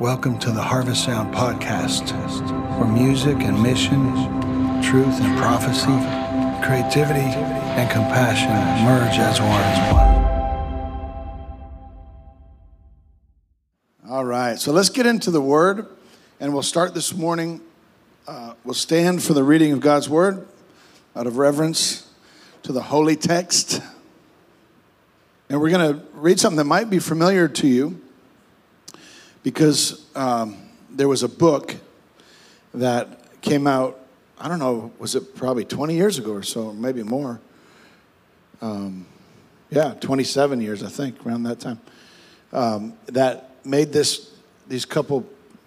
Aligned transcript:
Welcome 0.00 0.38
to 0.38 0.50
the 0.50 0.62
Harvest 0.62 1.04
Sound 1.04 1.34
podcast, 1.34 2.10
where 2.78 2.88
music 2.88 3.36
and 3.40 3.62
mission, 3.62 4.14
truth 4.82 5.20
and 5.20 5.38
prophecy, 5.38 5.92
creativity 6.64 7.20
and 7.20 7.90
compassion 7.90 8.48
merge 8.82 9.18
as 9.18 9.38
one. 9.42 9.60
All 14.10 14.24
right, 14.24 14.58
so 14.58 14.72
let's 14.72 14.88
get 14.88 15.04
into 15.04 15.30
the 15.30 15.42
Word, 15.42 15.86
and 16.40 16.54
we'll 16.54 16.62
start 16.62 16.94
this 16.94 17.14
morning. 17.14 17.60
Uh, 18.26 18.54
we'll 18.64 18.72
stand 18.72 19.22
for 19.22 19.34
the 19.34 19.44
reading 19.44 19.70
of 19.72 19.80
God's 19.80 20.08
Word 20.08 20.48
out 21.14 21.26
of 21.26 21.36
reverence 21.36 22.08
to 22.62 22.72
the 22.72 22.84
holy 22.84 23.16
text. 23.16 23.82
And 25.50 25.60
we're 25.60 25.68
going 25.68 25.94
to 25.94 26.02
read 26.14 26.40
something 26.40 26.56
that 26.56 26.64
might 26.64 26.88
be 26.88 27.00
familiar 27.00 27.48
to 27.48 27.66
you 27.66 28.00
because 29.42 30.06
um, 30.14 30.56
there 30.90 31.08
was 31.08 31.22
a 31.22 31.28
book 31.28 31.76
that 32.74 33.40
came 33.40 33.66
out, 33.66 33.98
I 34.38 34.48
don't 34.48 34.58
know, 34.58 34.92
was 34.98 35.14
it 35.14 35.34
probably 35.34 35.64
20 35.64 35.94
years 35.94 36.18
ago 36.18 36.32
or 36.32 36.42
so, 36.42 36.72
maybe 36.72 37.02
more. 37.02 37.40
Um, 38.60 39.06
yeah, 39.70 39.94
27 39.94 40.60
years, 40.60 40.82
I 40.82 40.88
think, 40.88 41.24
around 41.24 41.44
that 41.44 41.60
time, 41.60 41.80
um, 42.52 42.94
that 43.06 43.50
made 43.64 43.92
this, 43.92 44.34
these 44.68 44.84
couple 44.84 45.24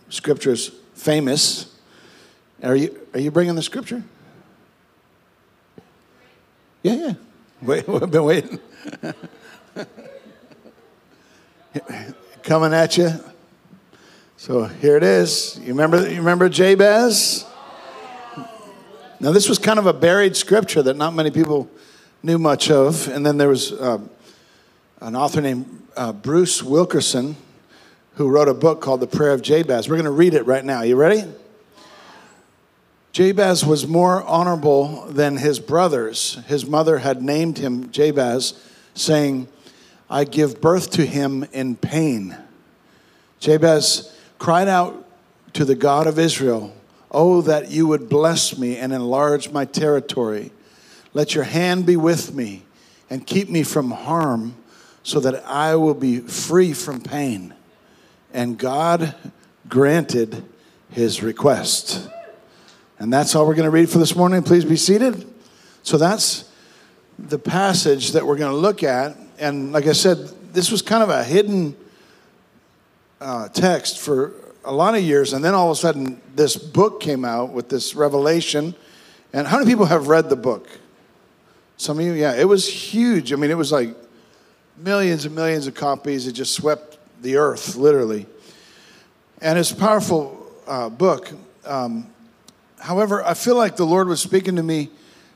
scriptures 0.10 0.72
famous. 0.94 1.74
Are 2.62 2.76
you, 2.76 3.00
are 3.14 3.20
you 3.20 3.32
bringing 3.32 3.56
the 3.56 3.64
scripture? 3.64 4.04
Yeah, 6.84 6.94
yeah. 6.94 7.14
Wait, 7.62 7.88
we've 7.88 8.12
been 8.12 8.24
waiting. 8.24 8.60
Coming 12.44 12.74
at 12.74 12.98
you. 12.98 13.33
So 14.44 14.66
here 14.66 14.98
it 14.98 15.04
is. 15.04 15.58
You 15.62 15.70
remember, 15.70 16.02
you 16.02 16.18
remember 16.18 16.50
Jabez? 16.50 17.46
Now, 19.22 19.32
this 19.32 19.48
was 19.48 19.58
kind 19.58 19.80
of 19.80 19.86
a 19.86 19.94
buried 19.94 20.36
scripture 20.36 20.84
that 20.84 20.98
not 20.98 21.14
many 21.14 21.32
people 21.32 21.70
knew 22.24 22.38
much 22.38 22.70
of. 22.70 23.08
And 23.08 23.26
then 23.26 23.38
there 23.38 23.48
was 23.48 23.72
uh, 23.72 24.00
an 25.00 25.16
author 25.16 25.40
named 25.40 25.88
uh, 25.96 26.12
Bruce 26.12 26.62
Wilkerson 26.62 27.38
who 28.16 28.28
wrote 28.28 28.50
a 28.50 28.54
book 28.54 28.82
called 28.82 29.00
The 29.00 29.08
Prayer 29.08 29.32
of 29.32 29.42
Jabez. 29.42 29.88
We're 29.88 29.96
going 29.96 30.04
to 30.04 30.12
read 30.12 30.34
it 30.34 30.46
right 30.46 30.66
now. 30.66 30.82
You 30.82 30.98
ready? 30.98 31.24
Jabez 33.14 33.66
was 33.66 33.88
more 33.88 34.24
honorable 34.24 35.06
than 35.06 35.38
his 35.38 35.62
brothers. 35.62 36.38
His 36.48 36.66
mother 36.66 36.98
had 36.98 37.22
named 37.22 37.60
him 37.60 37.92
Jabez, 37.92 38.62
saying, 38.94 39.48
I 40.10 40.26
give 40.26 40.60
birth 40.60 40.92
to 40.92 41.06
him 41.06 41.46
in 41.54 41.78
pain. 41.78 42.36
Jabez 43.40 44.10
cried 44.44 44.68
out 44.68 45.08
to 45.54 45.64
the 45.64 45.74
God 45.74 46.06
of 46.06 46.20
Israel, 46.20 46.76
Oh, 47.10 47.40
that 47.44 47.72
you 47.72 47.88
would 47.88 48.10
bless 48.10 48.58
me 48.58 48.76
and 48.76 48.92
enlarge 48.92 49.52
my 49.52 49.64
territory. 49.64 50.52
Let 51.14 51.34
your 51.34 51.46
hand 51.46 51.86
be 51.86 51.96
with 51.96 52.34
me 52.34 52.64
and 53.10 53.26
keep 53.26 53.50
me 53.50 53.64
from 53.64 53.92
harm 53.92 54.56
so 55.02 55.22
that 55.22 55.46
I 55.46 55.78
will 55.78 55.94
be 55.94 56.20
free 56.20 56.74
from 56.74 57.00
pain. 57.00 57.54
And 58.34 58.58
God 58.58 59.16
granted 59.70 60.44
his 60.92 61.24
request. 61.24 62.10
And 63.00 63.14
that's 63.14 63.36
all 63.36 63.48
we're 63.48 63.56
going 63.56 63.64
to 63.64 63.72
read 63.72 63.90
for 63.90 63.98
this 63.98 64.14
morning. 64.14 64.44
Please 64.44 64.66
be 64.66 64.76
seated. 64.76 65.26
So 65.84 65.98
that's 65.98 66.52
the 67.18 67.40
passage 67.40 68.12
that 68.12 68.28
we're 68.28 68.38
going 68.38 68.52
to 68.52 68.58
look 68.58 68.84
at. 68.84 69.16
And 69.40 69.72
like 69.72 69.88
I 69.88 69.94
said, 69.94 70.18
this 70.52 70.70
was 70.70 70.82
kind 70.82 71.02
of 71.02 71.08
a 71.08 71.24
hidden 71.24 71.78
uh, 73.24 73.48
text 73.48 74.00
for 74.00 74.34
a 74.66 74.72
lot 74.72 74.96
of 74.96 75.02
years, 75.02 75.32
and 75.34 75.44
then 75.44 75.54
all 75.54 75.72
of 75.72 75.78
a 75.78 75.80
sudden, 75.80 76.22
this 76.36 76.58
book 76.58 77.00
came 77.00 77.24
out 77.24 77.52
with 77.52 77.70
this 77.70 77.96
revelation. 77.96 78.76
And 79.32 79.48
how 79.48 79.58
many 79.58 79.70
people 79.72 79.86
have 79.86 80.08
read 80.08 80.30
the 80.30 80.36
book? 80.36 80.68
Some 81.78 82.00
of 82.00 82.06
you, 82.06 82.14
yeah. 82.14 82.36
It 82.36 82.48
was 82.48 82.68
huge. 82.68 83.32
I 83.34 83.38
mean, 83.38 83.50
it 83.50 83.58
was 83.58 83.72
like 83.72 83.96
millions 84.78 85.26
and 85.26 85.34
millions 85.34 85.68
of 85.68 85.74
copies. 85.74 86.28
It 86.28 86.34
just 86.34 86.54
swept 86.54 86.98
the 87.22 87.38
earth, 87.38 87.76
literally. 87.76 88.26
And 89.42 89.58
it's 89.58 89.72
a 89.72 89.76
powerful 89.76 90.52
uh, 90.68 90.90
book. 90.90 91.32
Um, 91.66 92.08
however, 92.80 93.24
I 93.24 93.34
feel 93.34 93.56
like 93.56 93.78
the 93.78 93.86
Lord 93.86 94.08
was 94.08 94.22
speaking 94.22 94.58
to 94.58 94.64
me 94.64 94.90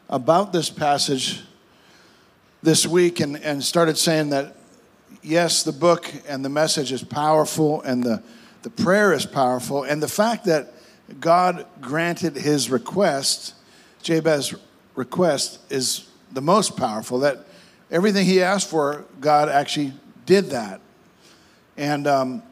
about 0.10 0.52
this 0.52 0.70
passage 0.70 1.42
this 2.62 2.86
week 2.86 3.22
and, 3.22 3.38
and 3.38 3.64
started 3.64 3.98
saying 3.98 4.30
that 4.32 4.57
yes, 5.22 5.64
the 5.64 5.72
book 5.72 6.12
and 6.28 6.44
the 6.44 6.50
message 6.50 6.92
is 6.92 7.04
powerful 7.04 7.82
and 7.82 8.04
the, 8.04 8.24
the 8.64 8.70
prayer 8.70 9.14
is 9.14 9.26
powerful. 9.26 9.84
And 9.84 10.02
the 10.02 10.08
fact 10.08 10.46
that 10.46 10.74
God 11.20 11.66
granted 11.82 12.36
his 12.36 12.70
request, 12.70 13.54
Jabez's 14.04 14.56
request, 14.96 15.60
is 15.72 16.10
the 16.32 16.42
most 16.42 16.78
powerful. 16.78 17.20
That 17.20 17.46
everything 17.92 18.26
he 18.26 18.42
asked 18.42 18.70
for, 18.70 19.06
God 19.20 19.50
actually 19.50 19.94
did 20.26 20.46
that. 20.52 20.82
And, 21.78 22.08
um, 22.08 22.44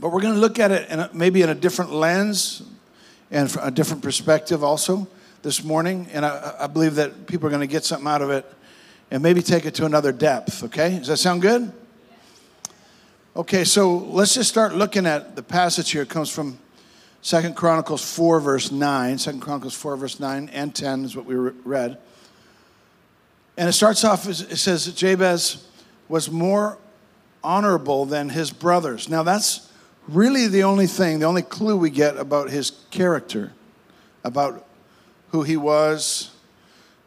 but 0.00 0.10
we're 0.10 0.22
going 0.22 0.34
to 0.34 0.40
look 0.40 0.58
at 0.58 0.70
it 0.70 0.90
in 0.90 1.00
a, 1.00 1.10
maybe 1.12 1.42
in 1.42 1.48
a 1.48 1.54
different 1.54 1.92
lens 1.92 2.62
and 3.30 3.54
a 3.60 3.70
different 3.70 4.02
perspective 4.02 4.62
also 4.62 5.06
this 5.42 5.62
morning. 5.62 6.08
And 6.12 6.24
I, 6.24 6.54
I 6.60 6.66
believe 6.66 6.96
that 6.96 7.26
people 7.26 7.46
are 7.46 7.50
going 7.50 7.60
to 7.60 7.66
get 7.66 7.84
something 7.84 8.08
out 8.08 8.22
of 8.22 8.30
it 8.30 8.44
and 9.10 9.22
maybe 9.22 9.42
take 9.42 9.66
it 9.66 9.74
to 9.76 9.86
another 9.86 10.12
depth, 10.12 10.64
okay? 10.64 10.98
Does 10.98 11.08
that 11.08 11.18
sound 11.18 11.42
good? 11.42 11.72
Okay, 13.36 13.64
so 13.64 13.98
let's 13.98 14.34
just 14.34 14.48
start 14.48 14.74
looking 14.74 15.06
at 15.06 15.36
the 15.36 15.42
passage 15.42 15.90
here. 15.90 16.02
It 16.02 16.08
comes 16.08 16.30
from 16.30 16.58
Second 17.22 17.54
Chronicles 17.54 18.02
4, 18.14 18.40
verse 18.40 18.72
9. 18.72 19.18
Second 19.18 19.40
Chronicles 19.40 19.74
4, 19.74 19.96
verse 19.96 20.18
9 20.18 20.48
and 20.52 20.74
10 20.74 21.04
is 21.04 21.16
what 21.16 21.26
we 21.26 21.34
read. 21.34 21.98
And 23.56 23.68
it 23.68 23.72
starts 23.72 24.04
off, 24.04 24.26
as 24.26 24.40
it 24.40 24.56
says, 24.56 24.92
Jabez 24.92 25.66
was 26.08 26.30
more 26.30 26.78
honorable 27.42 28.06
than 28.06 28.28
his 28.28 28.50
brothers. 28.50 29.08
Now, 29.08 29.22
that's 29.22 29.70
really 30.08 30.46
the 30.46 30.62
only 30.62 30.86
thing, 30.86 31.18
the 31.18 31.26
only 31.26 31.42
clue 31.42 31.76
we 31.76 31.90
get 31.90 32.16
about 32.16 32.50
his 32.50 32.72
character, 32.90 33.52
about 34.24 34.66
who 35.30 35.42
he 35.42 35.56
was, 35.56 36.30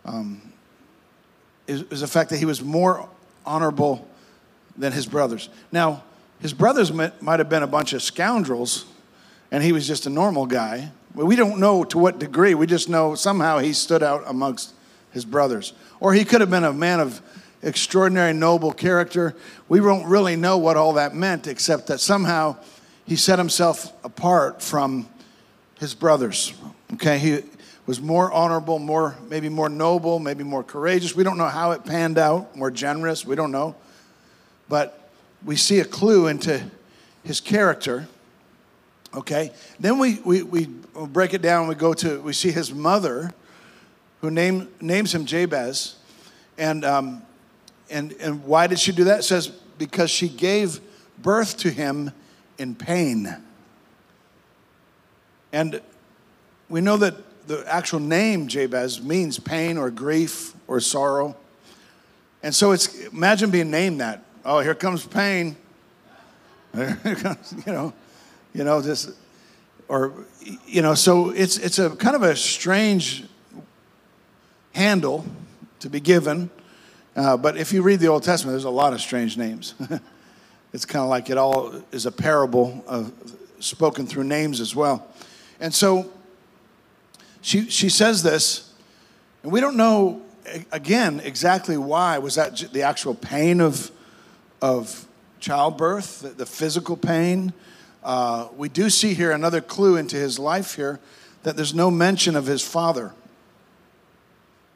um, 0.06 0.49
is, 1.70 1.84
is 1.84 2.02
the 2.02 2.08
fact 2.08 2.32
that 2.32 2.38
he 2.38 2.46
was 2.46 2.62
more 2.62 3.08
honorable 3.46 4.08
than 4.78 4.92
his 4.92 5.06
brothers. 5.06 5.50
Now, 5.72 6.04
his 6.40 6.54
brothers 6.54 6.92
might 6.92 7.40
have 7.40 7.50
been 7.50 7.64
a 7.64 7.68
bunch 7.68 7.94
of 7.94 8.02
scoundrels, 8.02 8.86
and 9.52 9.64
he 9.64 9.72
was 9.72 9.86
just 9.86 10.06
a 10.06 10.10
normal 10.10 10.46
guy. 10.46 10.92
We 11.14 11.36
don't 11.36 11.60
know 11.60 11.84
to 11.86 11.98
what 11.98 12.20
degree. 12.20 12.54
We 12.54 12.66
just 12.66 12.88
know 12.88 13.16
somehow 13.16 13.60
he 13.60 13.74
stood 13.74 14.04
out 14.04 14.24
amongst 14.26 14.74
his 15.12 15.26
brothers. 15.26 15.74
Or 16.00 16.14
he 16.14 16.24
could 16.24 16.42
have 16.42 16.50
been 16.50 16.64
a 16.64 16.74
man 16.74 17.00
of 17.00 17.22
extraordinary 17.62 18.32
noble 18.34 18.72
character. 18.72 19.36
We 19.68 19.80
don't 19.80 20.08
really 20.08 20.36
know 20.36 20.58
what 20.58 20.78
all 20.78 20.94
that 20.94 21.14
meant, 21.14 21.46
except 21.48 21.88
that 21.88 22.00
somehow 22.00 22.58
he 23.06 23.16
set 23.16 23.38
himself 23.38 23.92
apart 24.04 24.62
from 24.62 25.10
his 25.80 25.94
brothers. 25.94 26.54
Okay, 26.94 27.18
he 27.18 27.44
was 27.90 28.00
more 28.00 28.32
honorable, 28.32 28.78
more 28.78 29.16
maybe 29.30 29.50
more 29.50 29.68
noble, 29.68 30.20
maybe 30.20 30.44
more 30.44 30.64
courageous. 30.64 31.16
We 31.16 31.24
don't 31.24 31.40
know 31.40 31.48
how 31.48 31.72
it 31.72 31.84
panned 31.84 32.20
out, 32.20 32.56
more 32.56 32.70
generous. 32.70 33.26
We 33.26 33.36
don't 33.36 33.52
know. 33.52 33.76
But 34.68 35.10
we 35.44 35.56
see 35.56 35.80
a 35.80 35.86
clue 35.86 36.28
into 36.28 36.64
his 37.24 37.42
character. 37.42 38.08
Okay? 39.16 39.52
Then 39.80 39.98
we, 39.98 40.20
we, 40.24 40.44
we 40.44 40.68
break 40.68 41.34
it 41.34 41.42
down. 41.42 41.68
We 41.68 41.74
go 41.74 41.96
to, 41.96 42.22
we 42.22 42.32
see 42.32 42.52
his 42.52 42.72
mother, 42.72 43.34
who 44.22 44.30
name, 44.30 44.70
names 44.80 45.16
him 45.16 45.26
Jabez. 45.26 45.96
And, 46.60 46.86
um, 46.86 47.24
and, 47.90 48.12
and 48.22 48.44
why 48.44 48.68
did 48.68 48.78
she 48.78 48.92
do 48.92 49.06
that? 49.06 49.22
It 49.22 49.24
says, 49.24 49.48
because 49.80 50.12
she 50.12 50.30
gave 50.30 50.80
birth 51.18 51.58
to 51.58 51.72
him 51.72 52.12
in 52.60 52.76
pain. 52.76 53.36
And 55.52 55.82
we 56.70 56.82
know 56.82 56.98
that 56.98 57.16
the 57.50 57.66
actual 57.68 58.00
name 58.00 58.48
Jabez 58.48 59.02
means 59.02 59.40
pain 59.40 59.80
or 59.80 59.90
grief 59.90 60.54
or 60.68 60.80
sorrow. 60.80 61.36
And 62.44 62.54
so 62.54 62.74
it's 62.74 63.08
imagine 63.08 63.50
being 63.50 63.72
named 63.72 64.02
that 64.02 64.24
oh, 64.46 64.60
here 64.60 64.76
comes 64.76 65.06
pain. 65.06 65.56
Comes, 66.74 67.56
you 67.66 67.74
know, 67.74 67.94
you 68.54 68.64
know, 68.64 68.80
this, 68.80 69.12
or, 69.88 70.14
you 70.68 70.84
know, 70.84 70.94
so 70.94 71.32
it's, 71.32 71.58
it's 71.58 71.80
a 71.80 71.90
kind 71.90 72.16
of 72.16 72.22
a 72.22 72.36
strange 72.36 73.24
handle 74.74 75.26
to 75.80 75.90
be 75.90 76.00
given. 76.00 76.52
Uh, 77.16 77.36
but 77.36 77.58
if 77.58 77.74
you 77.74 77.82
read 77.82 78.00
the 78.00 78.08
Old 78.08 78.22
Testament, 78.22 78.54
there's 78.54 78.66
a 78.66 78.70
lot 78.70 78.94
of 78.94 79.02
strange 79.02 79.36
names. 79.36 79.74
it's 80.74 80.86
kind 80.86 81.02
of 81.02 81.10
like 81.10 81.32
it 81.32 81.40
all 81.40 81.74
is 81.92 82.06
a 82.06 82.12
parable 82.12 82.84
of, 82.88 83.12
spoken 83.60 84.06
through 84.06 84.26
names 84.26 84.62
as 84.62 84.76
well. 84.76 85.08
And 85.60 85.74
so 85.74 86.12
she, 87.42 87.70
she 87.70 87.90
says 87.90 88.24
this, 88.24 88.74
and 89.44 89.52
we 89.52 89.62
don't 89.62 89.78
know, 89.78 90.22
again, 90.72 91.22
exactly 91.22 91.78
why. 91.78 92.18
Was 92.18 92.36
that 92.36 92.58
the 92.74 92.84
actual 92.84 93.16
pain 93.16 93.62
of 93.62 93.92
of 94.62 95.08
childbirth, 95.40 96.20
the, 96.20 96.30
the 96.30 96.46
physical 96.46 96.98
pain? 96.98 97.54
uh, 98.04 98.48
we 98.56 98.70
do 98.70 98.90
see 98.90 99.14
here 99.14 99.32
another 99.32 99.62
clue 99.62 99.98
into 99.98 100.16
his 100.16 100.40
life 100.40 100.76
here 100.76 101.00
that 101.44 101.56
there's 101.56 101.74
no 101.74 101.92
mention 101.92 102.36
of 102.36 102.46
his 102.46 102.62
father. 102.62 103.14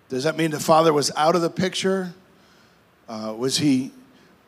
Does 0.10 0.24
that 0.24 0.38
mean 0.38 0.52
the 0.52 0.60
father 0.60 0.94
was 0.94 1.12
out 1.16 1.36
of 1.36 1.42
the 1.42 1.50
picture? 1.50 2.14
Uh, 3.08 3.34
was 3.38 3.58
he 3.58 3.92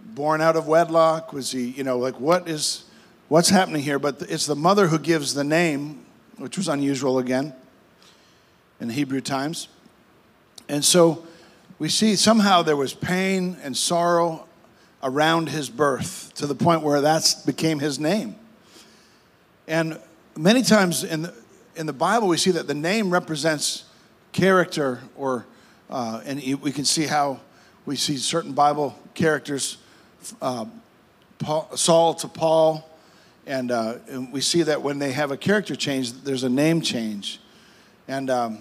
born 0.01 0.41
out 0.41 0.55
of 0.55 0.67
wedlock? 0.67 1.33
Was 1.33 1.51
he, 1.51 1.69
you 1.69 1.83
know, 1.83 1.97
like 1.97 2.19
what 2.19 2.47
is, 2.47 2.83
what's 3.27 3.49
happening 3.49 3.81
here? 3.81 3.99
But 3.99 4.21
it's 4.23 4.45
the 4.45 4.55
mother 4.55 4.87
who 4.87 4.99
gives 4.99 5.33
the 5.33 5.43
name, 5.43 6.05
which 6.37 6.57
was 6.57 6.67
unusual 6.67 7.19
again 7.19 7.53
in 8.79 8.89
Hebrew 8.89 9.21
times. 9.21 9.67
And 10.67 10.83
so 10.83 11.25
we 11.79 11.89
see 11.89 12.15
somehow 12.15 12.61
there 12.61 12.77
was 12.77 12.93
pain 12.93 13.57
and 13.63 13.75
sorrow 13.75 14.47
around 15.03 15.49
his 15.49 15.69
birth 15.69 16.33
to 16.35 16.47
the 16.47 16.55
point 16.55 16.81
where 16.81 17.01
that 17.01 17.35
became 17.45 17.79
his 17.79 17.99
name. 17.99 18.35
And 19.67 19.99
many 20.35 20.61
times 20.61 21.03
in 21.03 21.23
the, 21.23 21.33
in 21.75 21.85
the 21.85 21.93
Bible, 21.93 22.27
we 22.27 22.37
see 22.37 22.51
that 22.51 22.67
the 22.67 22.73
name 22.73 23.11
represents 23.11 23.85
character, 24.31 24.99
or 25.15 25.45
uh, 25.89 26.21
and 26.25 26.41
we 26.61 26.71
can 26.71 26.85
see 26.85 27.05
how 27.05 27.39
we 27.85 27.95
see 27.95 28.17
certain 28.17 28.53
Bible 28.53 28.97
characters, 29.13 29.77
uh, 30.41 30.65
Paul, 31.39 31.69
Saul 31.75 32.13
to 32.15 32.27
Paul, 32.27 32.89
and, 33.45 33.71
uh, 33.71 33.95
and, 34.07 34.33
we 34.33 34.41
see 34.41 34.63
that 34.63 34.81
when 34.81 34.97
they 34.97 35.11
have 35.11 35.29
a 35.29 35.37
character 35.37 35.75
change, 35.75 36.13
there's 36.23 36.43
a 36.43 36.49
name 36.49 36.81
change. 36.81 37.39
And 38.07 38.29
um, 38.29 38.59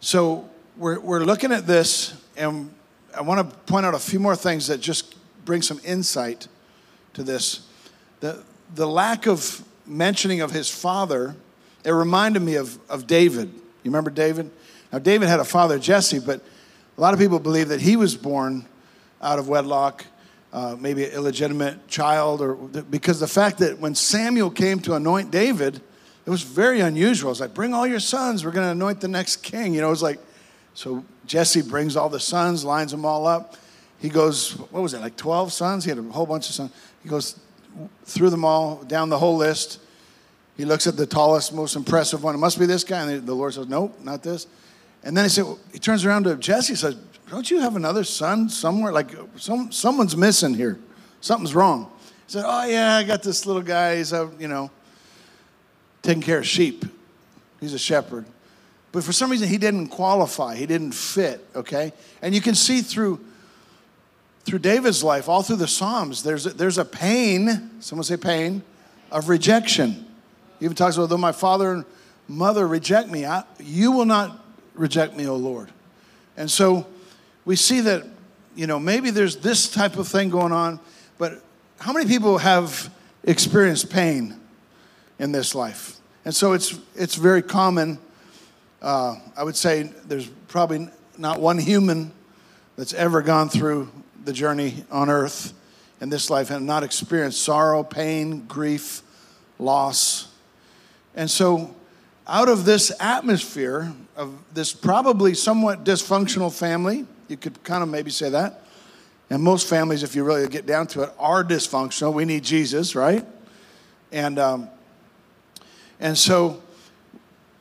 so 0.00 0.48
we're, 0.76 0.98
we're 0.98 1.24
looking 1.24 1.52
at 1.52 1.66
this, 1.66 2.14
and 2.36 2.72
I 3.14 3.20
want 3.20 3.50
to 3.50 3.56
point 3.66 3.84
out 3.84 3.94
a 3.94 3.98
few 3.98 4.18
more 4.18 4.34
things 4.34 4.66
that 4.68 4.80
just 4.80 5.14
bring 5.44 5.60
some 5.60 5.80
insight 5.84 6.48
to 7.14 7.22
this. 7.22 7.66
The, 8.20 8.42
the 8.74 8.86
lack 8.86 9.26
of 9.26 9.62
mentioning 9.86 10.40
of 10.40 10.50
his 10.50 10.70
father, 10.70 11.36
it 11.84 11.90
reminded 11.90 12.40
me 12.40 12.54
of, 12.54 12.78
of 12.88 13.06
David. 13.06 13.52
You 13.52 13.90
remember 13.90 14.10
David? 14.10 14.50
Now, 14.92 14.98
David 14.98 15.28
had 15.28 15.40
a 15.40 15.44
father, 15.44 15.78
Jesse, 15.78 16.18
but 16.18 16.40
a 16.96 17.00
lot 17.00 17.12
of 17.12 17.20
people 17.20 17.38
believe 17.38 17.68
that 17.68 17.80
he 17.80 17.96
was 17.96 18.16
born 18.16 18.64
out 19.20 19.38
of 19.38 19.48
wedlock, 19.48 20.04
uh, 20.52 20.76
maybe 20.78 21.04
an 21.04 21.12
illegitimate 21.12 21.88
child, 21.88 22.40
or 22.40 22.54
because 22.54 23.20
the 23.20 23.28
fact 23.28 23.58
that 23.58 23.78
when 23.78 23.94
Samuel 23.94 24.50
came 24.50 24.80
to 24.80 24.94
anoint 24.94 25.30
David, 25.30 25.80
it 26.24 26.30
was 26.30 26.42
very 26.42 26.80
unusual. 26.80 27.30
It's 27.30 27.40
like, 27.40 27.54
bring 27.54 27.74
all 27.74 27.86
your 27.86 28.00
sons, 28.00 28.44
we're 28.44 28.52
going 28.52 28.66
to 28.66 28.72
anoint 28.72 29.00
the 29.00 29.08
next 29.08 29.36
king. 29.36 29.74
You 29.74 29.80
know, 29.80 29.88
it 29.88 29.90
was 29.90 30.02
like, 30.02 30.18
so 30.74 31.04
Jesse 31.26 31.62
brings 31.62 31.96
all 31.96 32.08
the 32.08 32.20
sons, 32.20 32.64
lines 32.64 32.92
them 32.92 33.04
all 33.04 33.26
up. 33.26 33.56
He 33.98 34.08
goes, 34.08 34.52
what 34.70 34.82
was 34.82 34.94
it, 34.94 35.00
like 35.00 35.16
12 35.16 35.52
sons? 35.52 35.84
He 35.84 35.90
had 35.90 35.98
a 35.98 36.02
whole 36.02 36.26
bunch 36.26 36.48
of 36.48 36.54
sons. 36.54 36.72
He 37.02 37.08
goes 37.08 37.38
through 38.04 38.30
them 38.30 38.44
all, 38.44 38.82
down 38.84 39.08
the 39.08 39.18
whole 39.18 39.36
list. 39.36 39.80
He 40.56 40.64
looks 40.64 40.86
at 40.86 40.96
the 40.96 41.06
tallest, 41.06 41.54
most 41.54 41.76
impressive 41.76 42.22
one. 42.22 42.34
It 42.34 42.38
must 42.38 42.58
be 42.58 42.66
this 42.66 42.84
guy. 42.84 43.02
And 43.02 43.26
the 43.26 43.34
Lord 43.34 43.54
says, 43.54 43.68
Nope, 43.68 43.98
not 44.02 44.22
this. 44.22 44.46
And 45.02 45.16
then 45.16 45.24
he 45.24 45.28
said, 45.28 45.46
he 45.72 45.78
turns 45.78 46.04
around 46.04 46.24
to 46.24 46.36
Jesse 46.36 46.72
and 46.72 46.78
says, 46.78 46.96
Don't 47.30 47.50
you 47.50 47.60
have 47.60 47.76
another 47.76 48.04
son 48.04 48.48
somewhere? 48.48 48.92
Like 48.92 49.10
some, 49.36 49.72
someone's 49.72 50.16
missing 50.16 50.54
here. 50.54 50.78
Something's 51.20 51.54
wrong. 51.54 51.90
He 52.26 52.32
said, 52.32 52.44
Oh, 52.46 52.64
yeah, 52.66 52.96
I 52.96 53.02
got 53.02 53.22
this 53.22 53.46
little 53.46 53.62
guy. 53.62 53.96
He's 53.96 54.12
out, 54.12 54.38
you 54.38 54.48
know, 54.48 54.70
taking 56.02 56.22
care 56.22 56.38
of 56.38 56.46
sheep. 56.46 56.84
He's 57.60 57.74
a 57.74 57.78
shepherd. 57.78 58.26
But 58.90 59.04
for 59.04 59.12
some 59.12 59.30
reason, 59.30 59.48
he 59.48 59.56
didn't 59.56 59.88
qualify. 59.88 60.56
He 60.56 60.66
didn't 60.66 60.92
fit, 60.92 61.44
okay? 61.56 61.92
And 62.20 62.34
you 62.34 62.40
can 62.40 62.54
see 62.54 62.82
through 62.82 63.20
through 64.44 64.58
David's 64.58 65.04
life, 65.04 65.28
all 65.28 65.42
through 65.42 65.56
the 65.56 65.68
Psalms, 65.68 66.22
there's 66.22 66.46
a, 66.46 66.50
there's 66.50 66.78
a 66.78 66.84
pain, 66.84 67.70
someone 67.80 68.02
say 68.02 68.16
pain, 68.16 68.62
of 69.10 69.28
rejection. 69.28 70.04
He 70.58 70.64
even 70.64 70.76
talks 70.76 70.96
about, 70.96 71.10
though 71.10 71.16
my 71.16 71.32
father 71.32 71.72
and 71.72 71.84
mother 72.26 72.66
reject 72.66 73.08
me, 73.08 73.24
I, 73.24 73.44
you 73.60 73.92
will 73.92 74.04
not 74.04 74.44
reject 74.74 75.16
me, 75.16 75.28
O 75.28 75.36
Lord. 75.36 75.70
And 76.36 76.50
so 76.50 76.86
we 77.44 77.56
see 77.56 77.80
that, 77.82 78.04
you 78.56 78.66
know, 78.66 78.80
maybe 78.80 79.10
there's 79.10 79.36
this 79.36 79.70
type 79.70 79.96
of 79.96 80.08
thing 80.08 80.28
going 80.28 80.52
on, 80.52 80.80
but 81.18 81.42
how 81.78 81.92
many 81.92 82.06
people 82.06 82.38
have 82.38 82.90
experienced 83.24 83.90
pain 83.90 84.40
in 85.22 85.30
this 85.30 85.54
life? 85.54 85.98
And 86.24 86.34
so 86.34 86.52
it's, 86.52 86.78
it's 86.96 87.14
very 87.14 87.42
common. 87.42 87.98
Uh, 88.82 89.16
I 89.36 89.44
would 89.44 89.56
say 89.56 89.84
there's 90.04 90.26
probably 90.48 90.88
not 91.16 91.40
one 91.40 91.58
human 91.58 92.12
that's 92.76 92.92
ever 92.92 93.22
gone 93.22 93.48
through 93.48 93.88
the 94.24 94.32
journey 94.32 94.84
on 94.90 95.08
earth 95.08 95.52
in 96.00 96.08
this 96.08 96.28
life 96.28 96.50
and 96.50 96.66
not 96.66 96.82
experienced 96.82 97.40
sorrow, 97.40 97.84
pain, 97.84 98.46
grief, 98.46 99.02
loss. 99.60 100.28
And 101.14 101.30
so, 101.30 101.74
out 102.26 102.48
of 102.48 102.64
this 102.64 102.92
atmosphere 102.98 103.92
of 104.16 104.36
this 104.52 104.72
probably 104.72 105.34
somewhat 105.34 105.84
dysfunctional 105.84 106.52
family, 106.52 107.06
you 107.28 107.36
could 107.36 107.62
kind 107.62 107.82
of 107.82 107.88
maybe 107.88 108.10
say 108.10 108.30
that. 108.30 108.64
And 109.30 109.42
most 109.42 109.68
families, 109.68 110.02
if 110.02 110.16
you 110.16 110.24
really 110.24 110.48
get 110.48 110.66
down 110.66 110.88
to 110.88 111.02
it, 111.02 111.10
are 111.18 111.44
dysfunctional. 111.44 112.12
We 112.12 112.24
need 112.24 112.42
Jesus, 112.42 112.94
right? 112.96 113.24
And 114.10 114.38
um, 114.38 114.68
and 116.02 116.18
so 116.18 116.62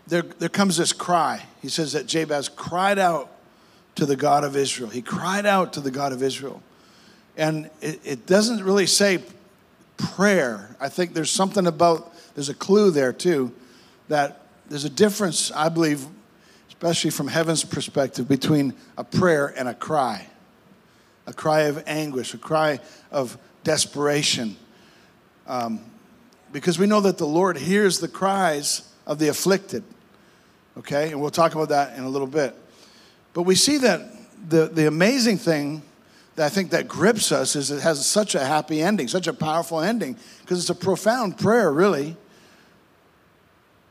there 0.08 0.24
there 0.24 0.50
comes 0.50 0.76
this 0.76 0.92
cry. 0.92 1.46
He 1.62 1.70
says 1.70 1.94
that 1.94 2.08
Jabez 2.08 2.50
cried 2.50 3.00
out 3.00 3.30
to 3.96 4.06
the 4.06 4.16
God 4.16 4.44
of 4.44 4.56
Israel. 4.56 4.90
He 4.90 5.02
cried 5.02 5.46
out 5.46 5.74
to 5.74 5.80
the 5.80 5.92
God 5.92 6.12
of 6.12 6.24
Israel. 6.24 6.62
And 7.38 7.70
it, 7.82 8.00
it 8.04 8.26
doesn't 8.26 8.64
really 8.64 8.88
say 8.88 9.24
prayer. 9.98 10.76
I 10.80 10.90
think 10.90 11.14
there's 11.14 11.30
something 11.30 11.68
about, 11.68 12.12
there's 12.36 12.50
a 12.50 12.54
clue 12.54 12.92
there 12.92 13.14
too, 13.14 13.54
that 14.08 14.42
there's 14.68 14.86
a 14.86 14.90
difference, 14.90 15.52
I 15.52 15.70
believe, 15.70 16.06
especially 16.68 17.12
from 17.12 17.28
heaven's 17.28 17.64
perspective, 17.64 18.28
between 18.28 18.74
a 18.98 19.04
prayer 19.04 19.54
and 19.56 19.68
a 19.68 19.74
cry. 19.74 20.28
A 21.28 21.34
cry 21.34 21.62
of 21.62 21.84
anguish, 21.86 22.34
a 22.34 22.38
cry 22.38 22.80
of 23.12 23.38
desperation. 23.64 24.58
Um, 25.48 25.82
because 26.52 26.78
we 26.78 26.86
know 26.86 27.02
that 27.02 27.18
the 27.18 27.28
Lord 27.28 27.58
hears 27.58 28.00
the 28.00 28.08
cries 28.08 28.90
of 29.06 29.20
the 29.20 29.28
afflicted. 29.28 29.84
Okay? 30.78 31.12
And 31.12 31.22
we'll 31.22 31.30
talk 31.30 31.54
about 31.54 31.70
that 31.70 31.98
in 31.98 32.04
a 32.04 32.10
little 32.10 32.28
bit. 32.28 32.56
But 33.34 33.44
we 33.44 33.56
see 33.56 33.78
that 33.80 34.02
the, 34.50 34.68
the 34.68 34.88
amazing 34.88 35.38
thing 35.38 35.82
that 36.36 36.46
I 36.46 36.50
think 36.50 36.72
that 36.72 36.88
grips 36.88 37.32
us 37.32 37.56
is 37.56 37.72
it 37.72 37.82
has 37.82 38.06
such 38.06 38.36
a 38.36 38.44
happy 38.44 38.82
ending, 38.82 39.08
such 39.08 39.28
a 39.28 39.34
powerful 39.34 39.82
ending, 39.82 40.18
because 40.42 40.60
it's 40.60 40.70
a 40.70 40.76
profound 40.76 41.38
prayer, 41.38 41.72
really. 41.72 42.16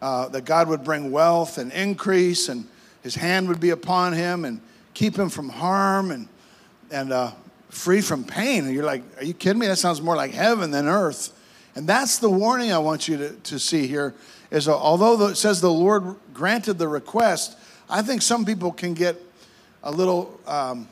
Uh, 0.02 0.28
that 0.28 0.46
God 0.46 0.68
would 0.68 0.82
bring 0.82 1.11
wealth 1.11 1.58
and 1.58 1.70
increase, 1.73 2.49
and 2.49 2.66
His 3.02 3.14
hand 3.14 3.49
would 3.49 3.61
be 3.61 3.68
upon 3.68 4.14
him, 4.14 4.46
and 4.46 4.62
keep 4.94 5.14
him 5.14 5.28
from 5.28 5.50
harm, 5.50 6.11
and 6.11 6.26
and 6.90 7.12
uh, 7.12 7.32
free 7.68 8.00
from 8.00 8.25
pain. 8.25 8.64
And 8.64 8.75
you're 8.75 8.84
like, 8.84 9.02
are 9.18 9.25
you 9.25 9.34
kidding 9.34 9.61
me? 9.61 9.66
That 9.66 9.76
sounds 9.76 10.00
more 10.00 10.16
like 10.16 10.32
heaven 10.32 10.70
than 10.70 10.88
earth. 10.88 11.32
And 11.74 11.86
that's 11.86 12.18
the 12.18 12.30
warning 12.30 12.72
I 12.72 12.78
want 12.78 13.08
you 13.08 13.16
to, 13.16 13.30
to 13.30 13.58
see 13.58 13.86
here. 13.86 14.14
Is 14.50 14.68
although 14.68 15.28
it 15.28 15.36
says 15.36 15.60
the 15.60 15.70
Lord 15.70 16.16
granted 16.34 16.74
the 16.74 16.88
request, 16.88 17.56
I 17.88 18.02
think 18.02 18.22
some 18.22 18.44
people 18.44 18.72
can 18.72 18.94
get 18.94 19.16
a 19.82 19.90
little 19.90 20.38
um, 20.46 20.88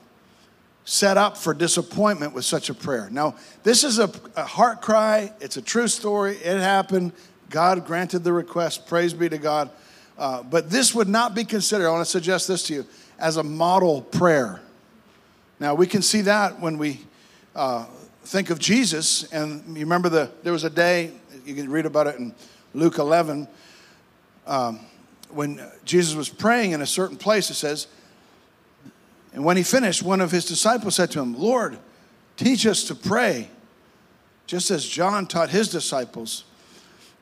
set 0.84 1.16
up 1.16 1.36
for 1.36 1.52
disappointment 1.52 2.32
with 2.32 2.44
such 2.44 2.70
a 2.70 2.74
prayer. 2.74 3.08
Now, 3.10 3.34
this 3.62 3.84
is 3.84 3.98
a, 3.98 4.10
a 4.36 4.44
heart 4.44 4.80
cry, 4.80 5.32
it's 5.40 5.56
a 5.56 5.62
true 5.62 5.88
story, 5.88 6.36
it 6.36 6.58
happened. 6.58 7.12
God 7.50 7.86
granted 7.86 8.20
the 8.20 8.32
request, 8.32 8.86
praise 8.86 9.12
be 9.12 9.28
to 9.28 9.38
God. 9.38 9.70
Uh, 10.16 10.42
but 10.42 10.70
this 10.70 10.94
would 10.94 11.08
not 11.08 11.34
be 11.34 11.44
considered, 11.44 11.86
I 11.86 11.90
want 11.90 12.04
to 12.04 12.10
suggest 12.10 12.48
this 12.48 12.62
to 12.64 12.74
you, 12.74 12.86
as 13.18 13.36
a 13.36 13.42
model 13.42 14.02
prayer. 14.02 14.60
Now, 15.60 15.74
we 15.74 15.86
can 15.86 16.02
see 16.02 16.22
that 16.22 16.60
when 16.60 16.78
we 16.78 17.00
uh, 17.54 17.86
think 18.28 18.50
of 18.50 18.58
Jesus, 18.58 19.24
and 19.32 19.64
you 19.68 19.84
remember 19.84 20.10
the, 20.10 20.30
there 20.42 20.52
was 20.52 20.64
a 20.64 20.70
day, 20.70 21.12
you 21.46 21.54
can 21.54 21.70
read 21.70 21.86
about 21.86 22.06
it 22.06 22.16
in 22.16 22.34
Luke 22.74 22.98
11, 22.98 23.48
um, 24.46 24.80
when 25.30 25.62
Jesus 25.86 26.14
was 26.14 26.28
praying 26.28 26.72
in 26.72 26.82
a 26.82 26.86
certain 26.86 27.16
place, 27.16 27.48
it 27.48 27.54
says, 27.54 27.86
and 29.32 29.44
when 29.44 29.56
he 29.56 29.62
finished, 29.62 30.02
one 30.02 30.20
of 30.20 30.30
his 30.30 30.44
disciples 30.44 30.96
said 30.96 31.10
to 31.12 31.20
him, 31.20 31.38
Lord, 31.38 31.78
teach 32.36 32.66
us 32.66 32.84
to 32.84 32.94
pray, 32.94 33.48
just 34.46 34.70
as 34.70 34.86
John 34.86 35.26
taught 35.26 35.48
his 35.48 35.70
disciples. 35.70 36.44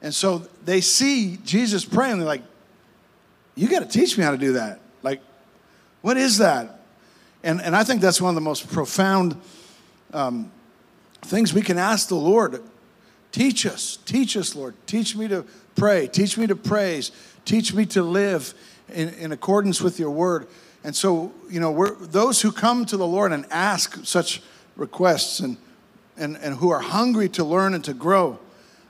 And 0.02 0.12
so 0.12 0.38
they 0.64 0.80
see 0.80 1.38
Jesus 1.44 1.84
praying, 1.84 2.18
they're 2.18 2.26
like, 2.26 2.42
You 3.54 3.68
got 3.68 3.80
to 3.80 3.88
teach 3.88 4.18
me 4.18 4.24
how 4.24 4.32
to 4.32 4.38
do 4.38 4.54
that. 4.54 4.80
Like, 5.02 5.20
what 6.02 6.16
is 6.16 6.38
that? 6.38 6.80
And, 7.42 7.60
and 7.60 7.76
I 7.76 7.84
think 7.84 8.00
that's 8.00 8.20
one 8.20 8.30
of 8.30 8.34
the 8.34 8.40
most 8.40 8.68
profound 8.72 9.40
um, 10.12 10.50
things 11.26 11.52
we 11.52 11.62
can 11.62 11.78
ask 11.78 12.08
the 12.08 12.14
Lord. 12.14 12.62
Teach 13.32 13.66
us, 13.66 13.98
teach 14.04 14.36
us, 14.36 14.54
Lord. 14.54 14.74
Teach 14.86 15.14
me 15.16 15.28
to 15.28 15.44
pray, 15.74 16.06
teach 16.06 16.38
me 16.38 16.46
to 16.46 16.56
praise, 16.56 17.12
teach 17.44 17.74
me 17.74 17.84
to 17.86 18.02
live 18.02 18.54
in, 18.92 19.10
in 19.10 19.32
accordance 19.32 19.80
with 19.80 19.98
your 19.98 20.10
word. 20.10 20.46
And 20.84 20.94
so, 20.94 21.32
you 21.50 21.60
know, 21.60 21.70
we're, 21.70 21.94
those 21.96 22.40
who 22.40 22.52
come 22.52 22.86
to 22.86 22.96
the 22.96 23.06
Lord 23.06 23.32
and 23.32 23.44
ask 23.50 24.04
such 24.04 24.42
requests 24.76 25.40
and, 25.40 25.56
and, 26.16 26.36
and 26.38 26.54
who 26.56 26.70
are 26.70 26.80
hungry 26.80 27.28
to 27.30 27.44
learn 27.44 27.74
and 27.74 27.84
to 27.84 27.92
grow, 27.92 28.38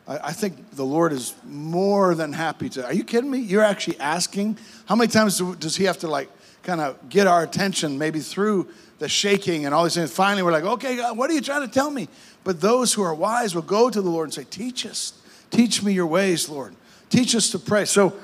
I, 0.06 0.18
I 0.28 0.32
think 0.32 0.72
the 0.72 0.84
Lord 0.84 1.12
is 1.12 1.34
more 1.44 2.14
than 2.14 2.32
happy 2.32 2.68
to. 2.70 2.84
Are 2.84 2.92
you 2.92 3.04
kidding 3.04 3.30
me? 3.30 3.38
You're 3.38 3.64
actually 3.64 3.98
asking? 3.98 4.58
How 4.86 4.94
many 4.94 5.08
times 5.08 5.38
do, 5.38 5.56
does 5.56 5.76
He 5.76 5.84
have 5.84 5.98
to 6.00 6.08
like 6.08 6.30
kind 6.66 6.80
of 6.80 7.08
get 7.08 7.26
our 7.26 7.42
attention, 7.42 7.96
maybe 7.96 8.18
through 8.20 8.68
the 8.98 9.08
shaking 9.08 9.64
and 9.64 9.74
all 9.74 9.84
these 9.84 9.94
things? 9.94 10.12
Finally, 10.12 10.42
we're 10.42 10.52
like, 10.52 10.64
okay, 10.64 10.96
God, 10.96 11.16
what 11.16 11.30
are 11.30 11.32
you 11.32 11.40
trying 11.40 11.66
to 11.66 11.72
tell 11.72 11.90
me? 11.90 12.08
But 12.44 12.60
those 12.60 12.92
who 12.92 13.02
are 13.02 13.14
wise 13.14 13.54
will 13.54 13.62
go 13.62 13.88
to 13.88 14.02
the 14.02 14.10
Lord 14.10 14.26
and 14.26 14.34
say, 14.34 14.44
Teach 14.44 14.84
us. 14.84 15.14
Teach 15.50 15.82
me 15.82 15.92
your 15.92 16.06
ways, 16.06 16.48
Lord. 16.48 16.74
Teach 17.08 17.34
us 17.36 17.50
to 17.50 17.58
pray. 17.58 17.84
So, 17.84 18.14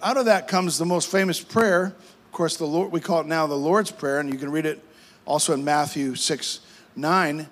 out 0.00 0.16
of 0.16 0.26
that 0.26 0.46
comes 0.46 0.78
the 0.78 0.86
most 0.86 1.10
famous 1.10 1.42
prayer. 1.42 1.86
Of 2.26 2.32
course, 2.32 2.56
the 2.56 2.66
Lord, 2.66 2.92
we 2.92 3.00
call 3.00 3.20
it 3.20 3.26
now 3.26 3.48
the 3.48 3.56
Lord's 3.56 3.90
Prayer, 3.90 4.20
and 4.20 4.32
you 4.32 4.38
can 4.38 4.52
read 4.52 4.64
it 4.64 4.82
also 5.24 5.52
in 5.52 5.64
Matthew 5.64 6.14
6 6.14 6.60
9. 6.94 7.48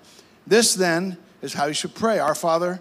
This 0.47 0.75
then 0.75 1.19
is 1.43 1.55
how 1.55 1.67
you 1.67 1.75
should 1.75 1.95
pray 1.95 2.21
Our 2.21 2.37
Father 2.37 2.81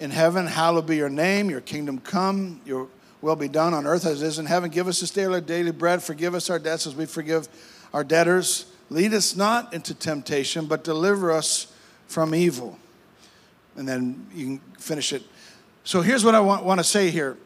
in 0.00 0.10
heaven, 0.10 0.48
hallowed 0.48 0.86
be 0.86 0.96
your 0.96 1.08
name, 1.08 1.48
your 1.48 1.60
kingdom 1.60 1.98
come, 1.98 2.60
your 2.64 2.88
will 3.22 3.36
be 3.36 3.48
done 3.48 3.72
on 3.72 3.86
earth 3.86 4.04
as 4.04 4.22
it 4.22 4.26
is 4.26 4.38
in 4.38 4.46
heaven. 4.46 4.68
Give 4.68 4.88
us 4.88 5.00
this 5.00 5.10
day 5.10 5.24
our 5.24 5.40
daily 5.40 5.70
bread. 5.70 6.02
Forgive 6.02 6.34
us 6.34 6.50
our 6.50 6.58
debts 6.58 6.86
as 6.86 6.94
we 6.94 7.06
forgive 7.06 7.48
our 7.94 8.04
debtors. 8.04 8.66
Lead 8.90 9.14
us 9.14 9.34
not 9.34 9.72
into 9.72 9.94
temptation, 9.94 10.66
but 10.66 10.84
deliver 10.84 11.32
us 11.32 11.72
from 12.06 12.34
evil. 12.34 12.78
And 13.76 13.88
then 13.88 14.26
you 14.34 14.44
can 14.44 14.58
finish 14.78 15.12
it. 15.12 15.22
So 15.84 16.02
here's 16.02 16.24
what 16.24 16.34
I 16.34 16.40
want, 16.40 16.64
want 16.64 16.80
to 16.80 16.84
say 16.84 17.10
here 17.10 17.38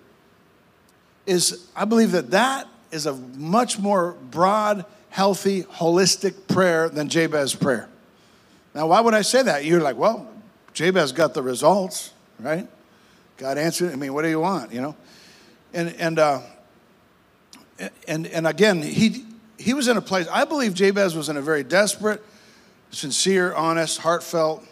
is 1.26 1.68
I 1.76 1.84
believe 1.84 2.12
that 2.12 2.30
that 2.32 2.66
is 2.90 3.06
a 3.06 3.14
much 3.14 3.78
more 3.78 4.12
broad, 4.30 4.84
healthy, 5.10 5.62
holistic 5.64 6.48
prayer 6.48 6.88
than 6.88 7.08
Jabez's 7.08 7.54
prayer. 7.54 7.88
Now, 8.74 8.88
why 8.88 9.00
would 9.00 9.14
I 9.14 9.22
say 9.22 9.42
that? 9.42 9.64
You're 9.64 9.80
like, 9.80 9.96
well, 9.96 10.28
Jabez 10.74 11.12
got 11.12 11.34
the 11.34 11.42
results 11.42 12.12
right? 12.38 12.68
God 13.36 13.58
answered. 13.58 13.92
I 13.92 13.96
mean, 13.96 14.14
what 14.14 14.22
do 14.22 14.28
you 14.28 14.40
want? 14.40 14.72
You 14.72 14.80
know, 14.80 14.96
and 15.76 15.94
and 15.96 16.18
uh, 16.18 16.40
and 18.08 18.26
and 18.26 18.46
again, 18.46 18.82
he 18.82 19.24
he 19.58 19.74
was 19.74 19.88
in 19.88 19.96
a 19.96 20.00
place. 20.00 20.26
I 20.32 20.44
believe 20.44 20.74
Jabez 20.74 21.14
was 21.14 21.28
in 21.28 21.36
a 21.36 21.42
very 21.42 21.62
desperate, 21.62 22.24
sincere, 22.90 23.54
honest, 23.54 23.98
heartfelt 23.98 24.64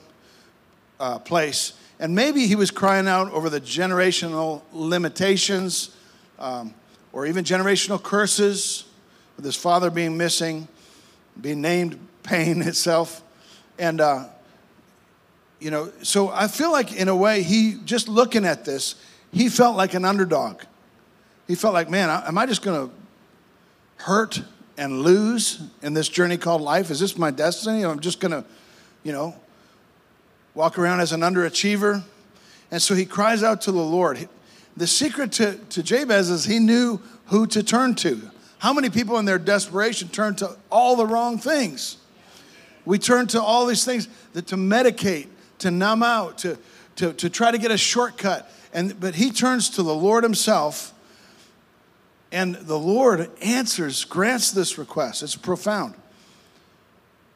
uh, 0.98 1.18
place, 1.18 1.74
and 2.00 2.14
maybe 2.14 2.46
he 2.46 2.56
was 2.56 2.70
crying 2.70 3.06
out 3.06 3.30
over 3.32 3.50
the 3.50 3.60
generational 3.60 4.62
limitations, 4.72 5.94
um, 6.38 6.74
or 7.12 7.26
even 7.26 7.44
generational 7.44 8.02
curses, 8.02 8.84
with 9.36 9.44
his 9.44 9.56
father 9.56 9.90
being 9.90 10.16
missing, 10.16 10.66
being 11.38 11.60
named 11.60 11.98
pain 12.24 12.62
itself, 12.66 13.22
and. 13.78 14.00
Uh, 14.00 14.24
you 15.60 15.70
know, 15.70 15.90
so 16.02 16.28
I 16.28 16.48
feel 16.48 16.70
like 16.70 16.92
in 16.92 17.08
a 17.08 17.16
way, 17.16 17.42
he 17.42 17.78
just 17.86 18.06
looking 18.06 18.44
at 18.44 18.66
this, 18.66 18.96
he 19.32 19.48
felt 19.48 19.78
like 19.78 19.94
an 19.94 20.04
underdog. 20.04 20.60
He 21.46 21.54
felt 21.54 21.74
like, 21.74 21.90
man, 21.90 22.08
am 22.08 22.38
I 22.38 22.46
just 22.46 22.62
going 22.62 22.88
to 22.88 22.94
hurt 23.96 24.42
and 24.76 25.02
lose 25.02 25.62
in 25.82 25.94
this 25.94 26.08
journey 26.08 26.36
called 26.36 26.62
life? 26.62 26.90
Is 26.90 27.00
this 27.00 27.18
my 27.18 27.30
destiny? 27.30 27.84
I'm 27.84 28.00
just 28.00 28.20
going 28.20 28.32
to, 28.32 28.44
you 29.02 29.12
know, 29.12 29.34
walk 30.54 30.78
around 30.78 31.00
as 31.00 31.12
an 31.12 31.20
underachiever. 31.20 32.02
And 32.70 32.80
so 32.80 32.94
he 32.94 33.04
cries 33.04 33.42
out 33.42 33.60
to 33.62 33.72
the 33.72 33.82
Lord. 33.82 34.28
The 34.76 34.86
secret 34.86 35.32
to, 35.32 35.56
to 35.70 35.82
Jabez 35.82 36.30
is 36.30 36.44
he 36.44 36.58
knew 36.58 37.00
who 37.26 37.46
to 37.48 37.62
turn 37.62 37.94
to. 37.96 38.30
How 38.58 38.72
many 38.72 38.88
people 38.88 39.18
in 39.18 39.26
their 39.26 39.38
desperation 39.38 40.08
turn 40.08 40.36
to 40.36 40.56
all 40.70 40.96
the 40.96 41.06
wrong 41.06 41.38
things? 41.38 41.98
We 42.86 42.98
turn 42.98 43.26
to 43.28 43.42
all 43.42 43.66
these 43.66 43.84
things 43.84 44.08
that 44.32 44.46
to 44.48 44.56
medicate, 44.56 45.28
to 45.58 45.70
numb 45.70 46.02
out, 46.02 46.38
to, 46.38 46.58
to, 46.96 47.12
to 47.12 47.28
try 47.28 47.50
to 47.50 47.58
get 47.58 47.70
a 47.70 47.76
shortcut. 47.76 48.50
And, 48.72 48.98
but 48.98 49.14
he 49.14 49.30
turns 49.30 49.68
to 49.70 49.82
the 49.82 49.94
Lord 49.94 50.24
himself, 50.24 50.93
and 52.34 52.56
the 52.56 52.78
Lord 52.78 53.30
answers, 53.40 54.04
grants 54.04 54.50
this 54.50 54.76
request. 54.76 55.22
It's 55.22 55.36
profound. 55.36 55.94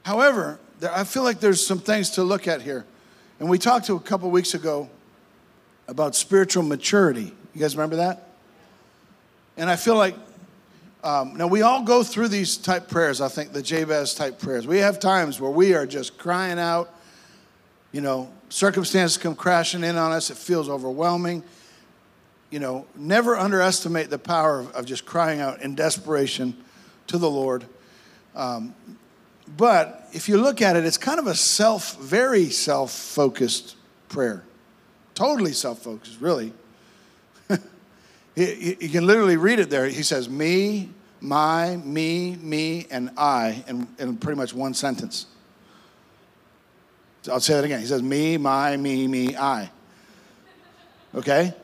However, 0.04 0.58
there, 0.80 0.92
I 0.94 1.04
feel 1.04 1.22
like 1.22 1.40
there's 1.40 1.64
some 1.64 1.78
things 1.78 2.10
to 2.10 2.22
look 2.22 2.46
at 2.46 2.60
here. 2.60 2.84
And 3.40 3.48
we 3.48 3.58
talked 3.58 3.86
to 3.86 3.94
a 3.94 4.00
couple 4.00 4.30
weeks 4.30 4.54
ago 4.54 4.90
about 5.86 6.16
spiritual 6.16 6.64
maturity. 6.64 7.32
You 7.54 7.60
guys 7.60 7.76
remember 7.76 7.96
that? 7.96 8.28
And 9.56 9.70
I 9.70 9.76
feel 9.76 9.96
like 9.96 10.16
um, 11.04 11.36
now 11.36 11.46
we 11.46 11.62
all 11.62 11.84
go 11.84 12.02
through 12.02 12.28
these 12.28 12.56
type 12.56 12.88
prayers. 12.88 13.20
I 13.20 13.28
think 13.28 13.52
the 13.52 13.62
Jabez 13.62 14.14
type 14.14 14.38
prayers. 14.38 14.66
We 14.66 14.78
have 14.78 14.98
times 14.98 15.40
where 15.40 15.50
we 15.50 15.74
are 15.74 15.86
just 15.86 16.18
crying 16.18 16.58
out 16.58 16.92
you 17.92 18.00
know, 18.00 18.30
circumstances 18.48 19.16
come 19.16 19.34
crashing 19.34 19.84
in 19.84 19.96
on 19.96 20.12
us, 20.12 20.30
it 20.30 20.36
feels 20.36 20.68
overwhelming. 20.68 21.42
You 22.50 22.58
know, 22.58 22.86
never 22.96 23.36
underestimate 23.36 24.10
the 24.10 24.18
power 24.18 24.60
of, 24.60 24.70
of 24.72 24.86
just 24.86 25.04
crying 25.04 25.40
out 25.40 25.60
in 25.60 25.74
desperation 25.74 26.56
to 27.08 27.18
the 27.18 27.28
Lord. 27.28 27.64
Um, 28.34 28.74
but 29.56 30.08
if 30.12 30.28
you 30.28 30.38
look 30.38 30.62
at 30.62 30.76
it, 30.76 30.84
it's 30.84 30.98
kind 30.98 31.18
of 31.18 31.26
a 31.26 31.34
self, 31.34 31.96
very 31.96 32.50
self 32.50 32.92
focused 32.92 33.76
prayer. 34.08 34.44
Totally 35.14 35.52
self 35.52 35.82
focused, 35.82 36.20
really. 36.20 36.52
you 38.34 38.88
can 38.88 39.06
literally 39.06 39.36
read 39.36 39.58
it 39.58 39.70
there. 39.70 39.86
He 39.86 40.02
says, 40.02 40.28
Me, 40.28 40.90
my, 41.20 41.76
me, 41.76 42.36
me, 42.36 42.86
and 42.90 43.10
I, 43.16 43.64
in, 43.66 43.88
in 43.98 44.16
pretty 44.16 44.36
much 44.36 44.54
one 44.54 44.74
sentence. 44.74 45.26
I'll 47.30 47.40
say 47.40 47.54
that 47.54 47.64
again. 47.64 47.80
He 47.80 47.86
says, 47.86 48.02
me, 48.02 48.36
my, 48.36 48.76
me, 48.76 49.06
me, 49.06 49.36
I. 49.36 49.70
Okay? 51.14 51.54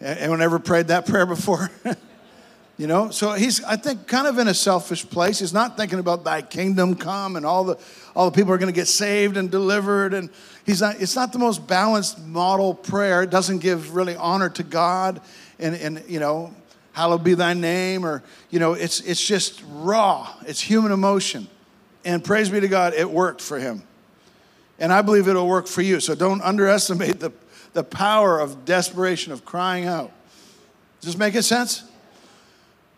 Anyone 0.00 0.42
ever 0.42 0.58
prayed 0.58 0.88
that 0.88 1.06
prayer 1.06 1.26
before? 1.26 1.70
you 2.78 2.86
know, 2.86 3.10
so 3.10 3.32
he's, 3.32 3.62
I 3.64 3.76
think, 3.76 4.06
kind 4.06 4.26
of 4.26 4.38
in 4.38 4.46
a 4.46 4.54
selfish 4.54 5.08
place. 5.08 5.40
He's 5.40 5.52
not 5.52 5.76
thinking 5.76 5.98
about 5.98 6.24
thy 6.24 6.42
kingdom 6.42 6.94
come 6.94 7.34
and 7.34 7.44
all 7.44 7.64
the, 7.64 7.78
all 8.14 8.30
the 8.30 8.34
people 8.34 8.52
are 8.52 8.58
going 8.58 8.72
to 8.72 8.78
get 8.78 8.86
saved 8.86 9.36
and 9.36 9.50
delivered. 9.50 10.14
And 10.14 10.30
he's 10.64 10.80
not, 10.80 11.00
it's 11.00 11.16
not 11.16 11.32
the 11.32 11.40
most 11.40 11.66
balanced 11.66 12.20
model 12.20 12.74
prayer. 12.74 13.22
It 13.22 13.30
doesn't 13.30 13.58
give 13.58 13.96
really 13.96 14.14
honor 14.14 14.50
to 14.50 14.62
God 14.62 15.20
and, 15.58 15.74
and 15.74 16.04
you 16.06 16.20
know, 16.20 16.54
hallowed 16.92 17.24
be 17.24 17.34
thy 17.34 17.54
name 17.54 18.04
or, 18.04 18.22
you 18.50 18.60
know, 18.60 18.74
it's, 18.74 19.00
it's 19.00 19.24
just 19.24 19.62
raw. 19.68 20.32
It's 20.46 20.60
human 20.60 20.92
emotion. 20.92 21.48
And 22.04 22.24
praise 22.24 22.50
be 22.50 22.60
to 22.60 22.68
God, 22.68 22.94
it 22.94 23.10
worked 23.10 23.40
for 23.40 23.58
him. 23.58 23.82
And 24.78 24.92
I 24.92 25.02
believe 25.02 25.26
it'll 25.26 25.48
work 25.48 25.66
for 25.66 25.82
you. 25.82 25.98
So 25.98 26.14
don't 26.14 26.40
underestimate 26.42 27.18
the, 27.18 27.32
the 27.72 27.84
power 27.84 28.40
of 28.40 28.64
desperation, 28.64 29.32
of 29.32 29.44
crying 29.44 29.86
out. 29.86 30.12
Does 31.00 31.14
this 31.14 31.18
make 31.18 31.34
sense? 31.42 31.84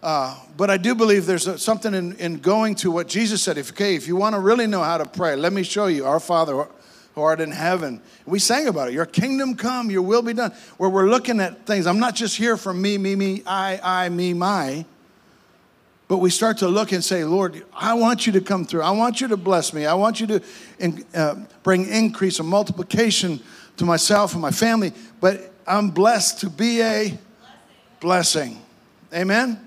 Uh, 0.02 0.34
but 0.56 0.70
I 0.70 0.78
do 0.78 0.94
believe 0.94 1.26
there's 1.26 1.46
a, 1.46 1.58
something 1.58 1.92
in, 1.92 2.16
in 2.16 2.38
going 2.38 2.74
to 2.76 2.90
what 2.90 3.06
Jesus 3.06 3.42
said. 3.42 3.58
If, 3.58 3.72
okay, 3.72 3.94
if 3.94 4.08
you 4.08 4.16
want 4.16 4.34
to 4.34 4.40
really 4.40 4.66
know 4.66 4.82
how 4.82 4.96
to 4.96 5.04
pray, 5.04 5.36
let 5.36 5.52
me 5.52 5.62
show 5.62 5.86
you. 5.86 6.06
Our 6.06 6.20
Father 6.20 6.66
who 7.14 7.22
art 7.22 7.40
in 7.40 7.50
heaven. 7.50 8.00
We 8.24 8.38
sang 8.38 8.68
about 8.68 8.88
it. 8.88 8.94
Your 8.94 9.06
kingdom 9.06 9.56
come, 9.56 9.90
your 9.90 10.02
will 10.02 10.22
be 10.22 10.32
done. 10.32 10.52
Where 10.76 10.88
we're 10.88 11.08
looking 11.08 11.40
at 11.40 11.66
things. 11.66 11.86
I'm 11.86 11.98
not 11.98 12.14
just 12.14 12.36
here 12.36 12.56
for 12.56 12.72
me, 12.72 12.98
me, 12.98 13.16
me, 13.16 13.42
I, 13.46 13.80
I, 13.82 14.08
me, 14.08 14.32
my. 14.32 14.84
But 16.08 16.18
we 16.18 16.30
start 16.30 16.58
to 16.58 16.68
look 16.68 16.92
and 16.92 17.04
say, 17.04 17.24
Lord, 17.24 17.64
I 17.72 17.94
want 17.94 18.26
you 18.26 18.32
to 18.32 18.40
come 18.40 18.64
through. 18.64 18.82
I 18.82 18.90
want 18.90 19.20
you 19.20 19.28
to 19.28 19.36
bless 19.36 19.72
me. 19.72 19.86
I 19.86 19.94
want 19.94 20.20
you 20.20 20.26
to 20.28 20.42
in, 20.78 21.04
uh, 21.14 21.36
bring 21.62 21.86
increase 21.88 22.38
and 22.40 22.48
multiplication 22.48 23.40
to 23.80 23.86
myself 23.86 24.34
and 24.34 24.42
my 24.42 24.50
family. 24.50 24.92
But 25.20 25.52
I'm 25.66 25.90
blessed 25.90 26.40
to 26.40 26.50
be 26.50 26.82
a 26.82 27.18
blessing. 27.98 28.60
Amen? 29.12 29.58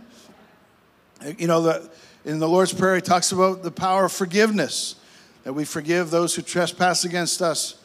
You 1.38 1.48
know, 1.48 1.62
the, 1.62 1.90
in 2.24 2.38
the 2.38 2.48
Lord's 2.48 2.74
Prayer, 2.74 2.96
he 2.96 3.02
talks 3.02 3.32
about 3.32 3.64
the 3.64 3.72
power 3.72 4.06
of 4.06 4.12
forgiveness, 4.12 4.96
that 5.44 5.54
we 5.54 5.66
forgive 5.66 6.12
those 6.12 6.36
who 6.36 6.44
trespass 6.44 7.04
against 7.06 7.42
us. 7.42 7.80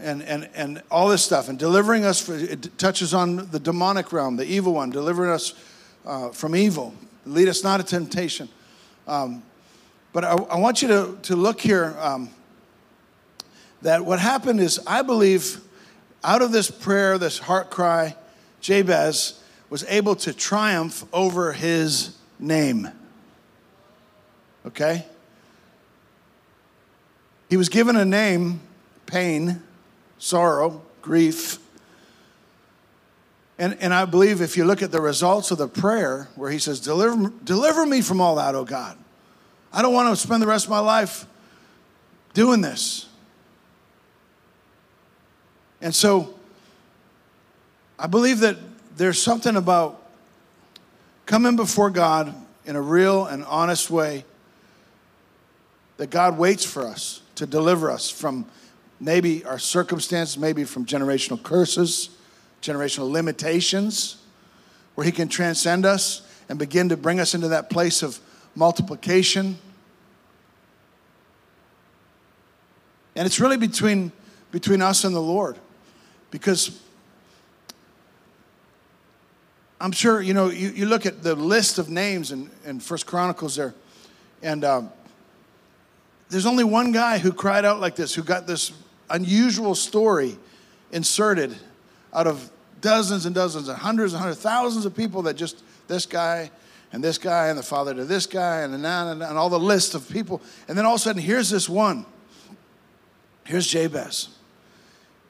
And, 0.00 0.22
and, 0.24 0.48
and 0.56 0.82
all 0.90 1.08
this 1.08 1.22
stuff, 1.22 1.48
and 1.48 1.56
delivering 1.56 2.04
us, 2.04 2.20
for, 2.20 2.34
it 2.34 2.76
touches 2.78 3.14
on 3.14 3.48
the 3.50 3.60
demonic 3.60 4.12
realm, 4.12 4.34
the 4.34 4.44
evil 4.44 4.72
one, 4.74 4.90
delivering 4.90 5.30
us 5.30 5.54
uh, 6.04 6.30
from 6.30 6.56
evil. 6.56 6.92
Lead 7.26 7.46
us 7.46 7.62
not 7.62 7.78
into 7.78 7.90
temptation. 7.90 8.48
Um, 9.06 9.44
but 10.12 10.24
I, 10.24 10.32
I, 10.32 10.58
want 10.58 10.82
you 10.82 10.88
to, 10.88 11.18
to 11.22 11.36
look 11.36 11.60
here 11.60 11.94
um, 12.00 12.28
that 13.84 14.06
what 14.06 14.18
happened 14.18 14.60
is, 14.60 14.80
I 14.86 15.02
believe, 15.02 15.60
out 16.24 16.40
of 16.40 16.52
this 16.52 16.70
prayer, 16.70 17.18
this 17.18 17.38
heart 17.38 17.70
cry, 17.70 18.16
Jabez 18.62 19.42
was 19.68 19.84
able 19.88 20.16
to 20.16 20.32
triumph 20.32 21.04
over 21.12 21.52
his 21.52 22.16
name. 22.38 22.88
Okay? 24.64 25.04
He 27.50 27.58
was 27.58 27.68
given 27.68 27.94
a 27.94 28.06
name 28.06 28.60
pain, 29.04 29.62
sorrow, 30.16 30.80
grief. 31.02 31.58
And, 33.58 33.76
and 33.80 33.92
I 33.92 34.06
believe 34.06 34.40
if 34.40 34.56
you 34.56 34.64
look 34.64 34.80
at 34.80 34.92
the 34.92 35.00
results 35.00 35.50
of 35.50 35.58
the 35.58 35.68
prayer 35.68 36.28
where 36.36 36.50
he 36.50 36.58
says, 36.58 36.80
deliver, 36.80 37.30
deliver 37.44 37.84
me 37.84 38.00
from 38.00 38.22
all 38.22 38.36
that, 38.36 38.54
oh 38.54 38.64
God. 38.64 38.96
I 39.74 39.82
don't 39.82 39.92
want 39.92 40.08
to 40.08 40.16
spend 40.16 40.42
the 40.42 40.46
rest 40.46 40.64
of 40.64 40.70
my 40.70 40.78
life 40.78 41.26
doing 42.32 42.62
this. 42.62 43.10
And 45.84 45.94
so 45.94 46.34
I 47.98 48.06
believe 48.06 48.40
that 48.40 48.56
there's 48.96 49.20
something 49.20 49.54
about 49.54 50.02
coming 51.26 51.56
before 51.56 51.90
God 51.90 52.34
in 52.64 52.74
a 52.74 52.80
real 52.80 53.26
and 53.26 53.44
honest 53.44 53.90
way 53.90 54.24
that 55.98 56.08
God 56.08 56.38
waits 56.38 56.64
for 56.64 56.86
us 56.86 57.20
to 57.34 57.44
deliver 57.44 57.90
us 57.90 58.08
from 58.08 58.46
maybe 58.98 59.44
our 59.44 59.58
circumstances, 59.58 60.38
maybe 60.38 60.64
from 60.64 60.86
generational 60.86 61.40
curses, 61.40 62.08
generational 62.62 63.10
limitations, 63.10 64.16
where 64.94 65.04
He 65.04 65.12
can 65.12 65.28
transcend 65.28 65.84
us 65.84 66.26
and 66.48 66.58
begin 66.58 66.88
to 66.88 66.96
bring 66.96 67.20
us 67.20 67.34
into 67.34 67.48
that 67.48 67.68
place 67.68 68.02
of 68.02 68.18
multiplication. 68.54 69.58
And 73.14 73.26
it's 73.26 73.38
really 73.38 73.58
between, 73.58 74.12
between 74.50 74.80
us 74.80 75.04
and 75.04 75.14
the 75.14 75.20
Lord. 75.20 75.58
Because 76.34 76.80
I'm 79.80 79.92
sure, 79.92 80.20
you 80.20 80.34
know, 80.34 80.48
you, 80.48 80.70
you 80.70 80.86
look 80.86 81.06
at 81.06 81.22
the 81.22 81.36
list 81.36 81.78
of 81.78 81.88
names 81.88 82.32
in, 82.32 82.50
in 82.64 82.80
First 82.80 83.06
Chronicles 83.06 83.54
there, 83.54 83.72
and 84.42 84.64
um, 84.64 84.90
there's 86.30 86.44
only 86.44 86.64
one 86.64 86.90
guy 86.90 87.18
who 87.18 87.32
cried 87.32 87.64
out 87.64 87.78
like 87.78 87.94
this, 87.94 88.16
who 88.16 88.24
got 88.24 88.48
this 88.48 88.72
unusual 89.10 89.76
story 89.76 90.36
inserted 90.90 91.54
out 92.12 92.26
of 92.26 92.50
dozens 92.80 93.26
and 93.26 93.34
dozens 93.36 93.68
and 93.68 93.78
hundreds 93.78 94.12
and 94.12 94.20
hundreds, 94.20 94.40
thousands 94.40 94.86
of 94.86 94.96
people 94.96 95.22
that 95.22 95.34
just 95.34 95.62
this 95.86 96.04
guy 96.04 96.50
and 96.90 97.04
this 97.04 97.16
guy 97.16 97.46
and 97.46 97.56
the 97.56 97.62
father 97.62 97.94
to 97.94 98.04
this 98.04 98.26
guy 98.26 98.62
and, 98.62 98.74
and, 98.74 98.84
and, 98.84 99.22
and 99.22 99.38
all 99.38 99.50
the 99.50 99.60
list 99.60 99.94
of 99.94 100.10
people. 100.10 100.42
And 100.66 100.76
then 100.76 100.84
all 100.84 100.94
of 100.94 101.00
a 101.00 101.04
sudden, 101.04 101.22
here's 101.22 101.48
this 101.48 101.68
one. 101.68 102.04
Here's 103.44 103.68
Jabez. 103.68 104.33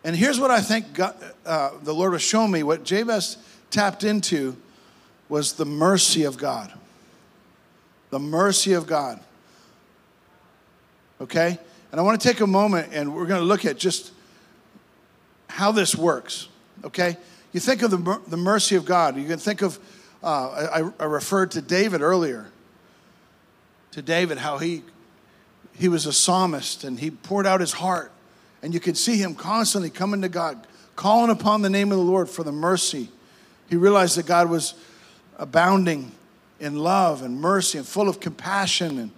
And 0.04 0.14
here's 0.14 0.38
what 0.38 0.50
I 0.50 0.60
think 0.60 0.92
God, 0.92 1.16
uh, 1.46 1.70
the 1.82 1.94
Lord 1.94 2.12
was 2.12 2.22
showing 2.22 2.50
me. 2.50 2.62
What 2.62 2.84
Jabez 2.84 3.38
tapped 3.70 4.04
into 4.04 4.54
was 5.30 5.54
the 5.54 5.64
mercy 5.64 6.24
of 6.24 6.36
God. 6.36 6.72
The 8.10 8.18
mercy 8.18 8.74
of 8.74 8.86
God. 8.86 9.18
Okay? 11.22 11.58
And 11.90 12.00
I 12.00 12.04
want 12.04 12.20
to 12.20 12.28
take 12.28 12.40
a 12.40 12.46
moment 12.46 12.90
and 12.92 13.14
we're 13.14 13.26
going 13.26 13.40
to 13.40 13.46
look 13.46 13.64
at 13.64 13.78
just 13.78 14.12
how 15.48 15.72
this 15.72 15.96
works. 15.96 16.48
Okay? 16.84 17.16
You 17.52 17.60
think 17.60 17.82
of 17.82 17.90
the, 17.90 18.20
the 18.28 18.36
mercy 18.36 18.76
of 18.76 18.84
God. 18.84 19.16
You 19.16 19.26
can 19.26 19.38
think 19.38 19.62
of, 19.62 19.78
uh, 20.22 20.68
I, 20.98 21.02
I 21.02 21.06
referred 21.06 21.52
to 21.52 21.62
David 21.62 22.02
earlier. 22.02 22.46
To 23.92 24.02
David, 24.02 24.38
how 24.38 24.58
he, 24.58 24.82
he 25.76 25.88
was 25.88 26.04
a 26.04 26.12
psalmist 26.12 26.84
and 26.84 26.98
he 26.98 27.10
poured 27.10 27.46
out 27.46 27.60
his 27.60 27.72
heart. 27.72 28.10
And 28.64 28.74
you 28.74 28.80
could 28.80 28.96
see 28.96 29.18
him 29.18 29.36
constantly 29.36 29.90
coming 29.90 30.22
to 30.22 30.28
God, 30.28 30.66
calling 30.96 31.30
upon 31.30 31.62
the 31.62 31.70
name 31.70 31.92
of 31.92 31.98
the 31.98 32.04
Lord 32.04 32.28
for 32.28 32.42
the 32.42 32.50
mercy. 32.50 33.08
He 33.70 33.76
realized 33.76 34.18
that 34.18 34.26
God 34.26 34.50
was 34.50 34.74
abounding 35.38 36.10
in 36.58 36.76
love 36.78 37.22
and 37.22 37.40
mercy 37.40 37.78
and 37.78 37.86
full 37.86 38.08
of 38.08 38.18
compassion. 38.18 38.98
And, 38.98 39.10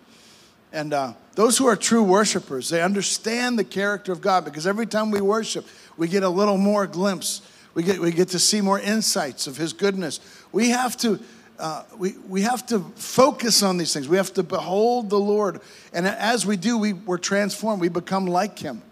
and 0.73 0.93
uh, 0.93 1.13
those 1.35 1.57
who 1.57 1.67
are 1.67 1.77
true 1.77 2.03
worshipers, 2.03 2.69
they 2.69 2.83
understand 2.83 3.59
the 3.59 3.65
character 3.65 4.13
of 4.13 4.21
God 4.21 4.45
because 4.45 4.67
every 4.67 4.87
time 4.87 5.11
we 5.11 5.23
worship, 5.23 5.67
we 5.97 6.09
get 6.09 6.23
a 6.23 6.29
little 6.29 6.59
more 6.59 6.87
glimpse 6.87 7.41
we 7.77 7.83
get, 7.83 7.99
we 7.99 8.11
get 8.11 8.29
to 8.29 8.39
see 8.39 8.63
more 8.63 8.81
insights 8.81 9.47
of 9.47 9.59
His 9.59 9.75
goodness. 9.75 10.19
We 10.51 10.71
have 10.71 10.97
to. 10.99 11.21
Uh, 11.59 11.83
we, 11.97 12.13
we 12.29 12.43
have 12.43 12.67
to 12.67 12.81
focus 12.97 13.63
on 13.63 13.79
these 13.79 13.91
things. 13.91 14.09
We 14.09 14.19
have 14.19 14.35
to 14.35 14.43
behold 14.43 15.09
the 15.09 15.19
Lord. 15.19 15.61
And 15.95 16.07
as 16.07 16.45
we 16.45 16.59
do, 16.59 16.77
we, 16.77 16.93
we're 16.93 17.17
transformed. 17.17 17.81
We 17.81 17.89
become 17.89 18.27
like 18.27 18.59
Him. 18.59 18.83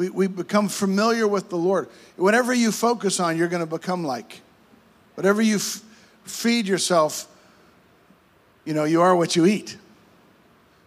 We, 0.00 0.08
we 0.08 0.26
become 0.28 0.70
familiar 0.70 1.28
with 1.28 1.50
the 1.50 1.58
Lord. 1.58 1.86
Whatever 2.16 2.54
you 2.54 2.72
focus 2.72 3.20
on, 3.20 3.36
you're 3.36 3.48
going 3.48 3.60
to 3.60 3.66
become 3.66 4.02
like. 4.02 4.40
Whatever 5.14 5.42
you 5.42 5.56
f- 5.56 5.82
feed 6.24 6.66
yourself, 6.66 7.28
you 8.64 8.72
know, 8.72 8.84
you 8.84 9.02
are 9.02 9.14
what 9.14 9.36
you 9.36 9.44
eat. 9.44 9.76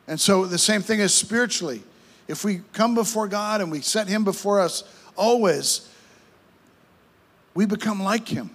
And 0.08 0.20
so 0.20 0.48
the 0.48 0.58
same 0.58 0.82
thing 0.82 1.00
is 1.00 1.14
spiritually. 1.14 1.84
If 2.28 2.44
we 2.44 2.62
come 2.74 2.96
before 2.96 3.28
God 3.28 3.62
and 3.62 3.72
we 3.72 3.82
set 3.82 4.08
Him 4.08 4.24
before 4.24 4.60
us 4.60 4.84
always, 5.16 5.88
we 7.54 7.68
become 7.68 8.02
like 8.02 8.28
him. 8.28 8.50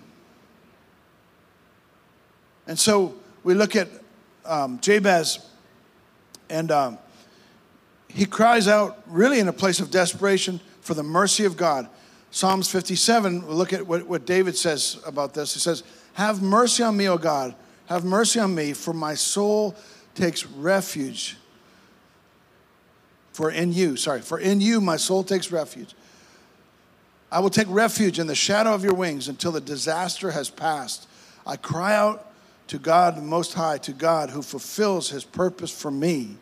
And 2.67 2.77
so 2.77 3.15
we 3.45 3.55
look 3.55 3.77
at 3.77 3.87
um, 4.45 4.81
Jabez, 4.81 5.39
and 6.51 6.73
um, 6.73 6.99
he 8.09 8.25
cries 8.25 8.69
out 8.69 9.03
really 9.07 9.39
in 9.39 9.49
a 9.49 9.53
place 9.53 9.81
of 9.81 9.91
desperation 9.91 10.61
for 10.81 10.95
the 10.95 11.03
mercy 11.03 11.45
of 11.45 11.57
God. 11.57 11.89
Psalms 12.31 12.71
57, 12.71 13.47
we 13.47 13.55
look 13.55 13.73
at 13.73 13.87
what, 13.87 14.07
what 14.07 14.27
David 14.27 14.57
says 14.57 15.01
about 15.07 15.35
this. 15.35 15.55
He 15.55 15.61
says, 15.61 15.83
Have 16.15 16.43
mercy 16.43 16.83
on 16.83 16.97
me, 16.97 17.09
O 17.09 17.17
God. 17.17 17.55
Have 17.87 18.05
mercy 18.05 18.39
on 18.41 18.55
me, 18.55 18.73
for 18.73 18.93
my 18.93 19.15
soul 19.15 19.75
takes 20.15 20.45
refuge. 20.45 21.37
For 23.33 23.51
in 23.51 23.73
you, 23.73 23.97
sorry, 23.97 24.21
for 24.21 24.39
in 24.39 24.61
you 24.61 24.81
my 24.81 24.97
soul 24.97 25.23
takes 25.23 25.53
refuge. 25.53 25.95
I 27.31 27.41
will 27.41 27.51
take 27.51 27.69
refuge 27.71 28.19
in 28.19 28.27
the 28.27 28.35
shadow 28.35 28.75
of 28.75 28.83
your 28.83 28.95
wings 28.95 29.29
until 29.29 29.53
the 29.53 29.61
disaster 29.61 30.31
has 30.31 30.51
passed. 30.51 31.09
I 31.47 31.57
cry 31.57 31.95
out 31.95 32.33
to 32.69 32.79
God 32.79 33.23
Most 33.23 33.55
High, 33.55 33.79
to 33.79 33.93
God 33.93 34.31
who 34.31 34.43
fulfills 34.43 35.11
his 35.11 35.25
purpose 35.25 35.71
for 35.71 35.91
me. 35.91 36.37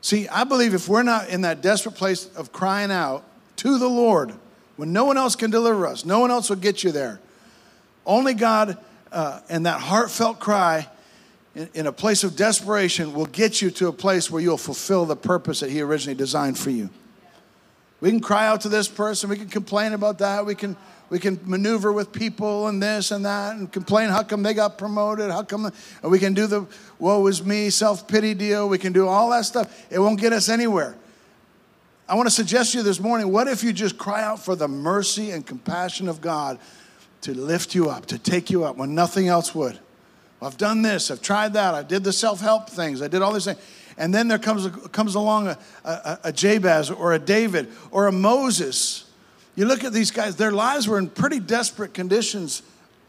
See, 0.00 0.28
I 0.28 0.44
believe 0.44 0.74
if 0.74 0.88
we're 0.88 1.02
not 1.02 1.28
in 1.28 1.42
that 1.42 1.60
desperate 1.60 1.94
place 1.94 2.26
of 2.34 2.52
crying 2.52 2.90
out 2.90 3.24
to 3.56 3.78
the 3.78 3.88
Lord, 3.88 4.32
when 4.76 4.92
no 4.92 5.04
one 5.04 5.18
else 5.18 5.36
can 5.36 5.50
deliver 5.50 5.86
us, 5.86 6.04
no 6.04 6.20
one 6.20 6.30
else 6.30 6.48
will 6.48 6.56
get 6.56 6.82
you 6.82 6.90
there. 6.90 7.20
Only 8.06 8.34
God 8.34 8.78
uh, 9.12 9.40
and 9.48 9.66
that 9.66 9.80
heartfelt 9.80 10.40
cry 10.40 10.88
in, 11.54 11.68
in 11.74 11.86
a 11.86 11.92
place 11.92 12.24
of 12.24 12.36
desperation 12.36 13.12
will 13.12 13.26
get 13.26 13.60
you 13.60 13.70
to 13.72 13.88
a 13.88 13.92
place 13.92 14.30
where 14.30 14.40
you'll 14.40 14.56
fulfill 14.56 15.04
the 15.04 15.16
purpose 15.16 15.60
that 15.60 15.70
He 15.70 15.80
originally 15.80 16.16
designed 16.16 16.58
for 16.58 16.70
you. 16.70 16.88
We 18.00 18.10
can 18.10 18.20
cry 18.20 18.46
out 18.46 18.62
to 18.62 18.68
this 18.68 18.88
person. 18.88 19.28
We 19.28 19.36
can 19.36 19.48
complain 19.48 19.92
about 19.92 20.18
that. 20.18 20.46
We 20.46 20.54
can 20.54 20.76
we 21.10 21.18
can 21.18 21.40
maneuver 21.44 21.92
with 21.92 22.12
people 22.12 22.68
and 22.68 22.80
this 22.80 23.10
and 23.10 23.24
that 23.24 23.56
and 23.56 23.70
complain 23.70 24.10
how 24.10 24.22
come 24.22 24.44
they 24.44 24.54
got 24.54 24.78
promoted 24.78 25.32
how 25.32 25.42
come 25.42 25.66
and 25.66 25.74
we 26.10 26.20
can 26.20 26.34
do 26.34 26.46
the 26.46 26.64
woe 27.00 27.26
is 27.26 27.44
me 27.44 27.68
self-pity 27.68 28.34
deal. 28.34 28.68
We 28.68 28.78
can 28.78 28.92
do 28.92 29.08
all 29.08 29.30
that 29.30 29.44
stuff. 29.44 29.86
It 29.90 29.98
won't 29.98 30.20
get 30.20 30.32
us 30.32 30.48
anywhere. 30.48 30.94
I 32.08 32.14
want 32.14 32.28
to 32.28 32.34
suggest 32.34 32.72
to 32.72 32.78
you 32.78 32.84
this 32.84 33.00
morning 33.00 33.30
what 33.32 33.48
if 33.48 33.62
you 33.62 33.72
just 33.72 33.98
cry 33.98 34.22
out 34.22 34.38
for 34.38 34.54
the 34.54 34.68
mercy 34.68 35.32
and 35.32 35.46
compassion 35.46 36.08
of 36.08 36.20
god 36.20 36.58
to 37.22 37.34
lift 37.34 37.74
you 37.74 37.90
up 37.90 38.06
to 38.06 38.18
take 38.18 38.48
you 38.48 38.64
up 38.64 38.76
when 38.76 38.94
nothing 38.94 39.28
else 39.28 39.54
would? 39.54 39.78
I've 40.42 40.56
done 40.56 40.80
this. 40.80 41.10
I've 41.10 41.20
tried 41.20 41.52
that. 41.52 41.74
I 41.74 41.82
did 41.82 42.02
the 42.02 42.14
self-help 42.14 42.70
things. 42.70 43.02
I 43.02 43.08
did 43.08 43.20
all 43.20 43.32
these 43.32 43.44
things 43.44 43.58
and 44.00 44.14
then 44.14 44.28
there 44.28 44.38
comes, 44.38 44.66
comes 44.92 45.14
along 45.14 45.48
a, 45.48 45.58
a, 45.84 46.18
a 46.24 46.32
Jabez 46.32 46.90
or 46.90 47.12
a 47.12 47.18
David 47.18 47.68
or 47.90 48.06
a 48.06 48.12
Moses. 48.12 49.04
You 49.54 49.66
look 49.66 49.84
at 49.84 49.92
these 49.92 50.10
guys, 50.10 50.36
their 50.36 50.50
lives 50.50 50.88
were 50.88 50.98
in 50.98 51.10
pretty 51.10 51.38
desperate 51.38 51.92
conditions 51.92 52.62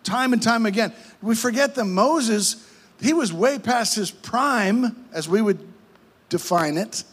time 0.03 0.33
and 0.33 0.43
time 0.43 0.65
again. 0.65 0.91
We 1.21 1.33
forget 1.33 1.75
that 1.75 1.85
Moses, 1.85 2.67
he 2.99 3.13
was 3.13 3.31
way 3.31 3.57
past 3.57 3.95
his 3.95 4.11
prime, 4.11 5.05
as 5.13 5.29
we 5.29 5.41
would 5.41 5.59
define 6.27 6.77
it. 6.77 7.05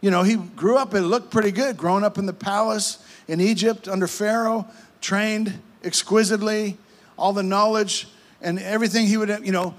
You 0.00 0.12
know, 0.12 0.22
he 0.22 0.36
grew 0.36 0.76
up 0.76 0.94
and 0.94 1.08
looked 1.08 1.32
pretty 1.32 1.50
good, 1.50 1.76
growing 1.76 2.04
up 2.04 2.18
in 2.18 2.26
the 2.26 2.32
palace 2.32 3.04
in 3.26 3.40
Egypt 3.40 3.88
under 3.88 4.06
Pharaoh, 4.06 4.68
trained 5.00 5.58
exquisitely, 5.82 6.76
all 7.18 7.32
the 7.32 7.42
knowledge 7.42 8.06
and 8.40 8.60
everything 8.60 9.08
he 9.08 9.16
would, 9.16 9.44
you 9.44 9.52
know, 9.52 9.74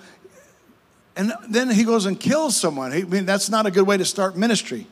and 1.15 1.33
then 1.47 1.69
he 1.69 1.83
goes 1.83 2.05
and 2.05 2.19
kills 2.19 2.57
someone. 2.57 2.91
I 2.91 3.03
mean, 3.03 3.25
that's 3.25 3.49
not 3.49 3.65
a 3.65 3.71
good 3.71 3.85
way 3.85 3.97
to 3.97 4.05
start 4.05 4.35
ministry. 4.35 4.87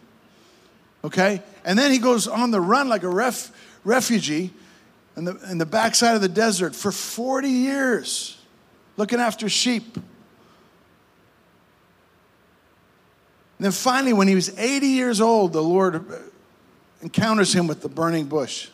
Okay? 1.03 1.41
And 1.65 1.77
then 1.77 1.91
he 1.91 1.97
goes 1.97 2.27
on 2.27 2.51
the 2.51 2.61
run 2.61 2.89
like 2.89 3.03
a 3.03 3.09
ref, 3.09 3.51
refugee 3.83 4.51
in 5.17 5.25
the, 5.25 5.37
in 5.49 5.57
the 5.57 5.65
backside 5.65 6.15
of 6.15 6.21
the 6.21 6.29
desert 6.29 6.75
for 6.75 6.91
40 6.91 7.49
years, 7.49 8.37
looking 8.97 9.19
after 9.19 9.49
sheep. 9.49 9.95
And 9.95 10.05
then 13.65 13.71
finally, 13.71 14.13
when 14.13 14.27
he 14.27 14.35
was 14.35 14.57
80 14.57 14.87
years 14.87 15.21
old, 15.21 15.53
the 15.53 15.61
Lord 15.61 16.03
encounters 17.01 17.53
him 17.53 17.67
with 17.67 17.81
the 17.81 17.89
burning 17.89 18.25
bush. 18.25 18.69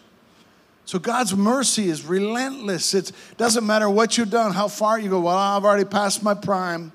So 0.85 0.99
God's 0.99 1.35
mercy 1.35 1.89
is 1.89 2.05
relentless. 2.05 2.93
It 2.93 3.11
doesn't 3.35 3.65
matter 3.65 3.89
what 3.89 4.17
you've 4.17 4.29
done, 4.29 4.53
how 4.53 4.69
far 4.69 4.97
you 4.97 5.09
go. 5.09 5.19
Well, 5.19 5.35
I've 5.35 5.65
already 5.65 5.83
passed 5.83 6.23
my 6.23 6.33
prime. 6.33 6.93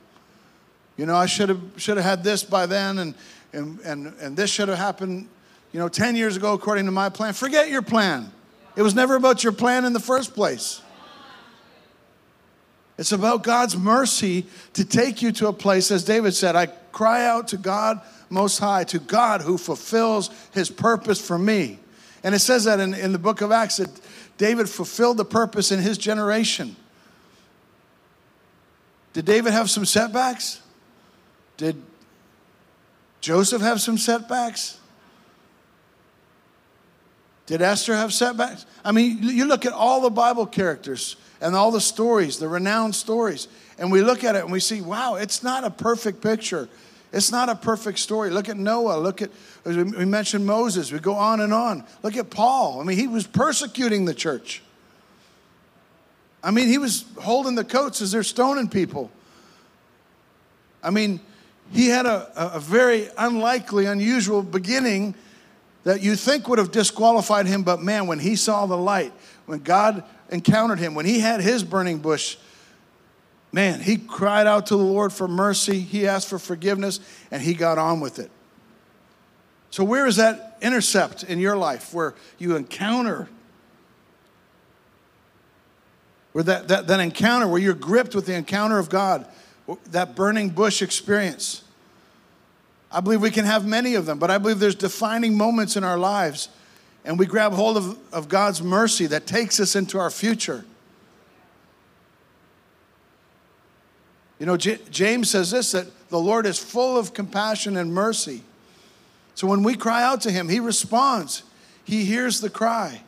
You 0.97 1.07
know, 1.07 1.17
I 1.17 1.27
should 1.27 1.49
have 1.49 1.61
should 1.77 1.97
have 1.97 2.05
had 2.05 2.25
this 2.25 2.45
by 2.45 2.67
then, 2.67 2.99
and 2.99 3.15
and 3.53 3.81
and 3.81 4.15
and 4.21 4.37
this 4.37 4.51
should 4.51 4.69
have 4.69 4.79
happened, 4.79 5.29
you 5.73 5.81
know, 5.81 5.89
10 5.89 6.17
years 6.17 6.37
ago 6.37 6.53
according 6.53 6.87
to 6.87 6.93
my 6.93 7.09
plan. 7.09 7.33
Forget 7.33 7.71
your 7.71 7.83
plan. 7.83 8.31
It 8.77 8.83
was 8.83 8.95
never 8.95 9.17
about 9.17 9.45
your 9.45 9.53
plan 9.53 9.85
in 9.85 9.93
the 9.93 10.01
first 10.01 10.35
place. 10.35 10.81
It's 12.99 13.13
about 13.13 13.43
God's 13.43 13.77
mercy 13.77 14.47
to 14.75 14.85
take 14.85 15.23
you 15.23 15.33
to 15.33 15.49
a 15.49 15.53
place, 15.53 15.91
as 15.91 16.05
David 16.05 16.35
said, 16.35 16.57
I 16.57 16.67
cry 16.67 17.27
out 17.27 17.49
to 17.49 17.57
God 17.57 18.01
Most 18.31 18.59
High, 18.59 18.85
to 18.85 18.99
God 18.99 19.41
who 19.41 19.59
fulfills 19.59 20.31
his 20.53 20.71
purpose 20.71 21.21
for 21.21 21.39
me. 21.39 21.79
And 22.23 22.35
it 22.35 22.39
says 22.39 22.65
that 22.65 22.81
in, 22.81 22.95
in 22.95 23.13
the 23.13 23.19
book 23.19 23.41
of 23.41 23.51
Acts 23.51 23.79
that 23.79 23.91
David 24.39 24.69
fulfilled 24.69 25.17
the 25.17 25.25
purpose 25.25 25.73
in 25.73 25.81
his 25.81 25.99
generation. 25.99 26.77
Did 29.13 29.25
David 29.25 29.53
have 29.53 29.69
some 29.69 29.85
setbacks? 29.85 30.62
Did 31.57 31.81
Joseph 33.21 33.63
have 33.63 33.81
some 33.81 33.99
setbacks? 33.99 34.79
Did 37.47 37.63
Esther 37.63 37.95
have 37.95 38.13
setbacks? 38.13 38.67
I 38.85 38.93
mean, 38.93 39.19
you 39.23 39.45
look 39.45 39.67
at 39.67 39.73
all 39.73 40.01
the 40.01 40.11
Bible 40.11 40.47
characters 40.47 41.17
and 41.41 41.55
all 41.55 41.71
the 41.71 41.81
stories, 41.81 42.39
the 42.39 42.49
renowned 42.49 42.95
stories, 42.95 43.49
and 43.79 43.91
we 43.91 44.01
look 44.01 44.25
at 44.25 44.37
it 44.37 44.43
and 44.43 44.53
we 44.53 44.61
see, 44.61 44.81
wow, 44.81 45.17
it's 45.17 45.43
not 45.43 45.65
a 45.65 45.71
perfect 45.71 46.23
picture. 46.23 46.69
It's 47.13 47.31
not 47.31 47.49
a 47.49 47.55
perfect 47.55 47.99
story. 47.99 48.31
Look 48.31 48.49
at 48.49 48.57
Noah. 48.57 48.99
Look 48.99 49.21
at, 49.21 49.31
we 49.65 50.05
mentioned 50.07 50.47
Moses. 50.47 50.91
We 50.91 50.99
go 50.99 51.15
on 51.15 51.41
and 51.41 51.53
on. 51.53 51.85
Look 52.03 52.17
at 52.17 52.31
Paul. 52.31 52.81
I 52.81 52.85
mean, 52.85 52.97
he 52.97 53.07
was 53.07 53.27
persecuting 53.27 54.07
the 54.07 54.15
church. 54.15 54.63
I 56.43 56.51
mean, 56.51 56.69
he 56.69 56.79
was 56.79 57.05
holding 57.21 57.55
the 57.55 57.65
coats 57.65 58.01
as 58.01 58.13
they're 58.13 58.23
stoning 58.23 58.69
people. 58.69 59.11
I 60.83 60.91
mean, 60.91 61.21
he 61.73 61.89
had 61.89 62.07
a, 62.07 62.55
a 62.57 62.61
very 62.61 63.09
unlikely, 63.17 63.87
unusual 63.87 64.43
beginning 64.43 65.15
that 65.85 66.03
you 66.03 66.15
think 66.17 66.49
would 66.49 66.59
have 66.59 66.71
disqualified 66.71 67.47
him, 67.47 67.63
but 67.63 67.81
man, 67.81 68.07
when 68.07 68.19
he 68.19 68.37
saw 68.37 68.67
the 68.67 68.77
light, 68.77 69.13
when 69.47 69.61
God 69.61 70.05
encountered 70.31 70.79
him, 70.79 70.95
when 70.95 71.07
he 71.07 71.19
had 71.19 71.41
his 71.41 71.65
burning 71.65 71.99
bush, 71.99 72.37
man, 73.51 73.81
he 73.81 73.97
cried 73.97 74.47
out 74.47 74.67
to 74.67 74.77
the 74.77 74.83
Lord 74.83 75.13
for 75.13 75.27
mercy, 75.27 75.81
he 75.81 76.07
asked 76.07 76.29
for 76.29 76.39
forgiveness, 76.39 77.01
and 77.31 77.43
he 77.43 77.55
got 77.55 77.79
on 77.79 78.01
with 78.01 78.19
it. 78.19 78.31
So, 79.71 79.83
where 79.83 80.07
is 80.07 80.17
that 80.17 80.59
intercept 80.61 81.25
in 81.25 81.39
your 81.39 81.57
life 81.57 81.95
where 81.95 82.15
you 82.39 82.55
encounter? 82.55 83.29
Where 86.33 86.45
that, 86.45 86.69
that, 86.69 86.87
that 86.87 87.01
encounter, 87.01 87.49
where 87.49 87.61
you're 87.61 87.75
gripped 87.75 88.15
with 88.15 88.27
the 88.27 88.35
encounter 88.35 88.79
of 88.79 88.91
God, 88.91 89.27
that 89.91 90.15
burning 90.15 90.51
bush 90.51 90.83
experience. 90.83 91.63
I 92.91 93.01
believe 93.01 93.23
we 93.23 93.31
can 93.31 93.45
have 93.45 93.67
many 93.67 93.95
of 93.95 94.07
them, 94.07 94.19
but 94.19 94.31
I 94.31 94.39
believe 94.39 94.59
there's 94.59 94.75
defining 94.75 95.37
moments 95.37 95.77
in 95.77 95.85
our 95.85 95.97
lives, 95.97 96.49
and 97.05 97.19
we 97.19 97.27
grab 97.27 97.53
hold 97.53 97.77
of, 97.77 97.99
of 98.13 98.29
God's 98.29 98.63
mercy 98.63 99.07
that 99.07 99.27
takes 99.27 99.59
us 99.61 99.75
into 99.75 99.99
our 99.99 100.11
future. 100.11 100.65
You 104.39 104.47
know, 104.47 104.57
J- 104.57 104.81
James 104.91 105.31
says 105.31 105.53
this 105.53 105.73
that 105.73 105.87
the 106.09 106.19
Lord 106.19 106.47
is 106.47 106.59
full 106.59 106.99
of 106.99 107.15
compassion 107.15 107.77
and 107.77 107.95
mercy. 107.95 108.43
So 109.35 109.47
when 109.47 109.63
we 109.63 109.75
cry 109.75 110.03
out 110.03 110.21
to 110.23 110.31
Him, 110.31 110.49
He 110.49 110.61
responds, 110.61 111.45
He 111.85 112.05
hears 112.05 112.41
the 112.41 112.51
cry. 112.51 113.03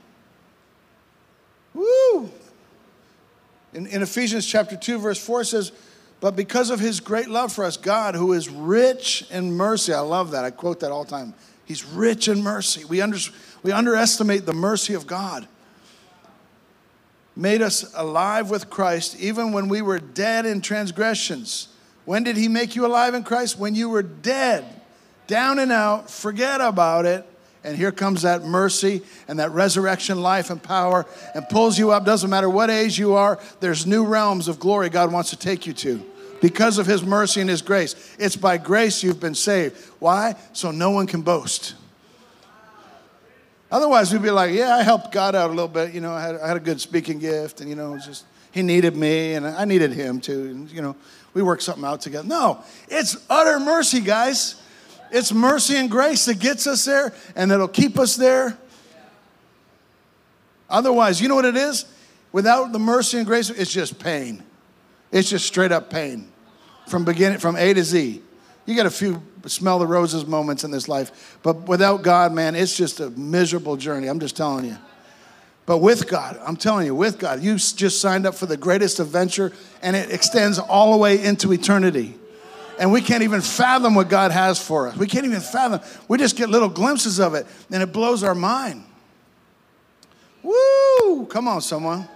Woo! 1.75 2.31
In, 3.75 3.87
in 3.89 4.03
Ephesians 4.03 4.47
chapter 4.47 4.77
2, 4.77 4.99
verse 4.99 5.19
4 5.19 5.45
says, 5.45 5.73
but 6.25 6.37
because 6.37 6.71
of 6.71 6.81
his 6.81 7.01
great 7.01 7.29
love 7.29 7.53
for 7.53 7.65
us, 7.65 7.77
God, 7.77 8.15
who 8.15 8.33
is 8.33 8.49
rich 8.49 9.27
in 9.31 9.53
mercy, 9.53 9.93
I 9.93 10.01
love 10.01 10.31
that. 10.31 10.43
I 10.43 10.51
quote 10.51 10.81
that 10.81 10.91
all 10.91 11.05
the 11.05 11.11
time. 11.11 11.35
He's 11.67 11.85
rich 11.85 12.29
in 12.29 12.43
mercy. 12.43 12.83
We, 12.87 13.03
under, 13.03 13.19
we 13.63 13.73
underestimate 13.73 14.47
the 14.47 14.55
mercy 14.55 14.95
of 14.95 15.07
God. 15.07 15.47
Made 17.37 17.61
us 17.61 17.93
alive 17.95 18.49
with 18.49 18.71
Christ 18.71 19.21
even 19.21 19.53
when 19.53 19.69
we 19.69 19.83
were 19.83 19.99
dead 19.99 20.47
in 20.47 20.63
transgressions. 20.63 21.69
When 22.07 22.25
did 22.25 22.39
he 22.39 22.49
make 22.49 22.75
you 22.75 22.87
alive 22.87 23.13
in 23.13 23.23
Christ? 23.23 23.59
When 23.59 23.75
you 23.75 23.91
were 23.91 24.03
dead, 24.03 24.65
down 25.27 25.59
and 25.59 25.71
out, 25.71 26.11
forget 26.11 26.63
about 26.63 27.05
it. 27.05 27.27
And 27.65 27.77
here 27.77 27.93
comes 27.93 28.23
that 28.23 28.45
mercy 28.45 29.03
and 29.29 29.41
that 29.41 29.51
resurrection 29.51 30.23
life 30.23 30.49
and 30.49 30.63
power 30.63 31.05
and 31.35 31.47
pulls 31.51 31.79
you 31.79 31.91
up. 31.91 32.07
Doesn't 32.07 32.31
matter 32.31 32.49
what 32.49 32.71
age 32.71 32.99
you 32.99 33.13
are, 33.13 33.39
there's 33.61 33.85
new 33.87 34.07
realms 34.07 34.49
of 34.49 34.59
glory 34.59 34.89
God 34.89 35.13
wants 35.13 35.29
to 35.29 35.37
take 35.37 35.67
you 35.67 35.75
to 35.75 36.03
because 36.45 36.77
of 36.77 36.85
his 36.85 37.03
mercy 37.03 37.41
and 37.41 37.49
his 37.49 37.63
grace. 37.63 37.97
It's 38.19 38.37
by 38.37 38.59
grace 38.59 39.03
you've 39.03 39.19
been 39.19 39.35
saved. 39.35 39.83
Why? 39.99 40.35
So 40.53 40.73
no 40.73 40.91
one 40.91 41.07
can 41.07 41.23
boast. 41.23 41.75
Otherwise, 43.73 44.13
we'd 44.13 44.21
be 44.21 44.31
like, 44.31 44.53
yeah, 44.53 44.77
I 44.77 44.83
helped 44.83 45.11
God 45.11 45.35
out 45.35 45.49
a 45.49 45.55
little 45.55 45.69
bit. 45.69 45.95
You 45.95 46.03
know, 46.03 46.13
I 46.13 46.21
had, 46.21 46.35
I 46.35 46.49
had 46.49 46.59
a 46.59 46.61
good 46.61 46.83
speaking 46.83 47.19
gift, 47.19 47.63
and, 47.63 47.71
you 47.71 47.77
know, 47.77 47.97
just 47.97 48.27
he 48.53 48.61
needed 48.61 48.95
me, 48.95 49.33
and 49.33 49.47
I 49.47 49.65
needed 49.65 49.95
him 49.95 50.21
too. 50.21 50.43
And, 50.51 50.71
you 50.71 50.83
know, 50.83 50.95
we 51.33 51.41
worked 51.41 51.63
something 51.63 51.83
out 51.83 52.03
together. 52.03 52.29
No, 52.29 52.63
it's 52.89 53.17
utter 53.31 53.59
mercy, 53.59 54.03
guys. 54.03 54.61
It's 55.11 55.33
mercy 55.33 55.77
and 55.77 55.91
grace 55.91 56.27
that 56.27 56.41
gets 56.41 56.67
us 56.67 56.85
there 56.85 57.15
and 57.37 57.51
that'll 57.51 57.69
keep 57.69 57.99
us 57.99 58.17
there. 58.17 58.59
Otherwise, 60.69 61.23
you 61.23 61.29
know 61.29 61.37
what 61.37 61.47
it 61.47 61.57
is? 61.57 61.87
Without 62.33 62.73
the 62.73 62.79
mercy 62.79 63.17
and 63.17 63.27
grace, 63.27 63.49
it's 63.49 63.73
just 63.73 63.99
pain. 63.99 64.43
It's 65.11 65.31
just 65.31 65.47
straight 65.47 65.73
up 65.73 65.89
pain 65.89 66.33
from 66.87 67.05
beginning 67.05 67.39
from 67.39 67.57
A 67.57 67.75
to 67.75 67.83
Z. 67.83 68.23
You 68.67 68.75
get 68.75 68.87
a 68.87 68.91
few 68.91 69.23
smell 69.47 69.79
the 69.79 69.87
roses 69.87 70.27
moments 70.27 70.65
in 70.65 70.71
this 70.71 70.89
life, 70.89 71.39
but 71.43 71.69
without 71.69 72.03
God, 72.03 72.33
man, 72.33 72.55
it's 72.55 72.77
just 72.77 73.01
a 73.01 73.11
miserable 73.11 73.77
journey. 73.77 74.07
I'm 74.07 74.21
just 74.21 74.37
telling 74.37 74.65
you. 74.65 74.79
But 75.67 75.79
with 75.79 76.09
God, 76.09 76.39
I'm 76.47 76.57
telling 76.57 76.87
you, 76.87 76.95
with 76.95 77.19
God, 77.19 77.43
you 77.43 77.57
just 77.57 78.01
signed 78.01 78.27
up 78.27 78.35
for 78.35 78.47
the 78.47 78.57
greatest 78.57 79.01
adventure, 79.01 79.53
and 79.83 79.97
it 79.97 80.13
extends 80.13 80.59
all 80.59 80.93
the 80.93 80.99
way 80.99 81.23
into 81.23 81.53
eternity. 81.53 82.19
And 82.79 82.93
we 82.93 83.01
can't 83.01 83.23
even 83.23 83.41
fathom 83.41 83.95
what 83.95 84.09
God 84.09 84.31
has 84.31 84.61
for 84.61 84.89
us. 84.89 84.97
We 84.97 85.07
can't 85.07 85.25
even 85.25 85.41
fathom. 85.41 85.81
We 86.09 86.19
just 86.19 86.37
get 86.37 86.51
little 86.51 86.69
glimpses 86.69 87.19
of 87.19 87.35
it, 87.35 87.47
and 87.71 87.83
it 87.83 87.93
blows 87.93 88.23
our 88.23 88.35
mind. 88.35 88.85
Woo! 90.43 91.27
Come 91.27 91.49
on, 91.49 91.63
someone. 91.63 92.09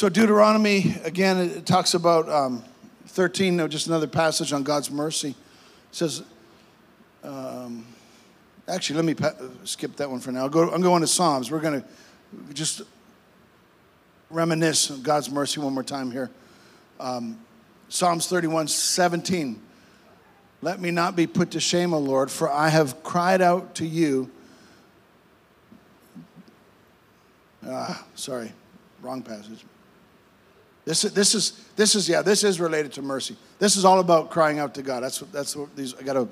So, 0.00 0.08
Deuteronomy, 0.08 0.96
again, 1.04 1.36
it 1.36 1.66
talks 1.66 1.92
about 1.92 2.26
um, 2.30 2.64
13, 3.08 3.68
just 3.68 3.86
another 3.86 4.06
passage 4.06 4.50
on 4.50 4.62
God's 4.62 4.90
mercy. 4.90 5.28
It 5.28 5.36
says, 5.94 6.22
um, 7.22 7.86
actually, 8.66 8.96
let 8.96 9.04
me 9.04 9.12
pa- 9.12 9.34
skip 9.64 9.96
that 9.96 10.10
one 10.10 10.20
for 10.20 10.32
now. 10.32 10.44
I'll 10.44 10.48
go, 10.48 10.70
I'm 10.70 10.80
going 10.80 11.02
to 11.02 11.06
Psalms. 11.06 11.50
We're 11.50 11.60
going 11.60 11.82
to 11.82 12.54
just 12.54 12.80
reminisce 14.30 14.90
on 14.90 15.02
God's 15.02 15.30
mercy 15.30 15.60
one 15.60 15.74
more 15.74 15.82
time 15.82 16.10
here. 16.10 16.30
Um, 16.98 17.38
Psalms 17.90 18.26
31, 18.26 18.68
17. 18.68 19.60
Let 20.62 20.80
me 20.80 20.90
not 20.90 21.14
be 21.14 21.26
put 21.26 21.50
to 21.50 21.60
shame, 21.60 21.92
O 21.92 21.98
Lord, 21.98 22.30
for 22.30 22.50
I 22.50 22.70
have 22.70 23.02
cried 23.02 23.42
out 23.42 23.74
to 23.74 23.84
you. 23.84 24.30
Ah, 27.68 28.02
sorry, 28.14 28.50
wrong 29.02 29.20
passage. 29.20 29.62
This, 30.84 31.02
this 31.02 31.34
is 31.34 31.64
this 31.76 31.94
is 31.94 32.08
yeah 32.08 32.22
this 32.22 32.42
is 32.42 32.58
related 32.58 32.92
to 32.92 33.02
mercy. 33.02 33.36
This 33.58 33.76
is 33.76 33.84
all 33.84 34.00
about 34.00 34.30
crying 34.30 34.58
out 34.58 34.74
to 34.74 34.82
God. 34.82 35.02
That's 35.02 35.20
what 35.20 35.32
that's 35.32 35.54
what 35.54 35.74
these 35.76 35.94
I 35.94 36.02
got 36.02 36.14
to. 36.14 36.28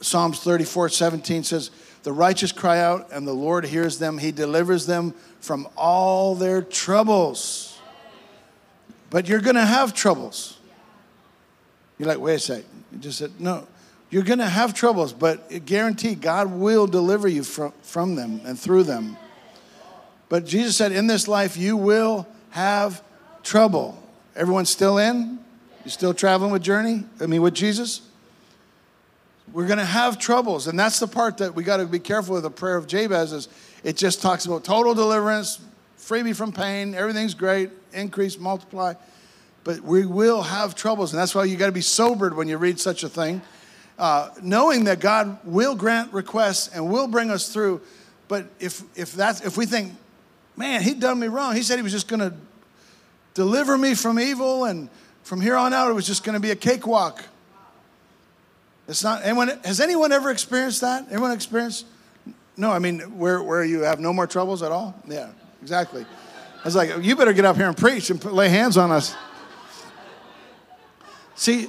Psalms 0.00 0.40
34, 0.40 0.90
17 0.90 1.44
says, 1.44 1.70
The 2.02 2.12
righteous 2.12 2.52
cry 2.52 2.80
out, 2.80 3.08
and 3.12 3.26
the 3.26 3.32
Lord 3.32 3.64
hears 3.64 3.98
them. 3.98 4.18
He 4.18 4.32
delivers 4.32 4.86
them 4.86 5.14
from 5.40 5.68
all 5.76 6.34
their 6.34 6.62
troubles. 6.62 7.78
But 9.10 9.28
you're 9.28 9.40
going 9.40 9.56
to 9.56 9.64
have 9.64 9.94
troubles. 9.94 10.58
You're 11.98 12.08
like, 12.08 12.18
wait 12.18 12.34
a 12.34 12.38
sec. 12.38 12.64
You 12.92 12.98
just 12.98 13.18
said, 13.18 13.40
no. 13.40 13.66
You're 14.10 14.22
going 14.22 14.38
to 14.38 14.46
have 14.46 14.72
troubles, 14.72 15.12
but 15.12 15.66
guarantee 15.66 16.14
God 16.14 16.50
will 16.50 16.86
deliver 16.86 17.28
you 17.28 17.42
from, 17.42 17.72
from 17.82 18.14
them 18.14 18.40
and 18.44 18.58
through 18.58 18.84
them. 18.84 19.16
But 20.28 20.46
Jesus 20.46 20.76
said, 20.76 20.92
in 20.92 21.06
this 21.06 21.28
life, 21.28 21.56
you 21.56 21.76
will 21.76 22.26
have 22.50 23.02
trouble. 23.42 24.02
Everyone 24.36 24.64
still 24.66 24.98
in? 24.98 25.38
You 25.84 25.90
still 25.90 26.14
traveling 26.14 26.50
with 26.50 26.62
Journey? 26.62 27.04
I 27.20 27.26
mean, 27.26 27.42
with 27.42 27.54
Jesus? 27.54 28.02
We're 29.52 29.66
going 29.66 29.78
to 29.78 29.84
have 29.84 30.18
troubles. 30.18 30.66
And 30.66 30.78
that's 30.78 30.98
the 30.98 31.06
part 31.06 31.38
that 31.38 31.54
we 31.54 31.62
got 31.62 31.78
to 31.78 31.86
be 31.86 31.98
careful 31.98 32.34
with 32.34 32.42
the 32.42 32.50
prayer 32.50 32.76
of 32.76 32.86
Jabez 32.86 33.32
is 33.32 33.48
it 33.82 33.96
just 33.96 34.20
talks 34.20 34.44
about 34.44 34.64
total 34.64 34.94
deliverance, 34.94 35.60
free 35.96 36.22
me 36.22 36.32
from 36.32 36.52
pain, 36.52 36.94
everything's 36.94 37.34
great, 37.34 37.70
increase, 37.92 38.38
multiply. 38.38 38.94
But 39.64 39.80
we 39.80 40.04
will 40.04 40.42
have 40.42 40.74
troubles. 40.74 41.12
And 41.12 41.20
that's 41.20 41.34
why 41.34 41.44
you 41.44 41.56
got 41.56 41.66
to 41.66 41.72
be 41.72 41.80
sobered 41.80 42.36
when 42.36 42.48
you 42.48 42.58
read 42.58 42.78
such 42.78 43.02
a 43.02 43.08
thing. 43.08 43.40
Uh, 43.98 44.30
knowing 44.42 44.84
that 44.84 45.00
God 45.00 45.38
will 45.44 45.74
grant 45.74 46.12
requests 46.12 46.68
and 46.68 46.90
will 46.90 47.08
bring 47.08 47.30
us 47.30 47.52
through. 47.52 47.80
But 48.28 48.46
if, 48.60 48.82
if, 48.94 49.12
that's, 49.12 49.40
if 49.40 49.56
we 49.56 49.66
think, 49.66 49.92
man, 50.56 50.82
he 50.82 50.94
done 50.94 51.18
me 51.18 51.28
wrong, 51.28 51.56
he 51.56 51.62
said 51.62 51.76
he 51.76 51.82
was 51.82 51.92
just 51.92 52.08
going 52.08 52.20
to 52.20 52.34
deliver 53.38 53.78
me 53.78 53.94
from 53.94 54.18
evil, 54.18 54.64
and 54.64 54.90
from 55.22 55.40
here 55.40 55.54
on 55.54 55.72
out, 55.72 55.88
it 55.88 55.94
was 55.94 56.06
just 56.06 56.24
going 56.24 56.34
to 56.34 56.40
be 56.40 56.50
a 56.50 56.56
cakewalk. 56.56 57.22
It's 58.88 59.04
not, 59.04 59.24
anyone, 59.24 59.48
has 59.64 59.80
anyone 59.80 60.10
ever 60.10 60.30
experienced 60.30 60.80
that? 60.80 61.06
Anyone 61.08 61.30
experienced? 61.30 61.86
No, 62.56 62.72
I 62.72 62.80
mean, 62.80 62.98
where, 63.16 63.40
where 63.40 63.62
you 63.62 63.82
have 63.82 64.00
no 64.00 64.12
more 64.12 64.26
troubles 64.26 64.64
at 64.64 64.72
all? 64.72 64.92
Yeah, 65.06 65.28
exactly. 65.62 66.04
I 66.04 66.64
was 66.64 66.74
like, 66.74 66.90
you 67.00 67.14
better 67.14 67.32
get 67.32 67.44
up 67.44 67.54
here 67.54 67.68
and 67.68 67.76
preach 67.76 68.10
and 68.10 68.22
lay 68.24 68.48
hands 68.48 68.76
on 68.76 68.90
us. 68.90 69.14
See, 71.36 71.68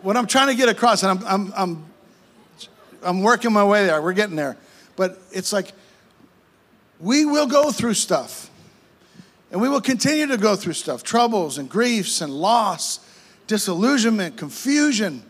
what 0.00 0.16
I'm 0.16 0.26
trying 0.26 0.48
to 0.48 0.54
get 0.54 0.70
across, 0.70 1.02
and 1.02 1.18
I'm, 1.18 1.26
I'm, 1.26 1.52
I'm 1.54 1.92
I'm 3.04 3.22
working 3.22 3.52
my 3.52 3.64
way 3.64 3.86
there. 3.86 4.00
We're 4.00 4.12
getting 4.12 4.36
there. 4.36 4.56
But 4.96 5.20
it's 5.32 5.52
like 5.52 5.72
we 7.00 7.24
will 7.24 7.46
go 7.46 7.72
through 7.72 7.94
stuff. 7.94 8.48
And 9.52 9.60
we 9.60 9.68
will 9.68 9.82
continue 9.82 10.26
to 10.26 10.38
go 10.38 10.56
through 10.56 10.72
stuff 10.72 11.02
troubles 11.02 11.58
and 11.58 11.68
griefs 11.68 12.22
and 12.22 12.32
loss, 12.32 12.98
disillusionment, 13.46 14.38
confusion. 14.38 15.22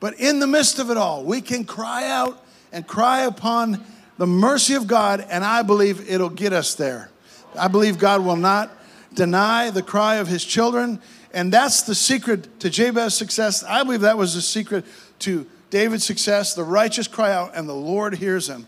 But 0.00 0.18
in 0.18 0.40
the 0.40 0.46
midst 0.48 0.80
of 0.80 0.90
it 0.90 0.96
all, 0.96 1.24
we 1.24 1.40
can 1.40 1.64
cry 1.64 2.10
out 2.10 2.44
and 2.72 2.86
cry 2.86 3.20
upon 3.20 3.84
the 4.18 4.26
mercy 4.26 4.74
of 4.74 4.88
God, 4.88 5.24
and 5.30 5.44
I 5.44 5.62
believe 5.62 6.10
it'll 6.10 6.28
get 6.28 6.52
us 6.52 6.74
there. 6.74 7.10
I 7.58 7.68
believe 7.68 7.98
God 7.98 8.24
will 8.24 8.36
not 8.36 8.70
deny 9.14 9.70
the 9.70 9.82
cry 9.82 10.16
of 10.16 10.26
his 10.26 10.44
children. 10.44 11.00
And 11.32 11.52
that's 11.52 11.82
the 11.82 11.94
secret 11.94 12.60
to 12.60 12.70
Jabez's 12.70 13.14
success. 13.14 13.62
I 13.62 13.84
believe 13.84 14.00
that 14.00 14.18
was 14.18 14.34
the 14.34 14.42
secret 14.42 14.84
to 15.20 15.46
David's 15.70 16.04
success. 16.04 16.54
The 16.54 16.64
righteous 16.64 17.06
cry 17.08 17.32
out, 17.32 17.52
and 17.54 17.68
the 17.68 17.74
Lord 17.74 18.16
hears 18.16 18.48
him. 18.48 18.66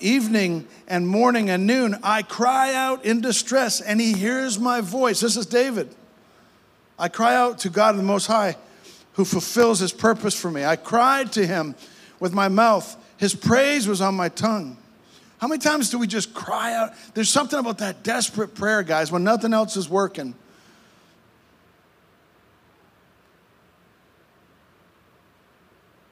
Evening 0.00 0.66
and 0.88 1.06
morning 1.06 1.50
and 1.50 1.66
noon, 1.66 1.98
I 2.02 2.22
cry 2.22 2.74
out 2.74 3.04
in 3.04 3.20
distress, 3.20 3.80
and 3.80 4.00
he 4.00 4.12
hears 4.12 4.58
my 4.58 4.80
voice. 4.80 5.20
This 5.20 5.36
is 5.36 5.46
David. 5.46 5.94
I 6.98 7.08
cry 7.08 7.34
out 7.34 7.58
to 7.60 7.70
God 7.70 7.96
the 7.96 8.02
Most 8.02 8.26
High, 8.26 8.56
who 9.14 9.24
fulfills 9.24 9.80
his 9.80 9.92
purpose 9.92 10.38
for 10.38 10.50
me. 10.50 10.64
I 10.64 10.76
cried 10.76 11.32
to 11.32 11.46
him 11.46 11.74
with 12.20 12.32
my 12.32 12.48
mouth, 12.48 12.96
his 13.18 13.34
praise 13.34 13.86
was 13.86 14.00
on 14.00 14.14
my 14.14 14.28
tongue. 14.28 14.76
How 15.38 15.48
many 15.48 15.58
times 15.58 15.90
do 15.90 15.98
we 15.98 16.06
just 16.06 16.32
cry 16.32 16.74
out? 16.74 16.92
There's 17.14 17.28
something 17.28 17.58
about 17.58 17.78
that 17.78 18.02
desperate 18.02 18.54
prayer, 18.54 18.82
guys, 18.82 19.12
when 19.12 19.22
nothing 19.24 19.52
else 19.52 19.76
is 19.76 19.88
working. 19.88 20.34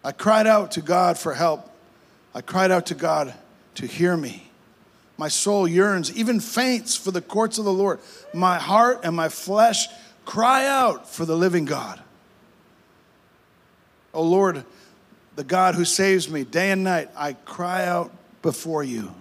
I 0.02 0.12
cried 0.12 0.46
out 0.46 0.72
to 0.72 0.82
God 0.82 1.16
for 1.16 1.32
help. 1.32 1.70
I 2.34 2.42
cried 2.42 2.70
out 2.70 2.86
to 2.86 2.94
God 2.94 3.32
to 3.74 3.86
hear 3.86 4.16
me. 4.16 4.50
My 5.16 5.28
soul 5.28 5.68
yearns, 5.68 6.14
even 6.16 6.40
faints 6.40 6.96
for 6.96 7.10
the 7.10 7.20
courts 7.20 7.58
of 7.58 7.64
the 7.64 7.72
Lord. 7.72 8.00
My 8.32 8.58
heart 8.58 9.00
and 9.04 9.14
my 9.14 9.28
flesh 9.28 9.86
cry 10.24 10.66
out 10.66 11.08
for 11.08 11.24
the 11.24 11.36
living 11.36 11.64
God. 11.64 12.02
Oh 14.12 14.22
Lord, 14.22 14.64
the 15.36 15.44
God 15.44 15.74
who 15.74 15.84
saves 15.84 16.28
me 16.28 16.44
day 16.44 16.70
and 16.70 16.84
night, 16.84 17.10
I 17.16 17.34
cry 17.34 17.84
out 17.86 18.12
before 18.42 18.82
you. 18.82 19.12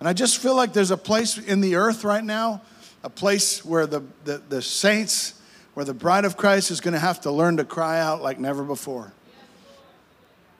And 0.00 0.08
I 0.08 0.12
just 0.12 0.38
feel 0.38 0.56
like 0.56 0.72
there's 0.72 0.90
a 0.90 0.96
place 0.96 1.38
in 1.38 1.60
the 1.60 1.76
earth 1.76 2.02
right 2.02 2.24
now, 2.24 2.62
a 3.04 3.10
place 3.10 3.64
where 3.64 3.86
the, 3.86 4.02
the, 4.24 4.42
the 4.48 4.62
saints, 4.62 5.40
where 5.74 5.84
the 5.84 5.94
bride 5.94 6.24
of 6.24 6.36
Christ 6.36 6.70
is 6.70 6.80
going 6.80 6.94
to 6.94 7.00
have 7.00 7.20
to 7.20 7.30
learn 7.30 7.56
to 7.58 7.64
cry 7.64 8.00
out 8.00 8.20
like 8.20 8.38
never 8.38 8.64
before. 8.64 9.12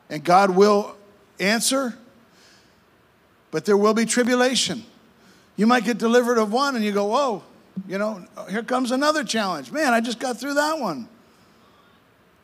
And 0.09 0.23
God 0.23 0.51
will 0.51 0.95
answer, 1.41 1.99
but 3.53 3.65
there 3.65 3.77
will 3.77 3.95
be 3.95 4.05
tribulation. 4.05 4.85
You 5.55 5.69
might 5.69 5.85
get 5.85 5.99
delivered 5.99 6.39
of 6.39 6.53
one 6.53 6.75
and 6.75 6.85
you 6.85 6.91
go, 6.91 7.05
whoa, 7.05 7.45
you 7.87 7.99
know, 7.99 8.27
here 8.51 8.65
comes 8.65 8.91
another 8.91 9.23
challenge. 9.23 9.71
Man, 9.71 9.93
I 9.93 10.01
just 10.01 10.19
got 10.19 10.41
through 10.41 10.55
that 10.55 10.81
one. 10.81 11.07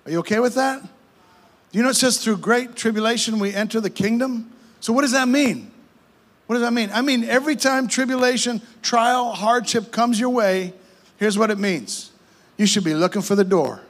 Are 0.07 0.13
you 0.13 0.19
okay 0.21 0.39
with 0.39 0.55
that? 0.55 0.83
Do 0.83 1.79
You 1.79 1.83
know, 1.83 1.91
it 1.91 1.97
says 1.97 2.19
through 2.19 2.37
great 2.39 2.77
tribulation 2.77 3.39
we 3.39 3.53
enter 3.53 3.81
the 3.81 3.91
kingdom. 3.91 4.53
So, 4.81 4.93
what 4.93 5.03
does 5.03 5.13
that 5.13 5.29
mean? 5.29 5.71
What 6.47 6.55
does 6.55 6.63
that 6.63 6.73
mean? 6.73 6.91
I 6.93 7.03
mean, 7.03 7.25
every 7.25 7.57
time 7.57 7.89
tribulation, 7.89 8.63
trial, 8.81 9.33
hardship 9.33 9.93
comes 9.93 10.19
your 10.19 10.31
way, 10.31 10.73
here's 11.19 11.37
what 11.37 11.51
it 11.51 11.59
means 11.59 12.11
you 12.57 12.67
should 12.67 12.85
be 12.85 12.95
looking 12.95 13.23
for 13.23 13.35
the 13.35 13.45
door, 13.45 13.83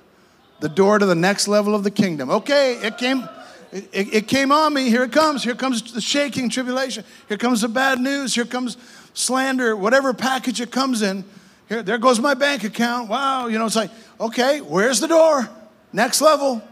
the 0.60 0.68
door 0.68 0.98
to 0.98 1.06
the 1.06 1.14
next 1.14 1.46
level 1.46 1.74
of 1.74 1.84
the 1.84 1.90
kingdom. 1.90 2.30
Okay, 2.30 2.74
it 2.82 2.98
came. 2.98 3.28
It, 3.70 4.14
it, 4.14 4.28
came 4.28 4.50
on 4.50 4.72
me. 4.72 4.88
Here 4.88 5.02
it 5.02 5.12
comes. 5.12 5.44
Here 5.44 5.54
comes 5.54 5.92
the 5.92 6.00
shaking 6.00 6.48
tribulation. 6.48 7.04
Here 7.28 7.36
comes 7.36 7.60
the 7.60 7.68
bad 7.68 8.00
news. 8.00 8.34
Here 8.34 8.46
comes 8.46 8.78
slander, 9.12 9.76
whatever 9.76 10.14
package 10.14 10.60
it 10.60 10.70
comes 10.70 11.02
in. 11.02 11.24
Here, 11.68 11.82
there 11.82 11.98
goes 11.98 12.18
my 12.18 12.34
bank 12.34 12.64
account. 12.64 13.10
Wow, 13.10 13.48
you 13.48 13.58
know, 13.58 13.66
it's 13.66 13.76
like, 13.76 13.90
okay, 14.18 14.60
where's 14.60 15.00
the 15.00 15.08
door? 15.08 15.48
Next 15.92 16.20
level. 16.20 16.62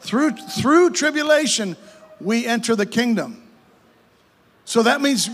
Through, 0.00 0.32
through 0.32 0.90
tribulation, 0.90 1.76
we 2.20 2.46
enter 2.46 2.76
the 2.76 2.86
kingdom. 2.86 3.42
So 4.64 4.82
that 4.84 5.00
means 5.00 5.28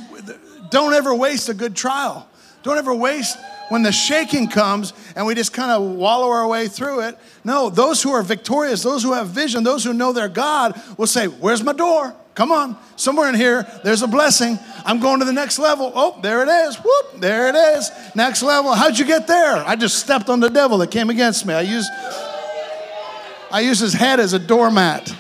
don't 0.70 0.94
ever 0.94 1.14
waste 1.14 1.48
a 1.48 1.54
good 1.54 1.76
trial. 1.76 2.28
Don't 2.62 2.78
ever 2.78 2.94
waste 2.94 3.36
when 3.68 3.82
the 3.82 3.92
shaking 3.92 4.48
comes 4.48 4.92
and 5.16 5.26
we 5.26 5.34
just 5.34 5.52
kind 5.52 5.70
of 5.70 5.82
wallow 5.96 6.30
our 6.30 6.46
way 6.46 6.68
through 6.68 7.00
it. 7.00 7.18
No, 7.44 7.70
those 7.70 8.02
who 8.02 8.12
are 8.12 8.22
victorious, 8.22 8.82
those 8.82 9.02
who 9.02 9.12
have 9.12 9.28
vision, 9.28 9.64
those 9.64 9.84
who 9.84 9.92
know 9.92 10.12
their 10.12 10.28
God 10.28 10.80
will 10.96 11.06
say, 11.06 11.26
Where's 11.26 11.62
my 11.62 11.72
door? 11.72 12.14
Come 12.34 12.50
on, 12.50 12.78
somewhere 12.96 13.28
in 13.28 13.34
here, 13.34 13.66
there's 13.84 14.02
a 14.02 14.06
blessing. 14.06 14.58
I'm 14.86 15.00
going 15.00 15.18
to 15.18 15.26
the 15.26 15.34
next 15.34 15.58
level. 15.58 15.92
Oh, 15.94 16.18
there 16.22 16.42
it 16.42 16.48
is. 16.48 16.76
Whoop, 16.76 17.20
there 17.20 17.48
it 17.48 17.54
is. 17.54 17.90
Next 18.14 18.42
level. 18.42 18.72
How'd 18.72 18.98
you 18.98 19.04
get 19.04 19.26
there? 19.26 19.56
I 19.56 19.76
just 19.76 19.98
stepped 19.98 20.30
on 20.30 20.40
the 20.40 20.48
devil 20.48 20.78
that 20.78 20.90
came 20.90 21.10
against 21.10 21.44
me. 21.44 21.52
I 21.52 21.60
used 21.60 21.90
I 23.50 23.60
used 23.60 23.82
his 23.82 23.92
head 23.92 24.18
as 24.18 24.32
a 24.32 24.38
doormat. 24.38 25.14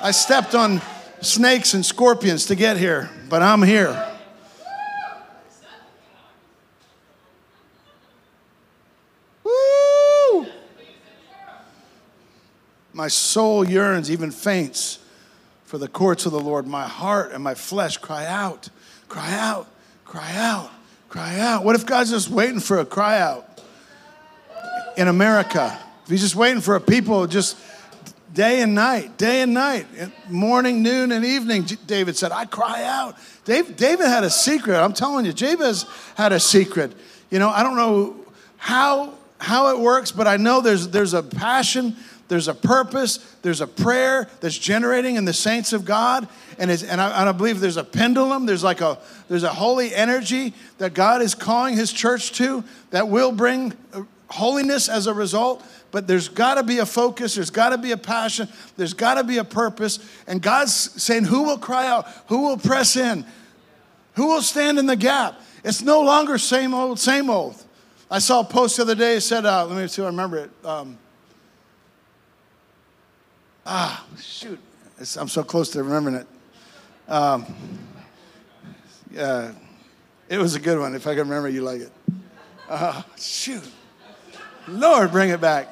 I 0.00 0.12
stepped 0.12 0.54
on 0.54 0.80
snakes 1.20 1.74
and 1.74 1.84
scorpions 1.84 2.46
to 2.46 2.54
get 2.54 2.76
here, 2.76 3.10
but 3.28 3.42
I'm 3.42 3.62
here. 3.62 4.07
My 12.98 13.06
soul 13.06 13.64
yearns, 13.64 14.10
even 14.10 14.32
faints, 14.32 14.98
for 15.66 15.78
the 15.78 15.86
courts 15.86 16.26
of 16.26 16.32
the 16.32 16.40
Lord. 16.40 16.66
My 16.66 16.88
heart 16.88 17.30
and 17.30 17.44
my 17.44 17.54
flesh 17.54 17.96
cry 17.96 18.26
out, 18.26 18.70
cry 19.06 19.38
out, 19.38 19.68
cry 20.04 20.34
out, 20.34 20.68
cry 21.08 21.38
out. 21.38 21.62
What 21.62 21.76
if 21.76 21.86
God's 21.86 22.10
just 22.10 22.28
waiting 22.28 22.58
for 22.58 22.80
a 22.80 22.84
cry 22.84 23.20
out 23.20 23.62
in 24.96 25.06
America? 25.06 25.78
If 26.02 26.10
He's 26.10 26.22
just 26.22 26.34
waiting 26.34 26.60
for 26.60 26.74
a 26.74 26.80
people 26.80 27.28
just 27.28 27.56
day 28.34 28.62
and 28.62 28.74
night, 28.74 29.16
day 29.16 29.42
and 29.42 29.54
night, 29.54 29.86
morning, 30.28 30.82
noon, 30.82 31.12
and 31.12 31.24
evening, 31.24 31.68
David 31.86 32.16
said, 32.16 32.32
I 32.32 32.46
cry 32.46 32.82
out. 32.82 33.14
David, 33.44 33.76
David 33.76 34.06
had 34.08 34.24
a 34.24 34.30
secret. 34.30 34.76
I'm 34.76 34.92
telling 34.92 35.24
you, 35.24 35.32
Jabez 35.32 35.86
had 36.16 36.32
a 36.32 36.40
secret. 36.40 36.94
You 37.30 37.38
know, 37.38 37.48
I 37.48 37.62
don't 37.62 37.76
know 37.76 38.16
how, 38.56 39.14
how 39.38 39.68
it 39.68 39.78
works, 39.78 40.10
but 40.10 40.26
I 40.26 40.36
know 40.36 40.60
there's, 40.60 40.88
there's 40.88 41.14
a 41.14 41.22
passion, 41.22 41.94
there's 42.28 42.48
a 42.48 42.54
purpose, 42.54 43.18
there's 43.42 43.60
a 43.60 43.66
prayer 43.66 44.28
that's 44.40 44.56
generating 44.56 45.16
in 45.16 45.24
the 45.24 45.32
saints 45.32 45.72
of 45.72 45.84
God. 45.84 46.28
And, 46.58 46.70
and, 46.70 47.00
I, 47.00 47.20
and 47.20 47.28
I 47.28 47.32
believe 47.32 47.60
there's 47.60 47.76
a 47.76 47.84
pendulum, 47.84 48.46
there's 48.46 48.64
like 48.64 48.80
a, 48.80 48.98
there's 49.28 49.44
a 49.44 49.52
holy 49.52 49.94
energy 49.94 50.54
that 50.78 50.94
God 50.94 51.22
is 51.22 51.34
calling 51.34 51.74
his 51.74 51.92
church 51.92 52.32
to 52.32 52.64
that 52.90 53.08
will 53.08 53.32
bring 53.32 53.72
holiness 54.28 54.88
as 54.88 55.06
a 55.06 55.14
result 55.14 55.64
but 55.90 56.06
there's 56.06 56.28
got 56.28 56.56
to 56.56 56.62
be 56.62 56.78
a 56.78 56.86
focus, 56.86 57.34
there's 57.34 57.50
got 57.50 57.70
to 57.70 57.78
be 57.78 57.92
a 57.92 57.96
passion, 57.96 58.48
there's 58.76 58.92
got 58.92 59.14
to 59.14 59.24
be 59.24 59.38
a 59.38 59.44
purpose. 59.44 59.98
And 60.26 60.42
God's 60.42 60.74
saying, 60.74 61.24
Who 61.24 61.44
will 61.44 61.58
cry 61.58 61.86
out? 61.86 62.06
Who 62.26 62.42
will 62.42 62.58
press 62.58 62.96
in? 62.96 63.24
Who 64.14 64.26
will 64.26 64.42
stand 64.42 64.78
in 64.78 64.86
the 64.86 64.96
gap? 64.96 65.40
It's 65.64 65.82
no 65.82 66.02
longer 66.02 66.38
same 66.38 66.74
old, 66.74 66.98
same 66.98 67.30
old. 67.30 67.62
I 68.10 68.18
saw 68.18 68.40
a 68.40 68.44
post 68.44 68.76
the 68.76 68.82
other 68.82 68.94
day, 68.94 69.16
it 69.16 69.20
said, 69.20 69.44
uh, 69.44 69.66
let 69.66 69.76
me 69.76 69.86
see 69.86 70.00
if 70.00 70.06
I 70.06 70.08
remember 70.08 70.38
it. 70.38 70.50
Um, 70.64 70.98
ah, 73.68 74.06
shoot. 74.20 74.58
It's, 74.98 75.16
I'm 75.16 75.28
so 75.28 75.44
close 75.44 75.70
to 75.70 75.82
remembering 75.82 76.16
it. 76.16 76.26
Um, 77.06 77.46
yeah, 79.12 79.52
it 80.28 80.38
was 80.38 80.54
a 80.54 80.60
good 80.60 80.78
one. 80.78 80.94
If 80.94 81.06
I 81.06 81.14
can 81.14 81.28
remember, 81.28 81.48
you 81.48 81.62
like 81.62 81.82
it. 81.82 81.92
Uh, 82.68 83.02
shoot. 83.16 83.62
Lord, 84.66 85.10
bring 85.12 85.30
it 85.30 85.40
back. 85.40 85.68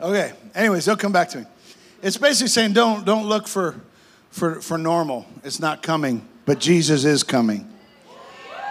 Okay. 0.00 0.32
Anyways, 0.54 0.84
they'll 0.84 0.96
come 0.96 1.12
back 1.12 1.28
to 1.30 1.38
me. 1.38 1.44
It's 2.02 2.16
basically 2.16 2.48
saying 2.48 2.72
don't 2.72 3.06
don't 3.06 3.26
look 3.26 3.46
for 3.46 3.80
for 4.30 4.60
for 4.60 4.76
normal. 4.76 5.24
It's 5.44 5.60
not 5.60 5.82
coming, 5.82 6.26
but 6.44 6.58
Jesus 6.58 7.04
is 7.04 7.22
coming. 7.22 7.72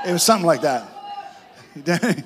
It 0.05 0.11
was 0.11 0.23
something 0.23 0.45
like 0.45 0.61
that. 0.61 0.87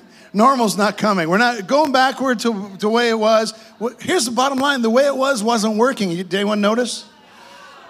Normal's 0.36 0.76
not 0.76 0.98
coming. 0.98 1.30
We're 1.30 1.38
not 1.38 1.66
going 1.66 1.92
backward 1.92 2.40
to, 2.40 2.76
the 2.78 2.90
way 2.90 3.08
it 3.08 3.18
was. 3.18 3.54
Here's 4.00 4.26
the 4.26 4.30
bottom 4.30 4.58
line 4.58 4.82
the 4.82 4.90
way 4.90 5.06
it 5.06 5.16
was 5.16 5.42
wasn't 5.42 5.78
working. 5.78 6.10
Did 6.10 6.34
anyone 6.34 6.60
notice? 6.60 7.06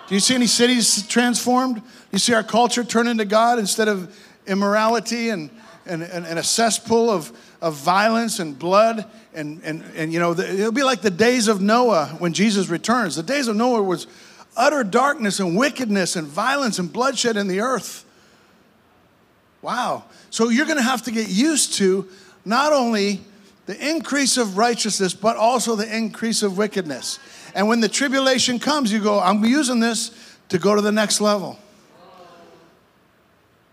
Do 0.06 0.14
you 0.14 0.20
see 0.20 0.36
any 0.36 0.46
cities 0.46 1.04
transformed? 1.08 1.74
Do 1.74 1.82
You 2.12 2.20
see 2.20 2.34
our 2.34 2.44
culture 2.44 2.84
turn 2.84 3.08
into 3.08 3.24
God 3.24 3.58
instead 3.58 3.88
of 3.88 4.16
immorality 4.46 5.30
and, 5.30 5.50
and, 5.86 6.04
and, 6.04 6.24
and 6.24 6.38
a 6.38 6.42
cesspool 6.44 7.10
of, 7.10 7.36
of 7.60 7.74
violence 7.74 8.38
and 8.38 8.56
blood. 8.56 9.06
And, 9.34 9.60
and, 9.64 9.82
and 9.96 10.12
you 10.12 10.20
know, 10.20 10.32
the, 10.32 10.48
it'll 10.48 10.70
be 10.70 10.84
like 10.84 11.02
the 11.02 11.10
days 11.10 11.48
of 11.48 11.60
Noah 11.60 12.14
when 12.20 12.32
Jesus 12.32 12.68
returns. 12.68 13.16
The 13.16 13.24
days 13.24 13.48
of 13.48 13.56
Noah 13.56 13.82
was 13.82 14.06
utter 14.56 14.84
darkness 14.84 15.40
and 15.40 15.56
wickedness 15.56 16.14
and 16.14 16.28
violence 16.28 16.78
and 16.78 16.92
bloodshed 16.92 17.36
in 17.36 17.48
the 17.48 17.58
earth. 17.58 18.04
Wow. 19.62 20.04
So 20.30 20.48
you're 20.48 20.66
going 20.66 20.78
to 20.78 20.84
have 20.84 21.02
to 21.02 21.10
get 21.10 21.28
used 21.28 21.74
to 21.78 22.08
not 22.46 22.72
only 22.72 23.20
the 23.66 23.90
increase 23.90 24.36
of 24.36 24.56
righteousness, 24.56 25.12
but 25.12 25.36
also 25.36 25.74
the 25.74 25.94
increase 25.94 26.44
of 26.44 26.56
wickedness. 26.56 27.18
And 27.54 27.66
when 27.66 27.80
the 27.80 27.88
tribulation 27.88 28.60
comes, 28.60 28.92
you 28.92 29.00
go, 29.00 29.18
I'm 29.18 29.44
using 29.44 29.80
this 29.80 30.12
to 30.50 30.58
go 30.58 30.76
to 30.76 30.80
the 30.80 30.92
next 30.92 31.20
level. 31.20 31.58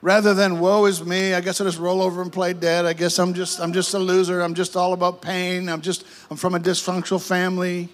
Rather 0.01 0.33
than 0.33 0.59
woe 0.59 0.85
is 0.85 1.05
me, 1.05 1.33
I 1.33 1.39
guess 1.39 1.61
I 1.61 1.63
just 1.63 1.77
roll 1.77 2.01
over 2.01 2.21
and 2.21 2.33
play 2.33 2.51
dead. 2.51 2.85
I 2.85 2.91
guess 2.91 3.19
I'm 3.19 3.33
just 3.33 3.61
I'm 3.61 3.71
just 3.71 3.93
a 3.93 3.99
loser. 3.99 4.41
I'm 4.41 4.53
just 4.53 4.75
all 4.75 4.91
about 4.91 5.21
pain. 5.21 5.69
I'm 5.69 5.79
just 5.79 6.05
I'm 6.29 6.35
from 6.35 6.55
a 6.55 6.59
dysfunctional 6.59 7.25
family. 7.25 7.87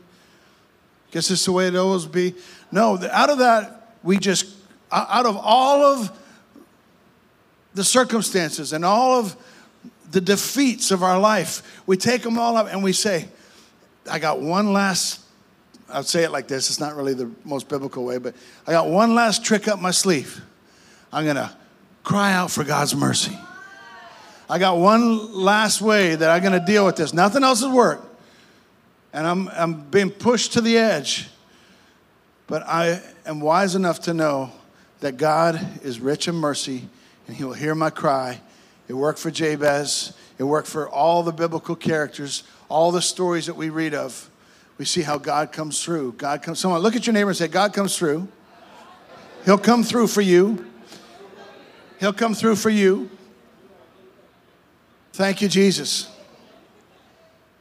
Guess 1.12 1.30
it's 1.30 1.46
the 1.46 1.52
way 1.52 1.68
it 1.68 1.76
always 1.76 2.08
be. 2.08 2.34
No, 2.72 2.98
out 3.12 3.30
of 3.30 3.38
that 3.40 3.96
we 4.02 4.18
just 4.18 4.56
out 4.92 5.28
of 5.28 5.38
all 5.38 5.84
of 5.84 6.12
the 7.76 7.84
circumstances 7.84 8.74
and 8.74 8.84
all 8.84 9.20
of 9.20 9.36
the 10.12 10.22
defeats 10.22 10.92
of 10.92 11.04
our 11.04 11.20
life, 11.20 11.82
we 11.86 11.98
take 11.98 12.22
them 12.22 12.40
all 12.40 12.58
up 12.58 12.68
and 12.68 12.84
we 12.84 12.94
say, 12.94 13.28
I 14.10 14.20
got 14.20 14.42
one 14.42 14.74
last, 14.74 15.22
I'll 15.90 16.04
say 16.04 16.24
it 16.24 16.32
like 16.32 16.48
this, 16.48 16.70
it's 16.70 16.80
not 16.80 16.96
really 16.96 17.14
the 17.14 17.32
most 17.44 17.70
biblical 17.70 18.06
way, 18.06 18.18
but 18.18 18.36
I 18.66 18.72
got 18.72 18.88
one 18.88 19.16
last 19.16 19.44
trick 19.44 19.68
up 19.68 19.80
my 19.80 19.92
sleeve. 19.92 20.42
I'm 21.12 21.26
to 21.26 21.52
cry 22.04 22.34
out 22.34 22.52
for 22.52 22.64
God's 22.64 22.96
mercy. 22.96 23.38
I 24.50 24.58
got 24.58 24.78
one 24.78 25.34
last 25.34 25.82
way 25.82 26.16
that 26.16 26.30
I'm 26.30 26.42
to 26.52 26.66
deal 26.66 26.86
with 26.86 26.96
this. 26.96 27.14
Nothing 27.14 27.44
else 27.44 27.62
has 27.62 27.72
worked. 27.72 28.06
And 29.14 29.28
I'm, 29.28 29.48
I'm 29.50 29.82
being 29.90 30.10
pushed 30.10 30.54
to 30.54 30.62
the 30.62 30.78
edge. 30.78 31.30
But 32.48 32.64
I 32.64 33.02
am 33.28 33.42
wise 33.42 33.76
enough 33.76 34.02
to 34.02 34.14
know 34.14 34.52
that 35.02 35.18
God 35.18 35.84
is 35.84 36.00
rich 36.00 36.28
in 36.28 36.36
mercy 36.36 36.88
and 37.28 37.38
He 37.38 37.44
will 37.44 37.54
hear 37.54 37.76
my 37.76 37.92
cry. 37.92 38.42
It 38.90 38.94
worked 38.94 39.20
for 39.20 39.32
Jabez, 39.32 40.14
it 40.38 40.44
worked 40.44 40.68
for 40.68 40.90
all 40.90 41.24
the 41.24 41.32
biblical 41.32 41.76
characters, 41.76 42.44
all 42.68 42.92
the 42.92 43.02
stories 43.02 43.46
that 43.46 43.56
we 43.56 43.70
read 43.70 43.94
of. 43.94 44.30
We 44.78 44.86
see 44.86 45.04
how 45.04 45.18
God 45.18 45.52
comes 45.52 45.84
through. 45.84 46.14
God 46.14 46.42
comes. 46.42 46.60
Someone 46.60 46.82
look 46.82 46.96
at 46.96 47.06
your 47.06 47.14
neighbor 47.14 47.30
and 47.30 47.38
say, 47.38 47.48
God 47.48 47.72
comes 47.74 47.98
through. 47.98 48.28
He'll 49.46 49.58
come 49.58 49.84
through 49.84 50.08
for 50.08 50.22
you. 50.22 50.66
He'll 52.00 52.14
come 52.14 52.34
through 52.34 52.56
for 52.56 52.70
you. 52.70 53.10
Thank 55.14 55.42
you, 55.42 55.50
Jesus. 55.50 56.10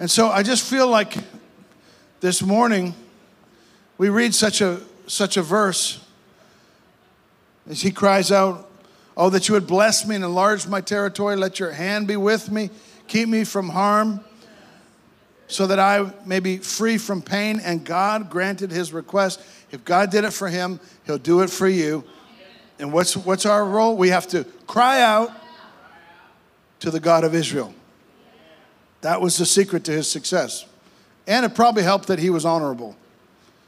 And 0.00 0.10
so 0.10 0.28
I 0.28 0.42
just 0.42 0.68
feel 0.68 0.86
like 0.86 1.16
this 2.20 2.40
morning 2.40 2.94
we 3.98 4.08
read 4.08 4.34
such 4.34 4.60
a 4.60 4.80
such 5.08 5.36
a 5.36 5.42
verse 5.42 6.04
as 7.68 7.82
he 7.82 7.90
cries 7.90 8.30
out, 8.30 8.67
Oh, 9.20 9.30
that 9.30 9.48
you 9.48 9.54
would 9.54 9.66
bless 9.66 10.06
me 10.06 10.14
and 10.14 10.24
enlarge 10.24 10.68
my 10.68 10.80
territory. 10.80 11.34
Let 11.34 11.58
your 11.58 11.72
hand 11.72 12.06
be 12.06 12.16
with 12.16 12.52
me. 12.52 12.70
Keep 13.08 13.28
me 13.28 13.42
from 13.42 13.68
harm 13.68 14.20
so 15.48 15.66
that 15.66 15.80
I 15.80 16.12
may 16.24 16.38
be 16.38 16.58
free 16.58 16.98
from 16.98 17.20
pain. 17.20 17.58
And 17.58 17.84
God 17.84 18.30
granted 18.30 18.70
his 18.70 18.92
request. 18.92 19.40
If 19.72 19.84
God 19.84 20.12
did 20.12 20.22
it 20.22 20.32
for 20.32 20.48
him, 20.48 20.78
he'll 21.04 21.18
do 21.18 21.40
it 21.40 21.50
for 21.50 21.66
you. 21.66 22.04
And 22.78 22.92
what's, 22.92 23.16
what's 23.16 23.44
our 23.44 23.64
role? 23.64 23.96
We 23.96 24.10
have 24.10 24.28
to 24.28 24.44
cry 24.68 25.02
out 25.02 25.32
to 26.78 26.92
the 26.92 27.00
God 27.00 27.24
of 27.24 27.34
Israel. 27.34 27.74
That 29.00 29.20
was 29.20 29.36
the 29.36 29.46
secret 29.46 29.82
to 29.84 29.92
his 29.92 30.08
success. 30.08 30.64
And 31.26 31.44
it 31.44 31.56
probably 31.56 31.82
helped 31.82 32.06
that 32.06 32.20
he 32.20 32.30
was 32.30 32.44
honorable 32.44 32.96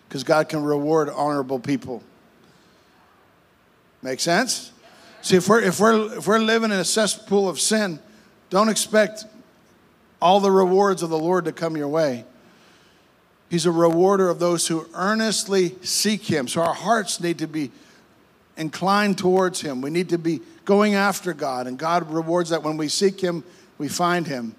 because 0.09 0.23
God 0.23 0.49
can 0.49 0.63
reward 0.63 1.09
honorable 1.09 1.59
people. 1.59 2.05
Make 4.01 4.21
sense? 4.21 4.71
See, 5.23 5.37
if 5.37 5.49
we're, 5.49 5.61
if, 5.61 5.79
we're, 5.81 6.19
if 6.19 6.27
we're 6.27 6.39
living 6.39 6.71
in 6.71 6.79
a 6.79 6.85
cesspool 6.85 7.49
of 7.49 7.61
sin, 7.61 7.99
don't 8.49 8.69
expect 8.69 9.25
all 10.21 10.41
the 10.41 10.51
rewards 10.51 11.03
of 11.03 11.11
the 11.11 11.19
Lord 11.19 11.45
to 11.45 11.53
come 11.53 11.77
your 11.77 11.89
way. 11.89 12.25
He's 13.51 13.67
a 13.67 13.73
rewarder 13.73 14.29
of 14.29 14.39
those 14.39 14.67
who 14.69 14.87
earnestly 14.95 15.75
seek 15.83 16.23
Him. 16.23 16.49
So 16.49 16.63
our 16.63 16.75
hearts 16.75 17.21
need 17.21 17.39
to 17.39 17.47
be 17.47 17.71
inclined 18.57 19.19
towards 19.19 19.61
Him. 19.61 19.81
We 19.81 19.91
need 19.91 20.09
to 20.11 20.19
be 20.19 20.41
going 20.65 20.95
after 20.95 21.33
God, 21.33 21.67
and 21.67 21.79
God 21.79 22.11
rewards 22.11 22.51
that. 22.51 22.63
When 22.63 22.77
we 22.77 22.89
seek 22.89 23.21
Him, 23.21 23.45
we 23.77 23.89
find 23.89 24.27
Him. 24.27 24.55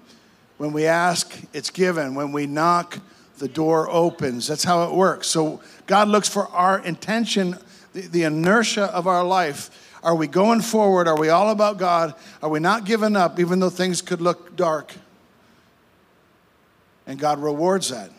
When 0.58 0.72
we 0.72 0.86
ask, 0.86 1.34
it's 1.52 1.70
given. 1.70 2.14
When 2.14 2.32
we 2.32 2.46
knock, 2.46 2.98
the 3.38 3.48
door 3.48 3.90
opens. 3.90 4.46
That's 4.46 4.64
how 4.64 4.84
it 4.84 4.94
works. 4.94 5.26
So 5.26 5.60
God 5.86 6.08
looks 6.08 6.28
for 6.28 6.46
our 6.48 6.78
intention, 6.80 7.56
the, 7.94 8.02
the 8.02 8.22
inertia 8.24 8.84
of 8.84 9.06
our 9.06 9.24
life 9.24 9.70
are 10.02 10.14
we 10.14 10.26
going 10.26 10.60
forward? 10.60 11.06
Are 11.06 11.18
we 11.18 11.28
all 11.28 11.50
about 11.50 11.78
God? 11.78 12.14
Are 12.42 12.48
we 12.48 12.58
not 12.58 12.84
giving 12.84 13.14
up 13.14 13.38
even 13.38 13.60
though 13.60 13.70
things 13.70 14.02
could 14.02 14.20
look 14.20 14.56
dark? 14.56 14.92
And 17.06 17.18
God 17.18 17.40
rewards 17.40 17.90
that. 17.90 18.10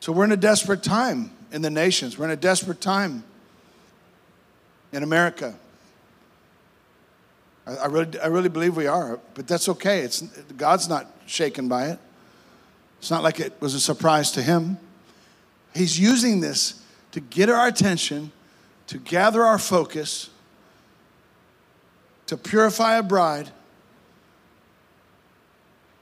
So 0.00 0.12
we're 0.12 0.24
in 0.24 0.32
a 0.32 0.36
desperate 0.36 0.82
time 0.82 1.30
in 1.52 1.62
the 1.62 1.70
nations. 1.70 2.18
We're 2.18 2.24
in 2.24 2.30
a 2.30 2.36
desperate 2.36 2.80
time 2.80 3.22
in 4.92 5.02
America. 5.02 5.54
I, 7.66 7.76
I 7.76 7.86
really, 7.86 8.18
I 8.18 8.26
really 8.26 8.48
believe 8.48 8.76
we 8.76 8.86
are, 8.86 9.20
but 9.34 9.46
that's 9.46 9.68
okay. 9.68 10.00
It's, 10.00 10.22
God's 10.22 10.88
not 10.88 11.06
shaken 11.26 11.68
by 11.68 11.90
it. 11.90 11.98
It's 13.00 13.10
not 13.10 13.22
like 13.22 13.40
it 13.40 13.54
was 13.60 13.74
a 13.74 13.80
surprise 13.80 14.30
to 14.32 14.42
him. 14.42 14.78
He's 15.74 15.98
using 15.98 16.40
this 16.40 16.84
to 17.12 17.20
get 17.20 17.48
our 17.48 17.66
attention, 17.66 18.30
to 18.88 18.98
gather 18.98 19.42
our 19.42 19.58
focus, 19.58 20.28
to 22.26 22.36
purify 22.36 22.98
a 22.98 23.02
bride, 23.02 23.50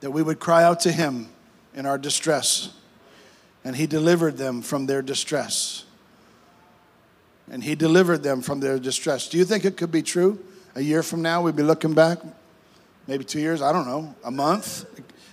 that 0.01 0.11
we 0.11 0.21
would 0.21 0.39
cry 0.39 0.63
out 0.63 0.81
to 0.81 0.91
him 0.91 1.29
in 1.73 1.85
our 1.85 1.97
distress. 1.97 2.73
And 3.63 3.75
he 3.75 3.87
delivered 3.87 4.37
them 4.37 4.61
from 4.61 4.85
their 4.85 5.01
distress. 5.01 5.85
And 7.49 7.63
he 7.63 7.75
delivered 7.75 8.23
them 8.23 8.41
from 8.41 8.59
their 8.59 8.77
distress. 8.77 9.29
Do 9.29 9.37
you 9.37 9.45
think 9.45 9.65
it 9.65 9.77
could 9.77 9.91
be 9.91 10.01
true? 10.01 10.37
A 10.75 10.81
year 10.81 11.01
from 11.01 11.21
now, 11.21 11.41
we'd 11.41 11.55
be 11.55 11.63
looking 11.63 11.93
back, 11.93 12.19
maybe 13.07 13.23
two 13.23 13.39
years, 13.39 13.61
I 13.61 13.71
don't 13.71 13.87
know, 13.87 14.13
a 14.23 14.31
month. 14.31 14.85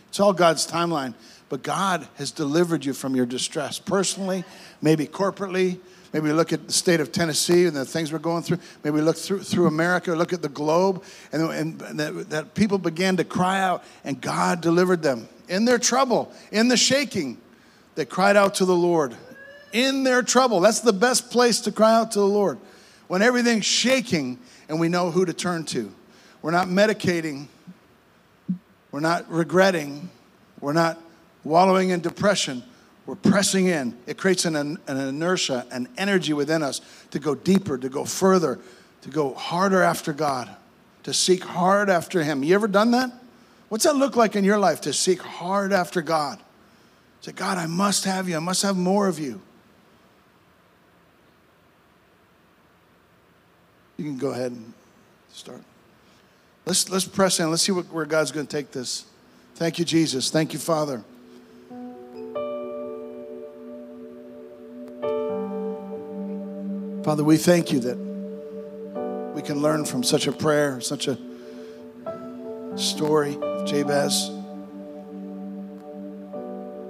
It's 0.08 0.20
all 0.20 0.32
God's 0.32 0.66
timeline. 0.66 1.14
But 1.48 1.62
God 1.62 2.06
has 2.16 2.32
delivered 2.32 2.84
you 2.84 2.92
from 2.92 3.14
your 3.14 3.26
distress 3.26 3.78
personally, 3.78 4.44
maybe 4.82 5.06
corporately. 5.06 5.78
Maybe 6.12 6.32
look 6.32 6.52
at 6.52 6.66
the 6.66 6.72
state 6.72 7.00
of 7.00 7.12
Tennessee 7.12 7.66
and 7.66 7.76
the 7.76 7.84
things 7.84 8.10
we're 8.10 8.18
going 8.18 8.42
through. 8.42 8.58
Maybe 8.82 9.00
look 9.00 9.16
through, 9.16 9.40
through 9.40 9.66
America, 9.66 10.14
look 10.14 10.32
at 10.32 10.40
the 10.40 10.48
globe, 10.48 11.04
and, 11.30 11.50
and 11.50 11.78
that, 11.98 12.30
that 12.30 12.54
people 12.54 12.78
began 12.78 13.18
to 13.18 13.24
cry 13.24 13.60
out, 13.60 13.84
and 14.02 14.18
God 14.18 14.62
delivered 14.62 15.02
them 15.02 15.28
in 15.48 15.66
their 15.66 15.78
trouble, 15.78 16.32
in 16.50 16.68
the 16.68 16.76
shaking. 16.76 17.38
They 17.96 18.06
cried 18.06 18.36
out 18.36 18.54
to 18.56 18.64
the 18.64 18.74
Lord 18.74 19.14
in 19.72 20.04
their 20.04 20.22
trouble. 20.22 20.60
That's 20.60 20.80
the 20.80 20.92
best 20.92 21.30
place 21.30 21.60
to 21.62 21.72
cry 21.72 21.94
out 21.94 22.12
to 22.12 22.20
the 22.20 22.26
Lord. 22.26 22.58
When 23.08 23.20
everything's 23.20 23.66
shaking 23.66 24.38
and 24.68 24.80
we 24.80 24.88
know 24.88 25.10
who 25.10 25.24
to 25.24 25.32
turn 25.32 25.64
to. 25.66 25.92
We're 26.42 26.50
not 26.50 26.68
medicating, 26.68 27.48
we're 28.90 29.00
not 29.00 29.30
regretting, 29.30 30.10
we're 30.60 30.72
not 30.72 30.98
wallowing 31.46 31.90
in 31.90 32.00
depression, 32.00 32.62
we're 33.06 33.14
pressing 33.14 33.66
in. 33.68 33.96
It 34.06 34.18
creates 34.18 34.44
an, 34.44 34.56
an 34.56 34.78
inertia, 34.88 35.64
an 35.70 35.88
energy 35.96 36.32
within 36.32 36.62
us 36.62 36.80
to 37.12 37.18
go 37.18 37.34
deeper, 37.34 37.78
to 37.78 37.88
go 37.88 38.04
further, 38.04 38.58
to 39.02 39.08
go 39.08 39.32
harder 39.34 39.82
after 39.82 40.12
God, 40.12 40.50
to 41.04 41.14
seek 41.14 41.44
hard 41.44 41.88
after 41.88 42.22
Him. 42.24 42.42
You 42.42 42.54
ever 42.54 42.66
done 42.66 42.90
that? 42.90 43.12
What's 43.68 43.84
that 43.84 43.96
look 43.96 44.16
like 44.16 44.34
in 44.34 44.44
your 44.44 44.58
life 44.58 44.80
to 44.82 44.92
seek 44.92 45.20
hard 45.20 45.72
after 45.72 46.02
God? 46.02 46.40
Say, 47.20 47.32
God, 47.32 47.58
I 47.58 47.66
must 47.66 48.04
have 48.04 48.28
you. 48.28 48.36
I 48.36 48.40
must 48.40 48.62
have 48.62 48.76
more 48.76 49.08
of 49.08 49.18
you. 49.18 49.40
You 53.96 54.04
can 54.04 54.18
go 54.18 54.30
ahead 54.30 54.52
and 54.52 54.72
start. 55.32 55.62
Let's, 56.66 56.90
let's 56.90 57.04
press 57.04 57.40
in. 57.40 57.50
Let's 57.50 57.62
see 57.62 57.72
what, 57.72 57.86
where 57.86 58.04
God's 58.04 58.32
going 58.32 58.46
to 58.46 58.56
take 58.56 58.72
this. 58.72 59.06
Thank 59.54 59.78
you, 59.78 59.84
Jesus. 59.84 60.30
Thank 60.30 60.52
you, 60.52 60.58
Father. 60.58 61.02
Father, 67.06 67.22
we 67.22 67.36
thank 67.36 67.70
you 67.70 67.78
that 67.78 67.96
we 69.32 69.40
can 69.40 69.62
learn 69.62 69.84
from 69.84 70.02
such 70.02 70.26
a 70.26 70.32
prayer, 70.32 70.80
such 70.80 71.06
a 71.06 71.16
story 72.74 73.38
of 73.40 73.64
Jabez. 73.64 74.28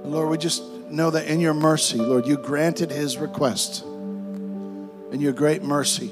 Lord, 0.07 0.31
we 0.31 0.39
just 0.39 0.63
know 0.89 1.11
that 1.11 1.27
in 1.27 1.39
your 1.39 1.53
mercy, 1.53 1.99
Lord, 1.99 2.27
you 2.27 2.39
granted 2.39 2.91
his 2.91 3.19
request. 3.19 3.85
In 3.85 5.19
your 5.21 5.35
great 5.35 5.63
mercy. 5.63 6.11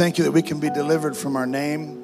Thank 0.00 0.16
you 0.16 0.24
that 0.24 0.30
we 0.30 0.40
can 0.40 0.58
be 0.58 0.70
delivered 0.70 1.14
from 1.14 1.36
our 1.36 1.44
name, 1.44 2.02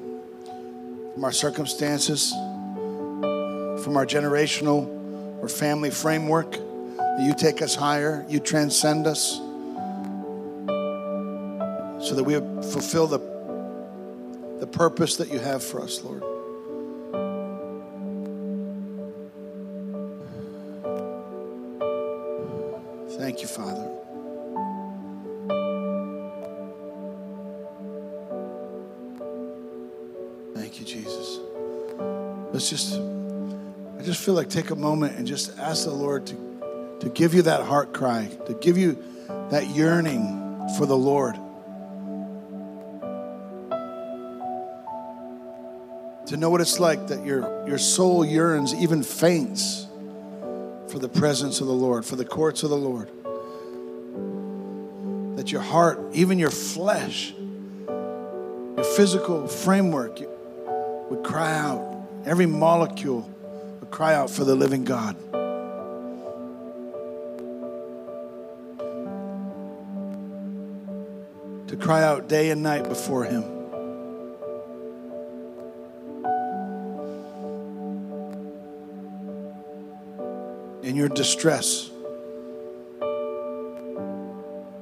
from 1.15 1.25
our 1.25 1.31
circumstances, 1.31 2.29
from 2.31 3.97
our 3.97 4.05
generational 4.05 4.85
or 5.41 5.49
family 5.49 5.89
framework. 5.89 6.57
You 7.19 7.33
take 7.35 7.63
us 7.63 7.73
higher, 7.73 8.23
you 8.29 8.39
transcend 8.39 9.07
us, 9.07 9.37
so 12.07 12.13
that 12.13 12.23
we 12.23 12.35
fulfill 12.71 13.07
the, 13.07 13.17
the 14.59 14.67
purpose 14.67 15.15
that 15.15 15.31
you 15.31 15.39
have 15.39 15.63
for 15.63 15.81
us, 15.81 16.03
Lord. 16.03 16.21
Feel 34.27 34.33
like 34.33 34.49
take 34.49 34.71
a 34.71 34.75
moment 34.75 35.15
and 35.15 35.25
just 35.25 35.57
ask 35.57 35.85
the 35.85 35.89
Lord 35.89 36.27
to, 36.27 36.97
to 36.99 37.07
give 37.07 37.33
you 37.33 37.43
that 37.43 37.63
heart 37.63 37.93
cry, 37.93 38.27
to 38.47 38.53
give 38.55 38.77
you 38.77 39.01
that 39.51 39.67
yearning 39.67 40.67
for 40.77 40.85
the 40.85 40.97
Lord. 40.97 41.35
To 46.25 46.35
know 46.35 46.49
what 46.49 46.59
it's 46.59 46.77
like 46.77 47.07
that 47.07 47.25
your, 47.25 47.65
your 47.69 47.77
soul 47.77 48.25
yearns, 48.25 48.75
even 48.75 49.01
faints 49.01 49.87
for 50.89 50.99
the 50.99 51.07
presence 51.07 51.61
of 51.61 51.67
the 51.67 51.73
Lord, 51.73 52.03
for 52.03 52.17
the 52.17 52.25
courts 52.25 52.63
of 52.63 52.69
the 52.69 52.75
Lord. 52.75 53.07
That 55.37 55.53
your 55.53 55.61
heart, 55.61 56.01
even 56.11 56.37
your 56.37 56.51
flesh, 56.51 57.33
your 57.87 58.83
physical 58.97 59.47
framework 59.47 60.19
would 61.09 61.23
cry 61.23 61.57
out. 61.57 62.09
Every 62.25 62.45
molecule 62.45 63.33
cry 63.91 64.13
out 64.13 64.29
for 64.29 64.43
the 64.43 64.55
living 64.55 64.83
God. 64.83 65.15
To 71.67 71.75
cry 71.75 72.03
out 72.03 72.29
day 72.29 72.49
and 72.49 72.63
night 72.63 72.87
before 72.87 73.25
Him. 73.25 73.57
in 80.87 80.95
your 80.95 81.09
distress, 81.09 81.91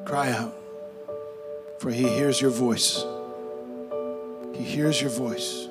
cry 0.06 0.30
out, 0.30 0.56
for 1.80 1.90
He 1.90 2.08
hears 2.08 2.40
your 2.40 2.52
voice. 2.52 3.04
He 4.54 4.64
hears 4.64 5.02
your 5.02 5.10
voice. 5.10 5.65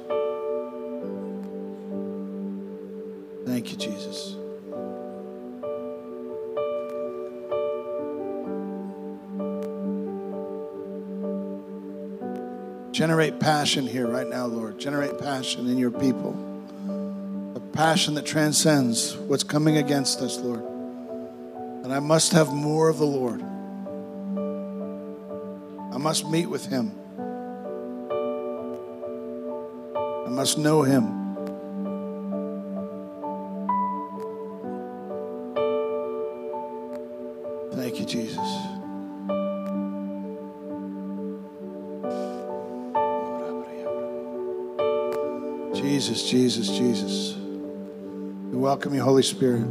Generate 13.15 13.39
passion 13.39 13.87
here 13.87 14.09
right 14.09 14.27
now, 14.27 14.45
Lord. 14.45 14.81
Generate 14.81 15.21
passion 15.21 15.69
in 15.69 15.79
your 15.79 15.93
people. 15.93 16.35
A 17.55 17.61
passion 17.61 18.15
that 18.15 18.27
transcends 18.27 19.17
what's 19.17 19.45
coming 19.45 19.77
against 19.77 20.21
us, 20.21 20.37
Lord. 20.39 20.65
And 21.85 21.93
I 21.93 22.01
must 22.01 22.33
have 22.33 22.53
more 22.53 22.89
of 22.89 22.99
the 22.99 23.07
Lord. 23.07 23.41
I 25.95 25.97
must 25.97 26.29
meet 26.29 26.47
with 26.47 26.67
Him. 26.67 26.91
I 30.27 30.31
must 30.31 30.59
know 30.59 30.83
Him. 30.83 31.24
Jesus, 46.35 46.69
Jesus. 46.69 47.37
We 48.51 48.59
welcome 48.59 48.93
you, 48.93 49.01
Holy 49.01 49.23
Spirit. 49.23 49.63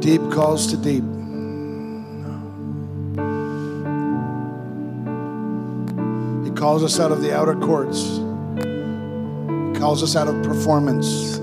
Deep 0.00 0.22
calls 0.32 0.68
to 0.68 0.78
deep. 0.78 1.04
He 6.46 6.58
calls 6.58 6.82
us 6.82 6.98
out 6.98 7.12
of 7.12 7.20
the 7.20 7.36
outer 7.36 7.54
courts. 7.54 8.02
He 8.06 9.78
calls 9.78 10.02
us 10.02 10.16
out 10.16 10.26
of 10.26 10.42
performance. 10.42 11.38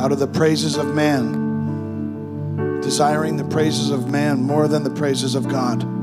Out 0.00 0.12
of 0.12 0.20
the 0.20 0.28
praises 0.28 0.76
of 0.76 0.94
man. 0.94 2.80
Desiring 2.80 3.36
the 3.36 3.44
praises 3.46 3.90
of 3.90 4.08
man 4.08 4.40
more 4.40 4.68
than 4.68 4.84
the 4.84 4.90
praises 4.90 5.34
of 5.34 5.48
God. 5.48 5.97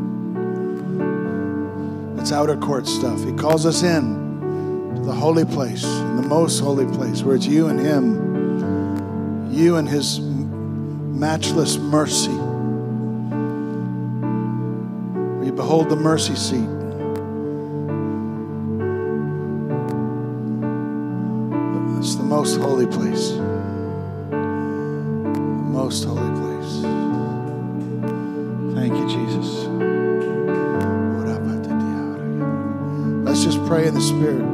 It's 2.26 2.32
outer 2.32 2.58
court 2.58 2.88
stuff. 2.88 3.24
He 3.24 3.32
calls 3.34 3.68
us 3.68 3.84
in 3.84 4.96
to 4.96 5.02
the 5.04 5.12
holy 5.12 5.46
place, 5.46 5.84
the 5.84 6.26
most 6.28 6.60
holy 6.60 6.88
place, 6.88 7.22
where 7.22 7.36
it's 7.36 7.46
you 7.46 7.68
and 7.68 7.80
Him, 7.80 9.54
you 9.54 9.76
and 9.76 9.88
His 9.88 10.20
matchless 10.20 11.78
mercy. 11.78 12.32
We 15.40 15.52
behold 15.52 15.90
the 15.90 15.96
mercy 15.96 16.34
seat. 16.34 16.68
It's 22.00 22.16
the 22.16 22.24
most 22.24 22.58
holy 22.58 22.88
place. 22.88 23.34
The 24.32 25.68
most 25.70 26.06
holy 26.06 26.35
pray 33.68 33.88
in 33.88 33.94
the 33.94 34.02
Spirit. 34.02 34.46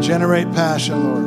Generate 0.00 0.52
passion, 0.52 1.02
Lord. 1.02 1.24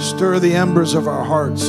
Stir 0.00 0.38
the 0.38 0.54
embers 0.54 0.94
of 0.94 1.06
our 1.06 1.24
hearts. 1.24 1.64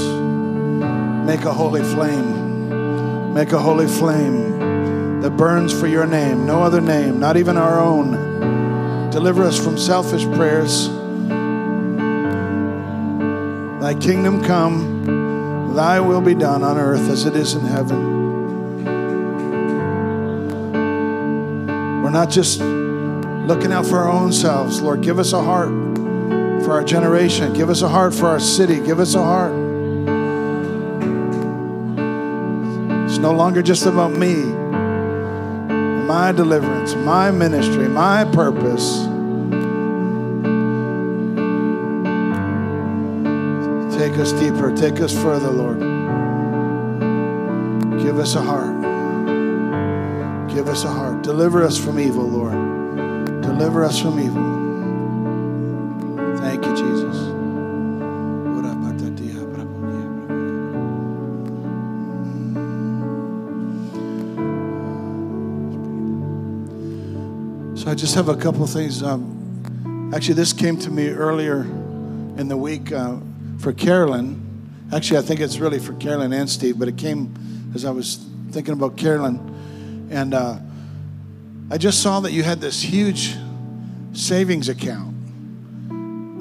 Make 1.25 1.43
a 1.45 1.53
holy 1.53 1.83
flame. 1.83 3.33
Make 3.33 3.51
a 3.51 3.59
holy 3.59 3.87
flame 3.87 5.21
that 5.21 5.31
burns 5.37 5.73
for 5.77 5.87
your 5.87 6.05
name, 6.05 6.45
no 6.45 6.63
other 6.63 6.81
name, 6.81 7.19
not 7.19 7.35
even 7.35 7.57
our 7.57 7.79
own. 7.79 9.09
Deliver 9.09 9.43
us 9.43 9.57
from 9.61 9.77
selfish 9.77 10.23
prayers. 10.35 11.00
Thy 13.91 13.99
kingdom 13.99 14.41
come, 14.41 15.75
thy 15.75 15.99
will 15.99 16.21
be 16.21 16.33
done 16.33 16.63
on 16.63 16.77
earth 16.77 17.09
as 17.09 17.25
it 17.25 17.35
is 17.35 17.55
in 17.55 17.65
heaven. 17.65 18.85
We're 22.01 22.09
not 22.09 22.29
just 22.29 22.61
looking 22.61 23.73
out 23.73 23.85
for 23.85 23.97
our 23.97 24.09
own 24.09 24.31
selves. 24.31 24.81
Lord, 24.81 25.01
give 25.01 25.19
us 25.19 25.33
a 25.33 25.43
heart 25.43 25.67
for 26.63 26.71
our 26.71 26.85
generation. 26.85 27.51
Give 27.51 27.69
us 27.69 27.81
a 27.81 27.89
heart 27.89 28.13
for 28.13 28.27
our 28.27 28.39
city. 28.39 28.79
Give 28.79 29.01
us 29.01 29.13
a 29.13 29.21
heart. 29.21 29.51
It's 33.09 33.17
no 33.17 33.33
longer 33.33 33.61
just 33.61 33.85
about 33.85 34.13
me, 34.13 34.35
my 36.07 36.31
deliverance, 36.31 36.95
my 36.95 37.29
ministry, 37.29 37.89
my 37.89 38.23
purpose. 38.23 39.10
Take 44.01 44.17
us 44.17 44.31
deeper. 44.31 44.75
Take 44.75 44.99
us 44.99 45.13
further, 45.13 45.51
Lord. 45.51 45.79
Give 48.01 48.17
us 48.17 48.33
a 48.33 48.41
heart. 48.41 48.81
Give 50.49 50.67
us 50.67 50.85
a 50.85 50.87
heart. 50.87 51.21
Deliver 51.21 51.61
us 51.61 51.77
from 51.77 51.99
evil, 51.99 52.23
Lord. 52.23 52.53
Deliver 53.43 53.83
us 53.83 54.01
from 54.01 54.19
evil. 54.19 54.41
Thank 56.39 56.65
you, 56.65 56.75
Jesus. 56.75 57.15
So 67.79 67.91
I 67.91 67.93
just 67.93 68.15
have 68.15 68.29
a 68.29 68.35
couple 68.35 68.63
of 68.63 68.71
things. 68.71 69.03
Um, 69.03 70.11
actually, 70.11 70.33
this 70.33 70.53
came 70.53 70.77
to 70.77 70.89
me 70.89 71.09
earlier 71.09 71.61
in 71.61 72.47
the 72.47 72.57
week 72.57 72.91
uh, 72.91 73.17
for 73.61 73.71
Carolyn 73.73 74.51
Actually, 74.93 75.19
I 75.19 75.21
think 75.21 75.39
it's 75.39 75.57
really 75.57 75.79
for 75.79 75.93
Carolyn 75.93 76.33
and 76.33 76.49
Steve, 76.49 76.77
but 76.77 76.89
it 76.89 76.97
came 76.97 77.33
as 77.73 77.85
I 77.85 77.91
was 77.91 78.25
thinking 78.51 78.73
about 78.73 78.97
Carolyn. 78.97 80.09
And 80.11 80.33
uh, 80.33 80.57
I 81.69 81.77
just 81.77 82.01
saw 82.01 82.19
that 82.19 82.33
you 82.33 82.43
had 82.43 82.59
this 82.59 82.81
huge 82.81 83.37
savings 84.11 84.67
account. 84.67 85.15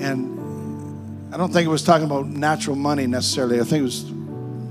And 0.02 1.32
I 1.32 1.36
don't 1.36 1.52
think 1.52 1.64
it 1.64 1.70
was 1.70 1.84
talking 1.84 2.06
about 2.06 2.26
natural 2.26 2.74
money 2.74 3.06
necessarily, 3.06 3.60
I 3.60 3.64
think 3.64 3.82
it 3.82 3.84
was 3.84 4.10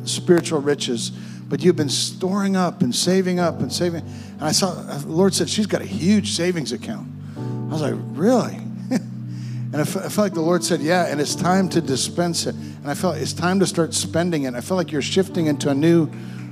spiritual 0.03 0.59
riches. 0.59 1.11
But 1.47 1.63
you've 1.63 1.77
been 1.77 1.89
storing 1.89 2.57
up 2.57 2.81
and 2.81 2.93
saving 2.93 3.39
up 3.39 3.61
and 3.61 3.71
saving. 3.71 4.01
And 4.01 4.41
I 4.41 4.51
saw, 4.51 4.73
the 4.73 5.07
Lord 5.07 5.33
said, 5.33 5.49
she's 5.49 5.67
got 5.67 5.81
a 5.81 5.85
huge 5.85 6.33
savings 6.33 6.73
account. 6.73 7.07
I 7.37 7.71
was 7.71 7.81
like, 7.81 7.95
really? 7.95 8.59
And 9.71 9.81
I 9.81 9.83
felt 9.83 10.17
like 10.17 10.33
the 10.33 10.41
Lord 10.41 10.63
said, 10.63 10.81
yeah, 10.81 11.05
and 11.05 11.21
it's 11.21 11.35
time 11.35 11.69
to 11.69 11.81
dispense 11.81 12.47
it. 12.47 12.55
And 12.55 12.87
I 12.87 12.95
felt 12.95 13.17
it's 13.17 13.33
time 13.33 13.59
to 13.59 13.67
start 13.67 13.93
spending 13.93 14.43
it. 14.43 14.55
I 14.55 14.61
feel 14.61 14.77
like 14.77 14.91
you're 14.91 15.01
shifting 15.01 15.45
into 15.45 15.69
a 15.69 15.75
new, 15.75 16.09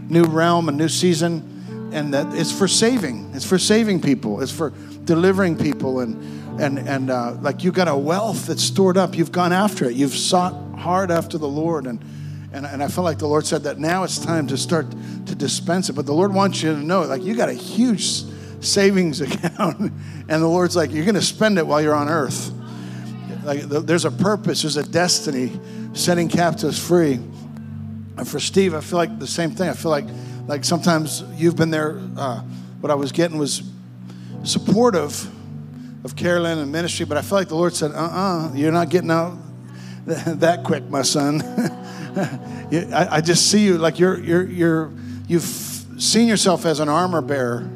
new 0.07 0.23
realm, 0.23 0.69
a 0.69 0.71
new 0.71 0.87
season, 0.87 1.89
and 1.93 2.13
that 2.13 2.31
it's 2.33 2.51
for 2.51 2.67
saving. 2.67 3.31
It's 3.33 3.45
for 3.45 3.57
saving 3.57 4.01
people. 4.01 4.41
It's 4.41 4.51
for 4.51 4.71
delivering 5.05 5.57
people, 5.57 6.01
and 6.01 6.61
and 6.61 6.77
and 6.77 7.09
uh, 7.09 7.37
like 7.41 7.63
you've 7.63 7.73
got 7.73 7.87
a 7.87 7.95
wealth 7.95 8.47
that's 8.47 8.63
stored 8.63 8.97
up. 8.97 9.17
You've 9.17 9.31
gone 9.31 9.53
after 9.53 9.85
it. 9.85 9.95
You've 9.95 10.13
sought 10.13 10.53
hard 10.77 11.09
after 11.09 11.39
the 11.39 11.47
Lord, 11.47 11.87
and 11.87 11.99
and, 12.53 12.65
and 12.65 12.83
I 12.83 12.87
felt 12.87 13.05
like 13.05 13.19
the 13.19 13.27
Lord 13.27 13.45
said 13.45 13.63
that 13.63 13.77
now 13.77 14.03
it's 14.03 14.19
time 14.19 14.47
to 14.47 14.57
start 14.57 14.89
to 15.25 15.35
dispense 15.35 15.89
it. 15.89 15.93
But 15.93 16.05
the 16.05 16.13
Lord 16.13 16.33
wants 16.33 16.63
you 16.63 16.73
to 16.73 16.79
know, 16.79 17.01
like, 17.03 17.23
you 17.23 17.35
got 17.35 17.49
a 17.49 17.53
huge 17.53 18.23
savings 18.61 19.21
account. 19.21 19.79
and 19.79 20.43
the 20.43 20.47
Lord's 20.47 20.75
like, 20.75 20.91
you're 20.91 21.05
going 21.05 21.15
to 21.15 21.21
spend 21.21 21.57
it 21.57 21.67
while 21.67 21.81
you're 21.81 21.95
on 21.95 22.09
earth. 22.09 22.51
Like, 23.47 23.61
there's 23.61 24.03
a 24.03 24.11
purpose, 24.11 24.63
there's 24.63 24.75
a 24.75 24.83
destiny 24.83 25.57
setting 25.93 26.27
captives 26.27 26.77
free. 26.77 27.13
And 27.13 28.27
for 28.27 28.41
Steve, 28.41 28.73
I 28.73 28.81
feel 28.81 28.97
like 28.97 29.19
the 29.19 29.27
same 29.27 29.51
thing. 29.51 29.69
I 29.69 29.73
feel 29.73 29.89
like, 29.89 30.03
like 30.47 30.65
sometimes 30.65 31.23
you've 31.37 31.55
been 31.55 31.69
there. 31.69 31.97
Uh, 32.17 32.41
what 32.81 32.91
I 32.91 32.95
was 32.95 33.13
getting 33.13 33.37
was 33.37 33.63
supportive 34.43 35.25
of 36.03 36.13
Carolyn 36.17 36.57
and 36.59 36.73
ministry, 36.73 37.05
but 37.05 37.17
I 37.17 37.21
feel 37.21 37.37
like 37.37 37.47
the 37.47 37.55
Lord 37.55 37.73
said, 37.73 37.91
uh 37.91 37.99
uh-uh, 37.99 38.49
uh, 38.49 38.53
you 38.53 38.67
are 38.67 38.71
not 38.73 38.89
getting 38.89 39.11
out 39.11 39.37
that 40.05 40.65
quick, 40.65 40.83
my 40.89 41.01
son. 41.01 41.41
I, 42.21 43.07
I, 43.11 43.21
just 43.21 43.49
see 43.49 43.63
you 43.63 43.77
like 43.77 43.97
you're, 43.97 44.19
you're, 44.19 44.45
you're, 44.45 44.91
you've 45.29 45.43
seen 45.43 46.27
yourself 46.27 46.65
as 46.65 46.81
an 46.81 46.89
armor 46.89 47.21
bearer 47.21 47.69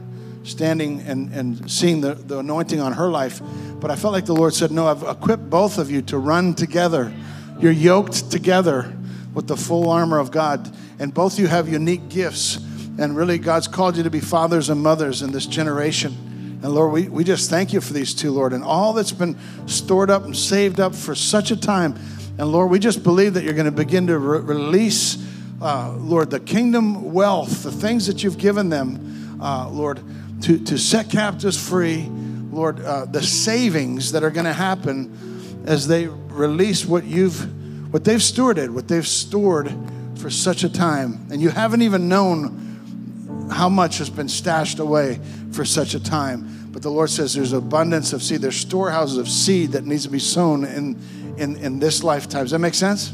standing 0.43 1.01
and, 1.01 1.31
and 1.33 1.69
seeing 1.69 2.01
the, 2.01 2.15
the 2.15 2.39
anointing 2.39 2.79
on 2.79 2.93
her 2.93 3.09
life. 3.09 3.41
But 3.79 3.91
I 3.91 3.95
felt 3.95 4.13
like 4.13 4.25
the 4.25 4.35
Lord 4.35 4.53
said, 4.53 4.71
No, 4.71 4.87
I've 4.87 5.03
equipped 5.03 5.49
both 5.49 5.77
of 5.77 5.89
you 5.89 6.01
to 6.03 6.17
run 6.17 6.53
together. 6.53 7.13
You're 7.59 7.71
yoked 7.71 8.31
together 8.31 8.93
with 9.33 9.47
the 9.47 9.57
full 9.57 9.89
armor 9.89 10.19
of 10.19 10.31
God. 10.31 10.71
And 10.99 11.13
both 11.13 11.39
you 11.39 11.47
have 11.47 11.69
unique 11.69 12.09
gifts. 12.09 12.57
And 12.99 13.15
really, 13.15 13.37
God's 13.37 13.67
called 13.67 13.97
you 13.97 14.03
to 14.03 14.09
be 14.09 14.19
fathers 14.19 14.69
and 14.69 14.81
mothers 14.81 15.21
in 15.21 15.31
this 15.31 15.45
generation. 15.45 16.59
And 16.63 16.73
Lord, 16.75 16.91
we, 16.91 17.07
we 17.07 17.23
just 17.23 17.49
thank 17.49 17.73
you 17.73 17.81
for 17.81 17.93
these 17.93 18.13
two, 18.13 18.31
Lord, 18.31 18.53
and 18.53 18.63
all 18.63 18.93
that's 18.93 19.11
been 19.11 19.37
stored 19.65 20.11
up 20.11 20.25
and 20.25 20.37
saved 20.37 20.79
up 20.79 20.93
for 20.93 21.15
such 21.15 21.49
a 21.49 21.55
time 21.55 21.95
and 22.37 22.51
Lord, 22.51 22.71
we 22.71 22.79
just 22.79 23.03
believe 23.03 23.35
that 23.35 23.43
you're 23.43 23.53
going 23.53 23.65
to 23.65 23.71
begin 23.71 24.07
to 24.07 24.17
re- 24.17 24.39
release, 24.39 25.17
uh, 25.61 25.93
Lord, 25.97 26.31
the 26.31 26.39
kingdom 26.39 27.13
wealth, 27.13 27.63
the 27.63 27.71
things 27.71 28.07
that 28.07 28.23
you've 28.23 28.37
given 28.37 28.69
them, 28.69 29.37
uh, 29.39 29.69
Lord, 29.69 29.99
to, 30.41 30.57
to 30.65 30.77
set 30.77 31.09
captives 31.09 31.57
free, 31.57 32.07
Lord, 32.51 32.81
uh, 32.81 33.05
the 33.05 33.21
savings 33.21 34.11
that 34.11 34.23
are 34.23 34.31
going 34.31 34.45
to 34.45 34.53
happen 34.53 35.63
as 35.65 35.87
they 35.87 36.07
release 36.07 36.85
what 36.85 37.03
you've, 37.03 37.93
what 37.93 38.03
they've 38.03 38.19
stewarded, 38.19 38.69
what 38.71 38.87
they've 38.87 39.07
stored 39.07 39.73
for 40.15 40.29
such 40.29 40.63
a 40.63 40.69
time. 40.69 41.27
And 41.31 41.41
you 41.41 41.49
haven't 41.49 41.81
even 41.81 42.09
known 42.09 43.49
how 43.51 43.69
much 43.69 43.97
has 43.99 44.09
been 44.09 44.29
stashed 44.29 44.79
away 44.79 45.19
for 45.51 45.65
such 45.65 45.93
a 45.93 45.99
time. 45.99 46.69
But 46.71 46.81
the 46.81 46.89
Lord 46.89 47.09
says 47.09 47.33
there's 47.33 47.53
abundance 47.53 48.13
of 48.13 48.23
seed. 48.23 48.41
There's 48.41 48.55
storehouses 48.55 49.17
of 49.17 49.27
seed 49.27 49.73
that 49.73 49.85
needs 49.85 50.03
to 50.03 50.09
be 50.09 50.19
sown 50.19 50.63
in, 50.63 50.99
in, 51.37 51.57
in 51.57 51.79
this 51.79 52.03
lifetime. 52.03 52.43
Does 52.43 52.51
that 52.51 52.59
make 52.59 52.75
sense? 52.75 53.13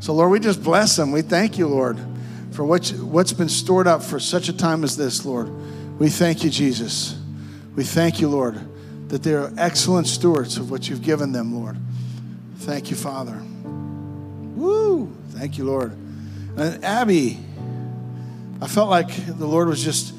So, 0.00 0.12
Lord, 0.14 0.30
we 0.30 0.40
just 0.40 0.62
bless 0.62 0.96
them. 0.96 1.12
We 1.12 1.22
thank 1.22 1.58
you, 1.58 1.68
Lord, 1.68 1.98
for 2.52 2.64
what, 2.64 2.88
what's 2.88 3.32
been 3.32 3.48
stored 3.48 3.86
up 3.86 4.02
for 4.02 4.18
such 4.18 4.48
a 4.48 4.52
time 4.52 4.84
as 4.84 4.96
this, 4.96 5.24
Lord. 5.24 5.48
We 6.02 6.08
thank 6.08 6.42
you, 6.42 6.50
Jesus. 6.50 7.16
We 7.76 7.84
thank 7.84 8.20
you, 8.20 8.28
Lord, 8.28 8.58
that 9.08 9.22
they 9.22 9.34
are 9.34 9.52
excellent 9.56 10.08
stewards 10.08 10.56
of 10.56 10.68
what 10.68 10.88
you've 10.88 11.00
given 11.00 11.30
them, 11.30 11.54
Lord. 11.54 11.76
Thank 12.56 12.90
you, 12.90 12.96
Father. 12.96 13.40
Woo! 14.56 15.14
Thank 15.28 15.58
you, 15.58 15.64
Lord. 15.64 15.92
And 16.56 16.84
Abby, 16.84 17.38
I 18.60 18.66
felt 18.66 18.90
like 18.90 19.14
the 19.28 19.46
Lord 19.46 19.68
was 19.68 19.84
just 19.84 20.12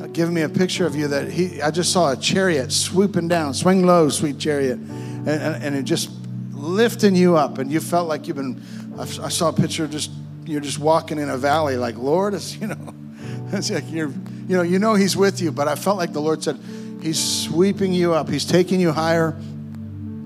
uh, 0.00 0.06
giving 0.06 0.32
me 0.32 0.40
a 0.40 0.48
picture 0.48 0.86
of 0.86 0.96
you 0.96 1.06
that 1.08 1.30
he 1.30 1.60
I 1.60 1.70
just 1.70 1.92
saw 1.92 2.12
a 2.12 2.16
chariot 2.16 2.72
swooping 2.72 3.28
down. 3.28 3.52
Swing 3.52 3.84
low, 3.84 4.08
sweet 4.08 4.38
chariot. 4.38 4.78
And, 4.78 5.28
and, 5.28 5.62
and 5.62 5.76
it 5.76 5.82
just 5.82 6.08
lifting 6.52 7.14
you 7.14 7.36
up, 7.36 7.58
and 7.58 7.70
you 7.70 7.80
felt 7.80 8.08
like 8.08 8.26
you've 8.26 8.38
been. 8.38 8.62
I, 8.98 9.02
I 9.02 9.28
saw 9.28 9.50
a 9.50 9.52
picture 9.52 9.84
of 9.84 9.90
just 9.90 10.12
you're 10.46 10.62
just 10.62 10.78
walking 10.78 11.18
in 11.18 11.28
a 11.28 11.36
valley, 11.36 11.76
like 11.76 11.98
Lord, 11.98 12.32
it's 12.32 12.56
you 12.56 12.68
know, 12.68 12.94
it's 13.52 13.70
like 13.70 13.90
you're, 13.90 14.14
you 14.48 14.56
know, 14.56 14.62
you 14.62 14.78
know 14.78 14.94
He's 14.94 15.16
with 15.16 15.40
you. 15.40 15.52
But 15.52 15.68
I 15.68 15.74
felt 15.74 15.96
like 15.96 16.12
the 16.12 16.20
Lord 16.20 16.42
said, 16.42 16.58
He's 17.02 17.22
sweeping 17.22 17.92
you 17.92 18.14
up. 18.14 18.28
He's 18.28 18.44
taking 18.44 18.80
you 18.80 18.92
higher. 18.92 19.36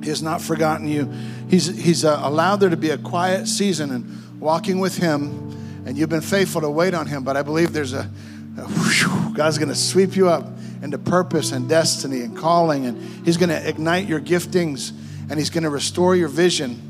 He 0.02 0.08
has 0.08 0.22
not 0.22 0.40
forgotten 0.40 0.88
you. 0.88 1.12
He's 1.48 1.66
He's 1.66 2.04
uh, 2.04 2.20
allowed 2.22 2.56
there 2.56 2.70
to 2.70 2.76
be 2.76 2.90
a 2.90 2.98
quiet 2.98 3.46
season 3.46 3.90
and 3.90 4.40
walking 4.40 4.78
with 4.78 4.96
Him, 4.96 5.84
and 5.86 5.96
you've 5.98 6.08
been 6.08 6.20
faithful 6.20 6.60
to 6.60 6.70
wait 6.70 6.94
on 6.94 7.06
Him. 7.06 7.24
But 7.24 7.36
I 7.36 7.42
believe 7.42 7.72
there's 7.72 7.92
a, 7.92 8.10
a 8.58 9.32
God's 9.34 9.58
going 9.58 9.68
to 9.68 9.74
sweep 9.74 10.16
you 10.16 10.28
up 10.28 10.46
into 10.82 10.98
purpose 10.98 11.52
and 11.52 11.68
destiny 11.68 12.22
and 12.22 12.36
calling, 12.36 12.86
and 12.86 13.24
He's 13.24 13.36
going 13.36 13.50
to 13.50 13.68
ignite 13.68 14.06
your 14.06 14.20
giftings 14.20 14.92
and 15.30 15.38
He's 15.38 15.48
going 15.48 15.62
to 15.62 15.70
restore 15.70 16.16
your 16.16 16.28
vision. 16.28 16.88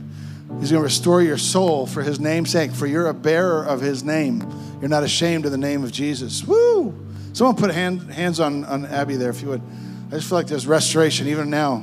He's 0.59 0.73
going 0.73 0.81
to 0.81 0.85
restore 0.85 1.23
your 1.23 1.39
soul 1.39 1.87
for 1.87 2.03
His 2.03 2.19
name's 2.19 2.51
sake, 2.51 2.73
for 2.73 2.87
you're 2.87 3.07
a 3.07 3.15
bearer 3.15 3.63
of 3.63 3.81
His 3.81 4.03
name. 4.03 4.41
You're 4.81 4.89
not 4.89 5.05
ashamed 5.05 5.45
of 5.45 5.53
the 5.53 5.59
name 5.59 5.85
of 5.85 5.93
Jesus. 5.93 6.43
Woo! 6.45 6.95
Someone 7.33 7.57
put 7.57 7.71
hand, 7.71 8.11
hands 8.11 8.41
on, 8.41 8.65
on 8.65 8.87
Abby 8.87 9.17
there, 9.17 9.31
if 9.31 9.43
you 9.43 9.49
would. 9.49 9.63
I 10.09 10.15
just 10.15 10.29
feel 10.29 10.39
like 10.39 10.49
there's 10.49 10.67
restoration 10.67 11.29
even 11.29 11.51
now. 11.51 11.83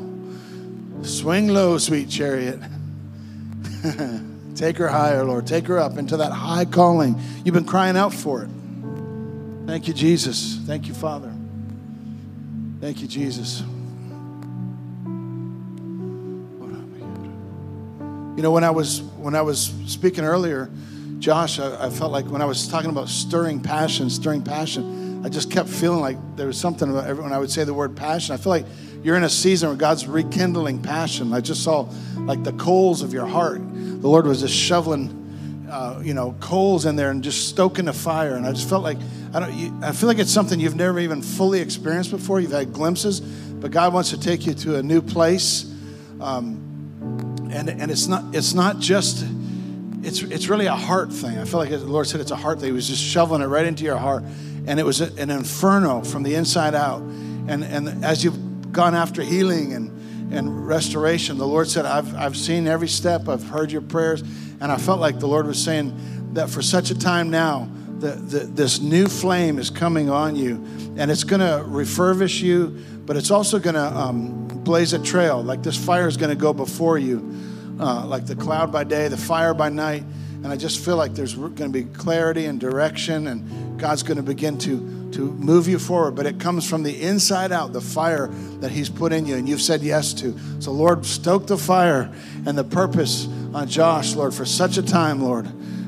Swing 1.04 1.48
low, 1.48 1.78
sweet 1.78 2.10
chariot. 2.10 2.60
Take 4.56 4.78
her 4.78 4.88
higher, 4.88 5.24
Lord. 5.24 5.48
Take 5.48 5.68
her 5.68 5.78
up 5.78 5.98
into 5.98 6.18
that 6.18 6.32
high 6.32 6.66
calling. 6.66 7.22
You've 7.46 7.54
been 7.54 7.66
crying 7.66 7.96
out 7.96 8.14
for 8.14 8.44
it. 8.44 8.50
Thank 9.68 9.88
you, 9.88 9.94
Jesus. 9.94 10.60
Thank 10.66 10.88
you, 10.88 10.94
Father. 10.94 11.34
Thank 12.82 13.02
you, 13.02 13.08
Jesus. 13.08 13.64
You 18.36 18.44
know, 18.44 18.52
when 18.52 18.64
I 18.64 18.70
was 18.70 19.02
when 19.02 19.34
I 19.34 19.42
was 19.42 19.74
speaking 19.88 20.24
earlier, 20.24 20.70
Josh, 21.18 21.60
I, 21.60 21.88
I, 21.88 21.90
felt 21.90 22.12
like 22.12 22.26
when 22.26 22.40
I 22.40 22.46
was 22.46 22.68
talking 22.68 22.92
about 22.92 23.10
stirring 23.10 23.60
passion, 23.60 24.12
stirring 24.12 24.44
passion, 24.44 25.07
I 25.28 25.30
just 25.30 25.52
kept 25.52 25.68
feeling 25.68 26.00
like 26.00 26.16
there 26.38 26.48
was 26.48 26.58
something 26.58 26.90
about 26.90 27.06
every, 27.06 27.22
when 27.22 27.34
I 27.34 27.38
would 27.38 27.52
say 27.52 27.66
the 27.66 27.74
word 27.74 27.98
passion. 27.98 28.34
I 28.34 28.38
feel 28.38 28.50
like 28.50 28.66
you're 29.04 29.18
in 29.18 29.26
a 29.26 29.30
season 29.30 29.68
where 29.68 29.78
God's 29.78 30.08
rekindling 30.08 30.82
passion. 30.82 31.34
I 31.34 31.42
just 31.42 31.66
saw 31.66 31.90
like 32.16 32.46
the 32.46 32.54
coals 32.54 33.02
of 33.02 33.12
your 33.12 33.26
heart. 33.26 33.60
The 33.60 34.08
Lord 34.08 34.26
was 34.26 34.40
just 34.40 34.54
shoveling, 34.54 35.68
uh, 35.70 36.00
you 36.02 36.14
know, 36.14 36.34
coals 36.40 36.86
in 36.86 36.96
there 36.96 37.12
and 37.12 37.22
just 37.22 37.50
stoking 37.50 37.84
the 37.84 37.94
fire. 37.94 38.36
And 38.36 38.46
I 38.46 38.54
just 38.54 38.70
felt 38.70 38.84
like 38.84 39.00
I 39.34 39.42
don't. 39.42 39.54
You, 39.54 39.78
I 39.84 39.92
feel 39.92 40.08
like 40.08 40.18
it's 40.18 40.32
something 40.32 40.62
you've 40.62 40.78
never 40.78 40.98
even 40.98 41.22
fully 41.22 41.60
experienced 41.60 42.12
before. 42.12 42.40
You've 42.40 42.52
had 42.52 42.72
glimpses, 42.72 43.20
but 43.20 43.72
God 43.72 43.94
wants 43.94 44.12
to 44.12 44.20
take 44.22 44.48
you 44.48 44.54
to 44.54 44.78
a 44.78 44.82
new 44.82 45.02
place. 45.02 45.70
Um, 46.22 47.50
and 47.52 47.68
and 47.68 47.92
it's 47.92 48.08
not 48.08 48.34
it's 48.34 48.54
not 48.54 48.80
just 48.80 49.26
it's 50.04 50.22
it's 50.22 50.48
really 50.48 50.68
a 50.68 50.76
heart 50.76 51.12
thing. 51.12 51.38
I 51.38 51.44
feel 51.44 51.60
like 51.60 51.70
the 51.70 51.80
Lord 51.80 52.08
said 52.08 52.22
it's 52.22 52.32
a 52.32 52.38
heart 52.38 52.62
thing. 52.62 52.68
He 52.68 52.72
was 52.72 52.88
just 52.88 53.04
shoveling 53.04 53.42
it 53.42 53.48
right 53.48 53.66
into 53.66 53.84
your 53.84 53.98
heart, 53.98 54.24
and 54.68 54.80
it 54.80 54.84
was 54.86 55.02
an 55.02 55.30
inferno 55.32 56.04
from 56.04 56.24
the 56.24 56.36
inside 56.36 56.76
out. 56.76 57.02
And 57.02 57.64
and 57.64 58.04
as 58.06 58.24
you've 58.24 58.72
gone 58.72 58.94
after 58.94 59.24
healing 59.24 59.74
and 59.74 59.94
and 60.32 60.68
restoration, 60.68 61.38
the 61.38 61.48
Lord 61.48 61.70
said, 61.70 61.86
"I've 61.86 62.14
I've 62.16 62.38
seen 62.38 62.68
every 62.68 62.90
step. 62.90 63.30
I've 63.30 63.48
heard 63.48 63.72
your 63.72 63.82
prayers," 63.82 64.22
and 64.60 64.72
I 64.72 64.78
felt 64.78 65.00
like 65.00 65.20
the 65.20 65.28
Lord 65.28 65.48
was 65.48 65.64
saying 65.64 66.34
that 66.34 66.50
for 66.50 66.62
such 66.62 66.92
a 66.92 67.00
time 67.00 67.30
now. 67.30 67.70
The, 68.00 68.10
the, 68.10 68.40
this 68.42 68.80
new 68.80 69.08
flame 69.08 69.58
is 69.58 69.72
coming 69.72 70.08
on 70.08 70.36
you, 70.36 70.64
and 70.98 71.10
it's 71.10 71.24
going 71.24 71.40
to 71.40 71.66
refurbish 71.68 72.44
you, 72.44 72.78
but 73.08 73.18
it's 73.18 73.32
also 73.32 73.58
going 73.58 73.74
to 73.74 73.88
um, 73.88 74.48
blaze 74.64 74.94
a 74.94 75.00
trail. 75.00 75.42
Like 75.42 75.64
this 75.64 75.84
fire 75.84 76.08
is 76.08 76.16
going 76.16 76.30
to 76.30 76.40
go 76.40 76.54
before 76.54 77.00
you, 77.00 77.28
uh, 77.80 78.06
like 78.06 78.28
the 78.28 78.36
cloud 78.36 78.72
by 78.72 78.84
day, 78.84 79.08
the 79.08 79.18
fire 79.18 79.56
by 79.56 79.70
night. 79.70 80.04
And 80.44 80.48
I 80.48 80.56
just 80.56 80.84
feel 80.84 80.96
like 80.96 81.14
there's 81.14 81.36
going 81.36 81.56
to 81.56 81.70
be 81.70 81.84
clarity 81.84 82.46
and 82.46 82.60
direction, 82.60 83.28
and 83.28 83.80
God's 83.80 84.04
going 84.04 84.18
to 84.18 84.24
begin 84.24 84.58
to, 84.60 85.12
to 85.14 85.32
move 85.34 85.68
you 85.68 85.80
forward. 85.80 86.16
But 86.16 86.26
it 86.26 86.40
comes 86.40 86.70
from 86.70 86.84
the 86.84 87.02
inside 87.02 87.52
out, 87.52 87.74
the 87.74 87.82
fire 87.82 88.28
that 88.60 88.72
He's 88.72 88.90
put 88.90 89.12
in 89.12 89.26
you, 89.26 89.36
and 89.36 89.50
you've 89.50 89.62
said 89.62 89.82
yes 89.82 90.14
to. 90.16 90.38
So, 90.60 90.72
Lord, 90.72 91.06
stoke 91.06 91.48
the 91.48 91.58
fire 91.58 92.12
and 92.46 92.58
the 92.58 92.64
purpose 92.64 93.28
on 93.54 93.68
Josh, 93.68 94.16
Lord, 94.16 94.34
for 94.34 94.46
such 94.46 94.78
a 94.78 94.84
time, 94.84 95.22
Lord 95.22 95.48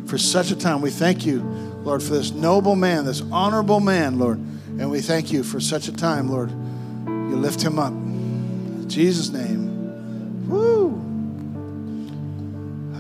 for 0.10 0.18
such 0.18 0.52
a 0.52 0.56
time. 0.56 0.82
We 0.82 0.90
thank 0.90 1.26
you, 1.26 1.42
Lord, 1.84 2.02
for 2.02 2.14
this 2.14 2.32
noble 2.32 2.76
man, 2.76 3.06
this 3.06 3.22
honorable 3.32 3.80
man, 3.80 4.18
Lord. 4.18 4.40
And 4.40 4.90
we 4.90 5.02
thank 5.02 5.32
you 5.32 5.44
for 5.44 5.60
such 5.60 5.88
a 5.88 5.94
time, 5.94 6.30
Lord. 6.30 6.50
You 6.50 7.36
lift 7.36 7.62
him 7.62 7.78
up. 7.78 7.92
In 7.92 8.90
Jesus' 8.90 9.30
name. 9.30 10.50
Woo. 10.50 10.98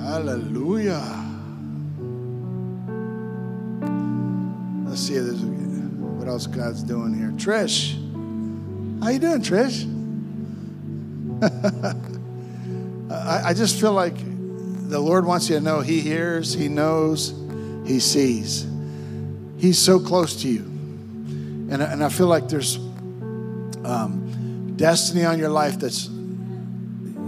Hallelujah. 0.04 1.28
See 5.00 5.18
there's 5.18 5.41
what 5.41 6.28
else 6.28 6.45
God's 6.45 6.84
doing 6.84 7.18
here. 7.18 7.32
Trish. 7.32 7.93
How 9.02 9.10
you 9.10 9.20
doing, 9.20 9.41
Trish? 9.41 9.88
I, 13.12 13.50
I 13.50 13.54
just 13.54 13.80
feel 13.80 13.93
like 13.93 14.16
the 14.89 15.00
Lord 15.00 15.26
wants 15.26 15.50
you 15.50 15.56
to 15.56 15.62
know 15.62 15.80
He 15.80 16.02
hears, 16.02 16.54
He 16.54 16.68
knows, 16.68 17.34
He 17.86 18.02
sees. 18.02 18.68
He's 19.58 19.80
so 19.80 20.00
close 20.00 20.41
to 20.41 20.50
you. 20.50 20.64
And, 20.64 21.82
and 21.82 22.04
I 22.04 22.10
feel 22.10 22.28
like 22.28 22.50
there's 22.50 22.76
um, 23.86 24.74
destiny 24.76 25.24
on 25.24 25.39
your 25.39 25.50
life 25.50 25.80
that's 25.80 26.10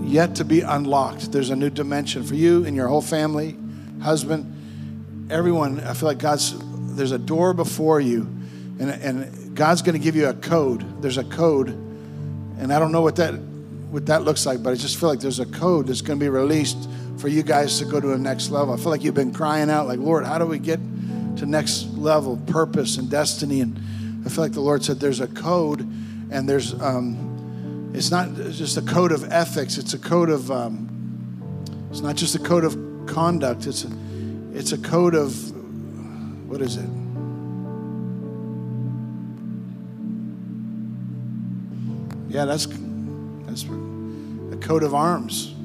yet 0.01 0.35
to 0.35 0.43
be 0.43 0.59
unlocked. 0.59 1.31
There's 1.31 1.51
a 1.51 1.55
new 1.55 1.69
dimension 1.69 2.23
for 2.23 2.35
you 2.35 2.65
and 2.65 2.75
your 2.75 2.89
whole 2.89 3.01
family, 3.01 3.55
husband, 4.01 5.29
everyone. 5.31 5.79
I 5.79 5.93
feel 5.93 6.09
like 6.09 6.17
God's, 6.17 6.53
there's 6.95 7.11
a 7.11 7.19
door 7.19 7.53
before 7.53 7.99
you, 7.99 8.21
and, 8.79 8.89
and 8.89 9.55
God's 9.55 9.81
going 9.81 9.93
to 9.93 10.03
give 10.03 10.15
you 10.15 10.27
a 10.27 10.33
code. 10.33 11.01
There's 11.01 11.17
a 11.17 11.23
code, 11.23 11.69
and 11.69 12.71
I 12.73 12.79
don't 12.79 12.91
know 12.91 13.01
what 13.01 13.15
that 13.17 13.33
what 13.91 14.05
that 14.05 14.23
looks 14.23 14.45
like, 14.45 14.63
but 14.63 14.71
I 14.71 14.75
just 14.75 14.97
feel 14.97 15.09
like 15.09 15.19
there's 15.19 15.39
a 15.41 15.45
code 15.45 15.87
that's 15.87 16.01
going 16.01 16.17
to 16.17 16.23
be 16.23 16.29
released 16.29 16.89
for 17.17 17.27
you 17.27 17.43
guys 17.43 17.77
to 17.79 17.85
go 17.85 17.99
to 17.99 18.13
a 18.13 18.17
next 18.17 18.49
level. 18.49 18.73
I 18.73 18.77
feel 18.77 18.89
like 18.89 19.03
you've 19.03 19.13
been 19.13 19.33
crying 19.33 19.69
out, 19.69 19.87
like, 19.87 19.99
Lord, 19.99 20.25
how 20.25 20.37
do 20.37 20.45
we 20.45 20.59
get 20.59 20.79
to 21.37 21.45
next 21.45 21.89
level 21.89 22.37
purpose 22.47 22.97
and 22.97 23.09
destiny? 23.09 23.59
And 23.59 24.23
I 24.25 24.29
feel 24.29 24.43
like 24.43 24.53
the 24.53 24.61
Lord 24.61 24.83
said 24.83 24.99
there's 24.99 25.19
a 25.19 25.27
code, 25.27 25.81
and 26.31 26.47
there's 26.47 26.73
um, 26.81 27.91
it's 27.93 28.11
not 28.11 28.33
just 28.35 28.77
a 28.77 28.81
code 28.81 29.11
of 29.11 29.31
ethics. 29.31 29.77
It's 29.77 29.93
a 29.93 29.99
code 29.99 30.29
of 30.29 30.49
um, 30.49 30.87
it's 31.91 32.01
not 32.01 32.15
just 32.15 32.35
a 32.35 32.39
code 32.39 32.63
of 32.63 32.77
conduct. 33.05 33.67
It's 33.67 33.83
a 33.83 33.91
it's 34.53 34.71
a 34.71 34.77
code 34.77 35.15
of 35.15 35.51
what 36.51 36.61
is 36.61 36.75
it? 36.75 36.89
Yeah, 42.27 42.43
that's 42.43 42.67
that's 43.45 43.63
a 43.63 44.57
coat 44.57 44.83
of 44.83 44.93
arms. 44.93 45.55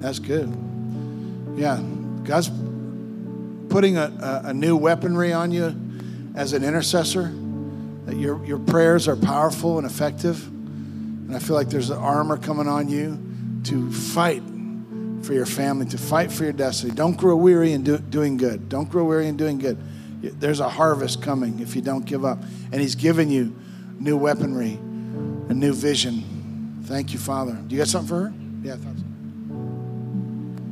That's 0.00 0.18
good. 0.18 0.52
Yeah, 1.54 1.80
God's 2.24 2.50
putting 3.68 3.96
a, 3.96 4.12
a, 4.20 4.48
a 4.48 4.52
new 4.52 4.76
weaponry 4.76 5.32
on 5.32 5.52
you 5.52 5.76
as 6.34 6.52
an 6.52 6.64
intercessor. 6.64 7.32
That 8.06 8.16
your 8.16 8.44
your 8.44 8.58
prayers 8.58 9.06
are 9.06 9.16
powerful 9.16 9.78
and 9.78 9.86
effective, 9.86 10.44
and 10.48 11.36
I 11.36 11.38
feel 11.38 11.54
like 11.54 11.68
there's 11.68 11.90
an 11.90 11.98
armor 11.98 12.36
coming 12.36 12.66
on 12.66 12.88
you 12.88 13.16
to 13.64 13.92
fight 13.92 14.42
for 15.26 15.34
your 15.34 15.46
family, 15.46 15.86
to 15.86 15.98
fight 15.98 16.30
for 16.30 16.44
your 16.44 16.52
destiny. 16.52 16.92
Don't 16.94 17.16
grow 17.16 17.36
weary 17.36 17.72
in 17.72 17.82
do, 17.82 17.98
doing 17.98 18.36
good. 18.36 18.68
Don't 18.68 18.88
grow 18.88 19.04
weary 19.04 19.26
in 19.26 19.36
doing 19.36 19.58
good. 19.58 19.76
There's 20.22 20.60
a 20.60 20.68
harvest 20.68 21.20
coming 21.20 21.60
if 21.60 21.74
you 21.76 21.82
don't 21.82 22.06
give 22.06 22.24
up, 22.24 22.38
and 22.72 22.80
He's 22.80 22.94
given 22.94 23.30
you 23.30 23.54
new 23.98 24.16
weaponry, 24.16 24.74
a 24.74 25.54
new 25.54 25.72
vision. 25.72 26.82
Thank 26.84 27.12
you, 27.12 27.18
Father. 27.18 27.52
Do 27.52 27.74
you 27.74 27.80
got 27.80 27.88
something 27.88 28.08
for 28.08 28.22
her? 28.24 28.34
Yeah, 28.62 28.76
so. 28.76 28.94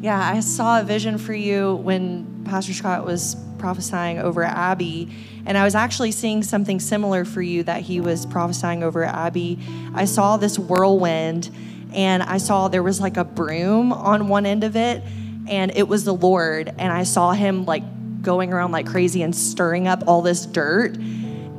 Yeah, 0.01 0.21
I 0.21 0.41
saw 0.41 0.81
a 0.81 0.85
vision 0.85 1.19
for 1.19 1.33
you 1.33 1.77
when 1.77 2.45
Pastor 2.45 2.75
Scott 2.75 3.05
was 3.07 3.37
prophesying 3.59 4.19
over 4.19 4.43
Abby, 4.43 5.11
and 5.47 5.57
I 5.57 5.65
was 5.65 5.75
actually 5.75 6.13
seeing 6.13 6.43
something 6.43 6.79
similar 6.79 7.25
for 7.25 7.41
you 7.41 7.63
that 7.63 7.81
he 7.81 8.01
was 8.01 8.27
prophesying 8.27 8.83
over 8.83 9.03
Abby. 9.05 9.59
I 9.95 10.05
saw 10.05 10.37
this 10.37 10.59
whirlwind, 10.59 11.51
and 11.95 12.23
I 12.23 12.39
saw 12.39 12.69
there 12.69 12.83
was 12.83 13.01
like 13.01 13.17
a 13.17 13.25
broom 13.25 13.93
on 13.93 14.29
one 14.29 14.47
end 14.47 14.65
of 14.65 14.77
it, 14.77 15.03
and 15.49 15.71
it 15.77 15.89
was 15.89 16.05
the 16.05 16.15
Lord, 16.15 16.69
and 16.79 16.93
I 16.93 17.05
saw 17.05 17.33
him 17.33 17.65
like 17.65 17.83
going 18.25 18.53
around 18.53 18.73
like 18.73 18.87
crazy 18.87 19.23
and 19.23 19.35
stirring 19.37 19.87
up 19.87 20.03
all 20.07 20.23
this 20.23 20.47
dirt. 20.47 20.97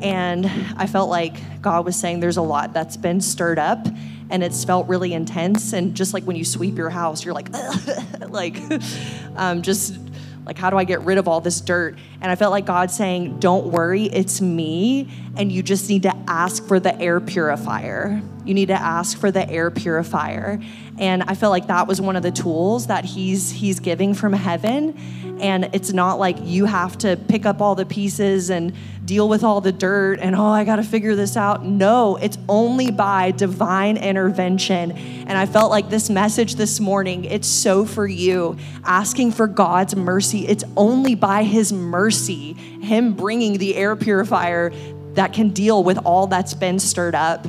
And 0.02 0.46
I 0.76 0.88
felt 0.88 1.10
like 1.10 1.62
God 1.62 1.86
was 1.86 1.96
saying 1.96 2.20
there's 2.20 2.38
a 2.38 2.42
lot 2.42 2.74
that's 2.74 2.98
been 2.98 3.22
stirred 3.22 3.60
up 3.60 3.88
and 4.30 4.44
it's 4.44 4.66
felt 4.66 4.88
really 4.88 5.14
intense. 5.14 5.72
And 5.72 5.96
just 5.96 6.14
like 6.14 6.24
when 6.24 6.36
you 6.36 6.44
sweep 6.44 6.78
your 6.78 6.90
house, 6.90 7.24
you're 7.24 7.34
like, 7.34 7.50
like, 8.28 8.58
um, 9.36 9.62
just 9.62 9.98
like, 10.46 10.58
how 10.58 10.70
do 10.70 10.78
I 10.78 10.84
get 10.84 11.02
rid 11.02 11.18
of 11.18 11.28
all 11.28 11.40
this 11.40 11.62
dirt? 11.62 11.98
And 12.22 12.32
I 12.32 12.36
felt 12.36 12.52
like 12.52 12.66
God 12.66 12.92
saying, 12.92 13.40
don't 13.40 13.68
worry, 13.68 14.06
it's 14.06 14.42
me. 14.42 15.10
And 15.38 15.52
you 15.52 15.64
just 15.64 15.90
need 15.90 16.04
to 16.04 16.16
ask 16.28 16.68
for 16.68 16.80
the 16.80 17.00
air 17.00 17.20
purifier. 17.20 18.22
You 18.46 18.54
need 18.54 18.68
to 18.68 18.80
ask 18.80 19.18
for 19.18 19.32
the 19.32 19.50
air 19.50 19.72
purifier. 19.72 20.60
And 20.98 21.24
I 21.24 21.36
felt 21.36 21.52
like 21.52 21.68
that 21.68 21.88
was 21.88 22.00
one 22.00 22.16
of 22.16 22.24
the 22.24 22.32
tools 22.32 22.88
that 22.88 23.04
he's 23.04 23.52
he's 23.52 23.80
giving 23.80 24.14
from 24.14 24.34
heaven. 24.34 24.98
And 25.42 25.70
it's 25.74 25.92
not 25.92 26.20
like 26.20 26.38
you 26.42 26.66
have 26.66 26.98
to 27.00 27.18
pick 27.18 27.46
up 27.46 27.62
all 27.62 27.76
the 27.76 27.86
pieces 27.86 28.50
and 28.50 28.74
deal 29.04 29.28
with 29.28 29.44
all 29.44 29.62
the 29.62 29.72
dirt 29.72 30.20
and 30.20 30.36
oh, 30.36 30.46
I 30.46 30.64
got 30.64 30.78
to 30.78 30.84
figure 30.84 31.16
this 31.16 31.38
out. 31.38 31.64
No, 31.64 32.16
it's 32.16 32.38
only 32.50 32.92
by 32.92 33.32
divine 33.32 33.98
intervention. 33.98 34.92
And 34.92 35.38
I 35.38 35.46
felt 35.46 35.70
like 35.70 35.90
this 35.90 36.10
message 36.10 36.56
this 36.56 36.80
morning, 36.80 37.26
it's 37.26 37.48
so 37.48 37.86
for 37.86 38.08
you, 38.08 38.58
asking 38.84 39.34
for 39.34 39.48
God's 39.48 39.96
mercy. 39.96 40.48
It's 40.48 40.64
only 40.76 41.16
by 41.16 41.44
his 41.44 41.72
mercy, 41.74 42.54
him 42.54 43.14
bringing 43.14 43.58
the 43.58 43.76
air 43.76 43.96
purifier 43.96 44.72
that 45.14 45.34
can 45.34 45.50
deal 45.50 45.84
with 45.84 45.98
all 46.06 46.28
that's 46.28 46.54
been 46.54 46.80
stirred 46.80 47.16
up. 47.16 47.48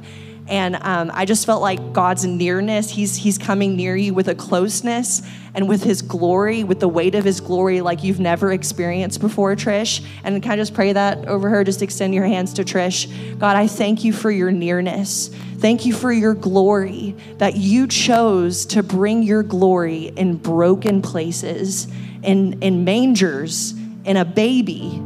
And 0.48 0.76
um, 0.76 1.10
I 1.12 1.24
just 1.24 1.44
felt 1.44 1.60
like 1.60 1.92
God's 1.92 2.24
nearness, 2.24 2.88
he's, 2.90 3.16
he's 3.16 3.36
coming 3.36 3.74
near 3.74 3.96
you 3.96 4.14
with 4.14 4.28
a 4.28 4.34
closeness 4.34 5.22
and 5.54 5.68
with 5.68 5.82
his 5.82 6.02
glory, 6.02 6.62
with 6.62 6.78
the 6.78 6.88
weight 6.88 7.16
of 7.16 7.24
his 7.24 7.40
glory 7.40 7.80
like 7.80 8.04
you've 8.04 8.20
never 8.20 8.52
experienced 8.52 9.20
before, 9.20 9.56
Trish. 9.56 10.06
And 10.22 10.40
can 10.40 10.52
I 10.52 10.56
just 10.56 10.72
pray 10.72 10.92
that 10.92 11.26
over 11.26 11.48
her? 11.48 11.64
Just 11.64 11.82
extend 11.82 12.14
your 12.14 12.26
hands 12.26 12.52
to 12.54 12.64
Trish. 12.64 13.38
God, 13.38 13.56
I 13.56 13.66
thank 13.66 14.04
you 14.04 14.12
for 14.12 14.30
your 14.30 14.52
nearness. 14.52 15.30
Thank 15.58 15.84
you 15.84 15.92
for 15.92 16.12
your 16.12 16.34
glory, 16.34 17.16
that 17.38 17.56
you 17.56 17.88
chose 17.88 18.66
to 18.66 18.82
bring 18.82 19.24
your 19.24 19.42
glory 19.42 20.12
in 20.16 20.36
broken 20.36 21.02
places, 21.02 21.88
in, 22.22 22.62
in 22.62 22.84
mangers, 22.84 23.72
in 24.04 24.16
a 24.16 24.24
baby, 24.24 25.02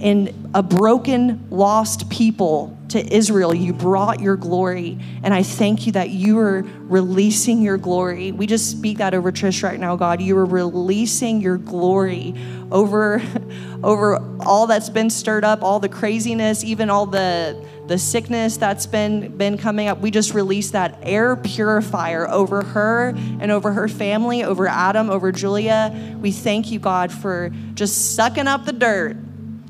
in 0.00 0.50
a 0.54 0.62
broken, 0.62 1.46
lost 1.50 2.10
people 2.10 2.76
to 2.90 3.14
Israel. 3.14 3.54
You 3.54 3.72
brought 3.72 4.20
your 4.20 4.36
glory. 4.36 4.98
And 5.22 5.32
I 5.32 5.42
thank 5.42 5.86
you 5.86 5.92
that 5.92 6.10
you 6.10 6.38
are 6.38 6.62
releasing 6.82 7.62
your 7.62 7.76
glory. 7.76 8.32
We 8.32 8.46
just 8.46 8.70
speak 8.70 8.98
that 8.98 9.14
over 9.14 9.32
Trish 9.32 9.62
right 9.62 9.78
now, 9.78 9.96
God. 9.96 10.20
You 10.20 10.36
are 10.38 10.44
releasing 10.44 11.40
your 11.40 11.56
glory 11.56 12.34
over, 12.70 13.22
over 13.82 14.16
all 14.40 14.66
that's 14.66 14.90
been 14.90 15.10
stirred 15.10 15.44
up, 15.44 15.62
all 15.62 15.80
the 15.80 15.88
craziness, 15.88 16.64
even 16.64 16.90
all 16.90 17.06
the 17.06 17.64
the 17.86 17.98
sickness 17.98 18.56
that's 18.56 18.86
been 18.86 19.36
been 19.36 19.58
coming 19.58 19.88
up 19.88 19.98
we 19.98 20.12
just 20.12 20.32
release 20.32 20.70
that 20.70 20.96
air 21.02 21.34
purifier 21.34 22.28
over 22.30 22.62
her 22.62 23.08
and 23.08 23.50
over 23.50 23.72
her 23.72 23.88
family 23.88 24.44
over 24.44 24.68
adam 24.68 25.10
over 25.10 25.32
julia 25.32 26.16
we 26.20 26.30
thank 26.30 26.70
you 26.70 26.78
god 26.78 27.10
for 27.10 27.50
just 27.74 28.14
sucking 28.14 28.46
up 28.46 28.64
the 28.64 28.72
dirt 28.72 29.16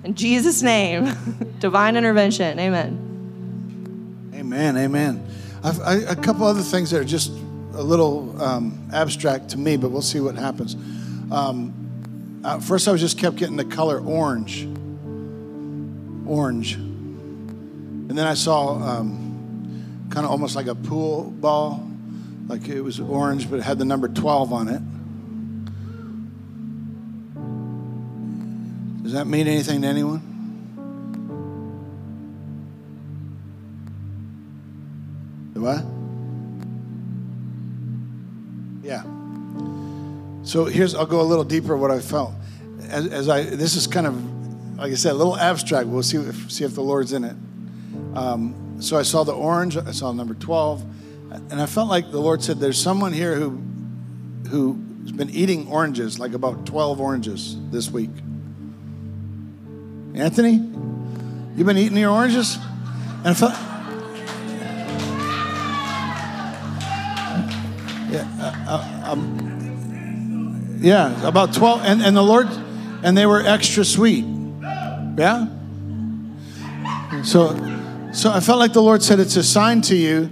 in 0.02 0.14
Jesus' 0.14 0.62
name, 0.62 1.14
divine 1.60 1.96
intervention. 1.96 2.58
Amen. 2.58 3.09
Amen. 4.52 4.76
Amen. 4.78 5.24
I've, 5.62 5.80
I, 5.80 5.94
a 6.10 6.16
couple 6.16 6.44
other 6.44 6.62
things 6.62 6.90
that 6.90 7.00
are 7.00 7.04
just 7.04 7.30
a 7.30 7.82
little 7.82 8.42
um, 8.42 8.90
abstract 8.92 9.50
to 9.50 9.58
me, 9.58 9.76
but 9.76 9.92
we'll 9.92 10.02
see 10.02 10.18
what 10.18 10.34
happens. 10.34 10.74
Um, 11.30 12.40
uh, 12.44 12.58
first, 12.58 12.88
I 12.88 12.90
was 12.90 13.00
just 13.00 13.16
kept 13.16 13.36
getting 13.36 13.54
the 13.54 13.64
color 13.64 14.00
orange. 14.00 14.64
Orange. 16.26 16.74
And 16.74 18.10
then 18.10 18.26
I 18.26 18.34
saw 18.34 18.74
um, 18.74 20.08
kind 20.10 20.26
of 20.26 20.32
almost 20.32 20.56
like 20.56 20.66
a 20.66 20.74
pool 20.74 21.30
ball, 21.30 21.88
like 22.48 22.68
it 22.68 22.80
was 22.80 22.98
orange, 22.98 23.48
but 23.48 23.60
it 23.60 23.62
had 23.62 23.78
the 23.78 23.84
number 23.84 24.08
12 24.08 24.52
on 24.52 24.66
it. 24.66 24.82
Does 29.04 29.12
that 29.12 29.28
mean 29.28 29.46
anything 29.46 29.82
to 29.82 29.86
anyone? 29.86 30.29
The 35.60 35.66
what? 35.66 35.84
Yeah. 38.82 39.02
So 40.44 40.64
here's, 40.64 40.94
I'll 40.94 41.06
go 41.06 41.20
a 41.20 41.22
little 41.22 41.44
deeper 41.44 41.76
what 41.76 41.90
I 41.90 42.00
felt. 42.00 42.32
As, 42.88 43.06
as 43.08 43.28
I, 43.28 43.42
this 43.42 43.76
is 43.76 43.86
kind 43.86 44.06
of, 44.06 44.78
like 44.78 44.90
I 44.92 44.94
said, 44.94 45.12
a 45.12 45.14
little 45.14 45.36
abstract. 45.36 45.86
We'll 45.86 46.02
see 46.02 46.16
if, 46.16 46.50
see 46.50 46.64
if 46.64 46.74
the 46.74 46.80
Lord's 46.80 47.12
in 47.12 47.24
it. 47.24 47.36
Um, 48.14 48.76
so 48.80 48.96
I 48.96 49.02
saw 49.02 49.22
the 49.22 49.32
orange, 49.32 49.76
I 49.76 49.90
saw 49.90 50.12
number 50.12 50.34
12, 50.34 50.82
and 51.50 51.60
I 51.60 51.66
felt 51.66 51.88
like 51.88 52.10
the 52.10 52.20
Lord 52.20 52.42
said, 52.42 52.58
there's 52.58 52.80
someone 52.80 53.12
here 53.12 53.34
who, 53.36 53.60
who 54.48 54.82
has 55.02 55.12
been 55.12 55.30
eating 55.30 55.68
oranges, 55.68 56.18
like 56.18 56.32
about 56.32 56.64
12 56.64 56.98
oranges 57.00 57.56
this 57.70 57.90
week. 57.90 58.10
Anthony, 60.14 60.52
you've 60.52 61.66
been 61.66 61.76
eating 61.76 61.98
your 61.98 62.10
oranges? 62.12 62.56
And 63.18 63.28
I 63.28 63.34
felt, 63.34 63.54
yeah, 68.10 68.26
uh, 68.40 69.04
uh, 69.06 69.12
um, 69.12 70.78
yeah, 70.80 71.26
about 71.26 71.54
12, 71.54 71.82
and, 71.84 72.02
and 72.02 72.16
the 72.16 72.22
Lord, 72.22 72.48
and 73.02 73.16
they 73.16 73.26
were 73.26 73.42
extra 73.44 73.84
sweet. 73.84 74.24
Yeah? 75.16 75.46
So, 77.24 77.54
so 78.12 78.30
I 78.30 78.40
felt 78.40 78.58
like 78.58 78.72
the 78.72 78.82
Lord 78.82 79.02
said 79.02 79.20
it's 79.20 79.36
a 79.36 79.42
sign 79.42 79.82
to 79.82 79.96
you 79.96 80.30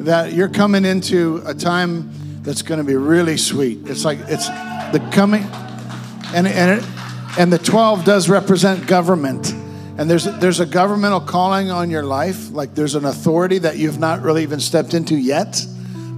that 0.00 0.32
you're 0.32 0.48
coming 0.48 0.84
into 0.84 1.42
a 1.44 1.54
time 1.54 2.10
that's 2.42 2.62
going 2.62 2.78
to 2.78 2.84
be 2.84 2.94
really 2.94 3.36
sweet. 3.36 3.88
It's 3.88 4.04
like 4.04 4.18
it's 4.28 4.48
the 4.48 5.06
coming, 5.12 5.42
and 6.34 6.46
and 6.46 6.80
it, 6.80 6.88
and 7.38 7.52
the 7.52 7.58
twelve 7.58 8.04
does 8.04 8.28
represent 8.28 8.86
government, 8.86 9.52
and 9.98 10.08
there's 10.08 10.24
there's 10.38 10.60
a 10.60 10.66
governmental 10.66 11.20
calling 11.20 11.70
on 11.70 11.90
your 11.90 12.04
life. 12.04 12.50
Like 12.50 12.74
there's 12.74 12.94
an 12.94 13.04
authority 13.04 13.58
that 13.58 13.76
you've 13.76 13.98
not 13.98 14.22
really 14.22 14.42
even 14.44 14.60
stepped 14.60 14.94
into 14.94 15.16
yet, 15.16 15.66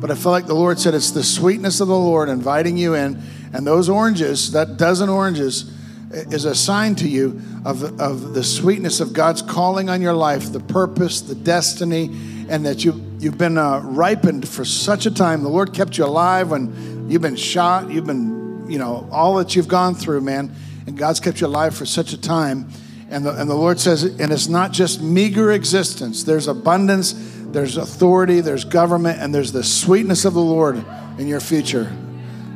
but 0.00 0.10
I 0.10 0.14
feel 0.14 0.32
like 0.32 0.46
the 0.46 0.54
Lord 0.54 0.78
said 0.78 0.94
it's 0.94 1.10
the 1.10 1.22
sweetness 1.22 1.80
of 1.80 1.88
the 1.88 1.96
Lord 1.96 2.28
inviting 2.28 2.76
you 2.76 2.94
in, 2.94 3.22
and 3.52 3.66
those 3.66 3.88
oranges, 3.88 4.52
that 4.52 4.76
dozen 4.76 5.08
oranges 5.08 5.70
is 6.10 6.44
a 6.44 6.54
sign 6.54 6.94
to 6.96 7.08
you 7.08 7.40
of, 7.64 8.00
of 8.00 8.34
the 8.34 8.42
sweetness 8.42 9.00
of 9.00 9.12
God's 9.12 9.42
calling 9.42 9.88
on 9.88 10.00
your 10.00 10.14
life, 10.14 10.52
the 10.52 10.60
purpose, 10.60 11.20
the 11.20 11.34
destiny, 11.34 12.06
and 12.48 12.66
that 12.66 12.84
you, 12.84 13.00
you've 13.18 13.38
been 13.38 13.58
uh, 13.58 13.80
ripened 13.84 14.48
for 14.48 14.64
such 14.64 15.06
a 15.06 15.10
time. 15.10 15.42
The 15.42 15.48
Lord 15.48 15.72
kept 15.72 15.98
you 15.98 16.04
alive 16.04 16.50
when 16.50 17.08
you've 17.08 17.22
been 17.22 17.36
shot, 17.36 17.90
you've 17.90 18.06
been, 18.06 18.66
you 18.68 18.78
know, 18.78 19.08
all 19.12 19.36
that 19.36 19.54
you've 19.54 19.68
gone 19.68 19.94
through, 19.94 20.22
man. 20.22 20.52
And 20.86 20.98
God's 20.98 21.20
kept 21.20 21.40
you 21.40 21.46
alive 21.46 21.76
for 21.76 21.86
such 21.86 22.12
a 22.12 22.20
time. 22.20 22.68
And 23.10 23.24
the, 23.24 23.40
and 23.40 23.48
the 23.48 23.54
Lord 23.54 23.78
says, 23.78 24.02
and 24.02 24.32
it's 24.32 24.48
not 24.48 24.72
just 24.72 25.00
meager 25.00 25.52
existence, 25.52 26.24
there's 26.24 26.48
abundance, 26.48 27.12
there's 27.52 27.76
authority, 27.76 28.40
there's 28.40 28.64
government, 28.64 29.20
and 29.20 29.34
there's 29.34 29.52
the 29.52 29.64
sweetness 29.64 30.24
of 30.24 30.34
the 30.34 30.40
Lord 30.40 30.84
in 31.18 31.26
your 31.26 31.40
future. 31.40 31.92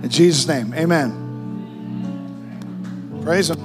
In 0.03 0.09
Jesus' 0.09 0.47
name, 0.47 0.73
amen. 0.75 1.21
Praise 3.25 3.51
Him. 3.51 3.59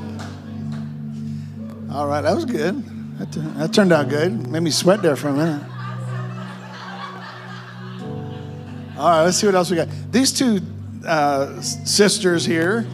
All 1.91 2.07
right, 2.07 2.21
that 2.21 2.35
was 2.35 2.45
good. 2.45 2.83
That, 3.19 3.31
that 3.57 3.73
turned 3.73 3.91
out 3.91 4.09
good. 4.09 4.47
Made 4.47 4.61
me 4.61 4.71
sweat 4.71 5.01
there 5.01 5.15
for 5.15 5.29
a 5.29 5.33
minute. 5.33 5.63
All 8.97 9.09
right, 9.09 9.23
let's 9.23 9.37
see 9.37 9.45
what 9.45 9.55
else 9.55 9.69
we 9.69 9.77
got. 9.77 9.87
These 10.11 10.33
two 10.33 10.59
uh, 11.05 11.61
sisters 11.61 12.45
here, 12.45 12.85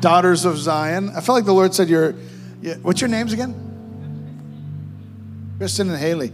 daughters 0.00 0.44
of 0.44 0.58
Zion. 0.58 1.10
I 1.10 1.20
felt 1.20 1.36
like 1.36 1.44
the 1.44 1.52
Lord 1.54 1.74
said. 1.74 1.88
Yeah, 1.88 2.12
what's 2.82 3.00
your 3.00 3.08
names 3.08 3.32
again? 3.32 3.54
Kristen 5.58 5.90
and 5.90 5.98
Haley. 5.98 6.32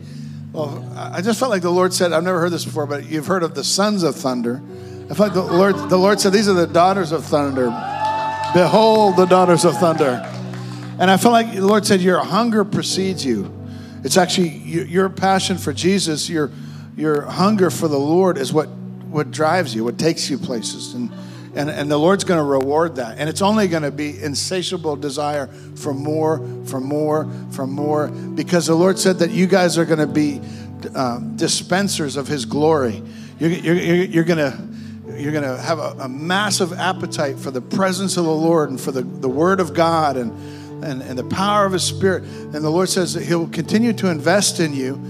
Well, 0.55 0.89
I 0.97 1.21
just 1.21 1.41
felt 1.41 1.51
like 1.51 1.63
the 1.63 1.71
Lord 1.71 1.93
said, 1.93 2.13
I've 2.13 2.23
never 2.23 2.39
heard 2.39 2.53
this 2.53 2.65
before, 2.65 2.87
but 2.87 3.07
you've 3.07 3.27
heard 3.27 3.43
of 3.43 3.57
the 3.57 3.65
sons 3.65 4.05
of 4.05 4.15
thunder. 4.15 4.63
I 5.11 5.15
felt 5.15 5.19
like 5.19 5.33
the 5.35 5.43
Lord, 5.43 5.75
the 5.91 5.97
Lord 5.97 6.21
said, 6.21 6.33
These 6.33 6.49
are 6.49 6.53
the 6.55 6.69
daughters 6.69 7.11
of 7.11 7.25
thunder. 7.25 7.67
Behold 8.55 9.17
the 9.17 9.27
daughters 9.27 9.65
of 9.65 9.77
thunder. 9.79 10.23
And 11.01 11.11
I 11.11 11.17
felt 11.17 11.33
like 11.33 11.53
the 11.53 11.67
Lord 11.67 11.85
said, 11.85 12.01
Your 12.01 12.21
hunger 12.21 12.65
precedes 12.65 13.27
you. 13.27 13.53
It's 14.05 14.17
actually 14.17 14.51
your 14.51 15.09
passion 15.09 15.59
for 15.59 15.73
Jesus, 15.73 16.31
your, 16.31 16.53
your 16.97 17.23
hunger 17.23 17.69
for 17.69 17.89
the 17.89 17.99
Lord 17.99 18.39
is 18.39 18.53
what, 18.53 18.69
what 18.69 19.33
drives 19.33 19.75
you, 19.75 19.83
what 19.83 19.99
takes 19.99 20.31
you 20.31 20.39
places. 20.39 20.95
And, 20.95 21.11
and, 21.57 21.71
and 21.71 21.91
the 21.91 21.99
Lord's 21.99 22.25
going 22.25 22.39
to 22.39 22.45
reward 22.45 22.97
that. 22.97 23.19
And 23.19 23.29
it's 23.29 23.43
only 23.43 23.69
going 23.69 23.85
to 23.85 23.91
be 23.91 24.21
insatiable 24.21 24.97
desire 24.97 25.47
for 25.77 25.95
more, 25.95 26.39
for 26.67 26.81
more, 26.81 27.31
for 27.51 27.67
more, 27.67 28.09
because 28.09 28.67
the 28.67 28.75
Lord 28.75 28.99
said 28.99 29.19
that 29.21 29.31
you 29.31 29.47
guys 29.47 29.79
are 29.79 29.85
going 29.85 30.01
to 30.01 30.07
be 30.07 30.41
uh, 30.95 31.19
dispensers 31.37 32.17
of 32.17 32.27
His 32.27 32.45
glory. 32.45 33.03
You're, 33.39 33.51
you're, 33.51 33.75
you're 33.77 34.25
going 34.25 34.39
to 34.39 34.75
you're 35.17 35.33
going 35.33 35.45
to 35.45 35.57
have 35.61 35.79
a, 35.79 35.97
a, 36.01 36.09
massive 36.09 36.73
appetite 36.73 37.39
for 37.39 37.51
the 37.51 37.61
presence 37.61 38.17
of 38.17 38.25
the 38.25 38.35
Lord 38.35 38.71
and 38.71 38.81
for 38.81 38.91
the, 38.91 39.03
the 39.03 39.29
Word 39.29 39.61
of 39.61 39.73
God 39.73 40.17
and, 40.17 40.33
and, 40.85 41.03
and 41.03 41.17
the 41.17 41.25
power 41.25 41.67
of 41.67 41.73
His 41.73 41.85
Spirit. 41.85 42.25
And 42.25 42.55
the 42.55 42.71
Lord 42.71 42.89
says 42.89 43.15
that 43.15 43.23
He'll 43.23 43.49
continue 43.49 43.93
to 43.93 44.09
invest 44.09 44.59
in 44.59 44.73
you, 44.73 45.01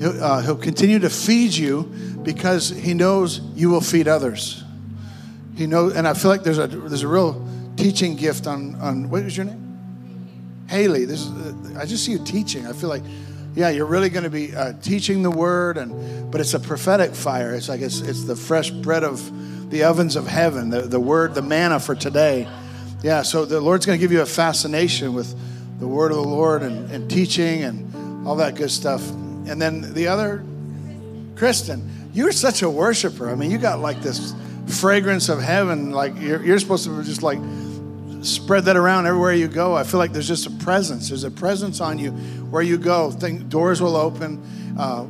He'll, 0.00 0.24
uh, 0.24 0.42
he'll 0.42 0.56
continue 0.56 0.98
to 0.98 1.10
feed 1.10 1.52
you 1.52 1.82
because 2.22 2.70
He 2.70 2.92
knows 2.92 3.40
you 3.54 3.70
will 3.70 3.80
feed 3.80 4.08
others. 4.08 4.61
He 5.56 5.66
knows, 5.66 5.94
and 5.94 6.08
I 6.08 6.14
feel 6.14 6.30
like 6.30 6.42
there's 6.42 6.58
a, 6.58 6.66
there's 6.66 7.02
a 7.02 7.08
real 7.08 7.46
teaching 7.76 8.16
gift 8.16 8.46
on, 8.46 8.74
on 8.76 9.10
what 9.10 9.22
is 9.22 9.36
your 9.36 9.46
name? 9.46 9.58
Haley. 10.68 11.04
This 11.04 11.20
is, 11.20 11.30
uh, 11.30 11.80
I 11.80 11.84
just 11.84 12.04
see 12.04 12.12
you 12.12 12.24
teaching. 12.24 12.66
I 12.66 12.72
feel 12.72 12.88
like 12.88 13.02
yeah, 13.54 13.68
you're 13.68 13.86
really 13.86 14.08
going 14.08 14.24
to 14.24 14.30
be 14.30 14.54
uh, 14.54 14.72
teaching 14.80 15.22
the 15.22 15.30
word, 15.30 15.76
and 15.76 16.30
but 16.30 16.40
it's 16.40 16.54
a 16.54 16.60
prophetic 16.60 17.14
fire. 17.14 17.54
It's 17.54 17.68
like 17.68 17.82
it's 17.82 18.00
it's 18.00 18.24
the 18.24 18.36
fresh 18.36 18.70
bread 18.70 19.04
of 19.04 19.20
the 19.70 19.84
ovens 19.84 20.16
of 20.16 20.26
heaven, 20.26 20.70
the, 20.70 20.82
the 20.82 21.00
word, 21.00 21.34
the 21.34 21.42
manna 21.42 21.80
for 21.80 21.94
today. 21.94 22.48
Yeah, 23.02 23.22
so 23.22 23.44
the 23.44 23.60
Lord's 23.60 23.84
going 23.86 23.98
to 23.98 24.00
give 24.00 24.12
you 24.12 24.20
a 24.20 24.26
fascination 24.26 25.14
with 25.14 25.34
the 25.80 25.88
word 25.88 26.12
of 26.12 26.18
the 26.18 26.28
Lord 26.28 26.62
and, 26.62 26.90
and 26.90 27.10
teaching 27.10 27.64
and 27.64 28.26
all 28.26 28.36
that 28.36 28.54
good 28.54 28.70
stuff. 28.70 29.06
And 29.10 29.60
then 29.60 29.94
the 29.94 30.08
other, 30.08 30.44
Kristen, 31.34 32.10
you're 32.12 32.32
such 32.32 32.62
a 32.62 32.70
worshiper. 32.70 33.30
I 33.30 33.34
mean, 33.34 33.50
you 33.50 33.58
got 33.58 33.80
like 33.80 34.00
this 34.02 34.32
fragrance 34.66 35.28
of 35.28 35.40
heaven. 35.40 35.90
Like 35.90 36.14
you're, 36.20 36.42
you're 36.42 36.58
supposed 36.58 36.84
to 36.84 37.02
just 37.02 37.22
like 37.22 37.38
spread 38.22 38.64
that 38.66 38.76
around 38.76 39.06
everywhere 39.06 39.32
you 39.32 39.48
go. 39.48 39.74
I 39.76 39.84
feel 39.84 39.98
like 39.98 40.12
there's 40.12 40.28
just 40.28 40.46
a 40.46 40.50
presence. 40.50 41.08
There's 41.08 41.24
a 41.24 41.30
presence 41.30 41.80
on 41.80 41.98
you 41.98 42.12
where 42.50 42.62
you 42.62 42.78
go. 42.78 43.10
Think 43.10 43.48
doors 43.48 43.82
will 43.82 43.96
open. 43.96 44.42
Uh, 44.78 45.06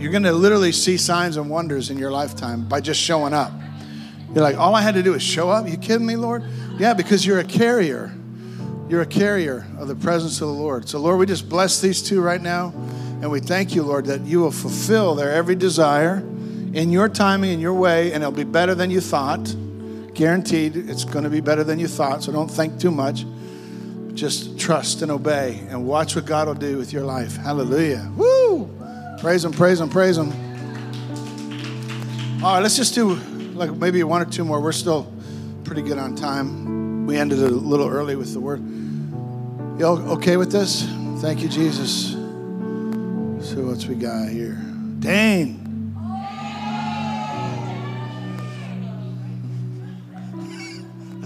you're 0.00 0.10
going 0.10 0.24
to 0.24 0.32
literally 0.32 0.72
see 0.72 0.96
signs 0.96 1.36
and 1.36 1.50
wonders 1.50 1.90
in 1.90 1.98
your 1.98 2.10
lifetime 2.10 2.66
by 2.68 2.80
just 2.80 3.00
showing 3.00 3.32
up. 3.32 3.52
You're 4.34 4.42
like, 4.42 4.56
all 4.56 4.74
I 4.74 4.82
had 4.82 4.94
to 4.94 5.02
do 5.02 5.14
is 5.14 5.22
show 5.22 5.50
up. 5.50 5.68
You 5.68 5.76
kidding 5.76 6.06
me, 6.06 6.16
Lord? 6.16 6.44
Yeah, 6.78 6.94
because 6.94 7.26
you're 7.26 7.40
a 7.40 7.44
carrier. 7.44 8.12
You're 8.88 9.02
a 9.02 9.06
carrier 9.06 9.66
of 9.78 9.88
the 9.88 9.94
presence 9.94 10.40
of 10.40 10.48
the 10.48 10.54
Lord. 10.54 10.88
So, 10.88 10.98
Lord, 10.98 11.18
we 11.18 11.26
just 11.26 11.48
bless 11.48 11.80
these 11.80 12.02
two 12.02 12.20
right 12.20 12.40
now. 12.40 12.72
And 13.20 13.30
we 13.30 13.40
thank 13.40 13.74
you, 13.74 13.82
Lord, 13.82 14.06
that 14.06 14.22
you 14.22 14.40
will 14.40 14.50
fulfill 14.50 15.14
their 15.14 15.30
every 15.30 15.54
desire 15.54 16.24
in 16.72 16.90
your 16.90 17.08
timing, 17.08 17.52
in 17.52 17.60
your 17.60 17.74
way, 17.74 18.12
and 18.12 18.22
it'll 18.22 18.32
be 18.32 18.44
better 18.44 18.74
than 18.74 18.90
you 18.90 19.00
thought. 19.00 19.54
Guaranteed, 20.14 20.76
it's 20.76 21.04
going 21.04 21.24
to 21.24 21.30
be 21.30 21.40
better 21.40 21.64
than 21.64 21.78
you 21.78 21.88
thought, 21.88 22.22
so 22.22 22.32
don't 22.32 22.50
think 22.50 22.78
too 22.80 22.90
much. 22.90 23.24
Just 24.14 24.58
trust 24.58 25.02
and 25.02 25.10
obey 25.10 25.60
and 25.68 25.86
watch 25.86 26.16
what 26.16 26.26
God 26.26 26.48
will 26.48 26.54
do 26.54 26.76
with 26.76 26.92
your 26.92 27.04
life. 27.04 27.36
Hallelujah. 27.36 28.10
Woo! 28.16 28.68
Praise 29.20 29.44
Him, 29.44 29.52
praise 29.52 29.80
Him, 29.80 29.88
praise 29.88 30.18
Him. 30.18 30.32
All 32.42 32.54
right, 32.54 32.60
let's 32.62 32.76
just 32.76 32.94
do 32.94 33.14
like 33.54 33.70
maybe 33.76 34.02
one 34.02 34.22
or 34.22 34.26
two 34.26 34.44
more. 34.44 34.60
We're 34.60 34.72
still 34.72 35.12
pretty 35.64 35.82
good 35.82 35.98
on 35.98 36.16
time. 36.16 37.06
We 37.06 37.16
ended 37.16 37.38
a 37.40 37.48
little 37.48 37.88
early 37.88 38.16
with 38.16 38.32
the 38.32 38.40
word. 38.40 38.62
Y'all 39.78 39.98
okay 40.12 40.36
with 40.36 40.52
this? 40.52 40.84
Thank 41.20 41.42
you, 41.42 41.48
Jesus. 41.48 42.12
So, 43.42 43.66
what's 43.66 43.86
we 43.86 43.94
got 43.94 44.28
here? 44.28 44.54
Dane. 45.00 45.59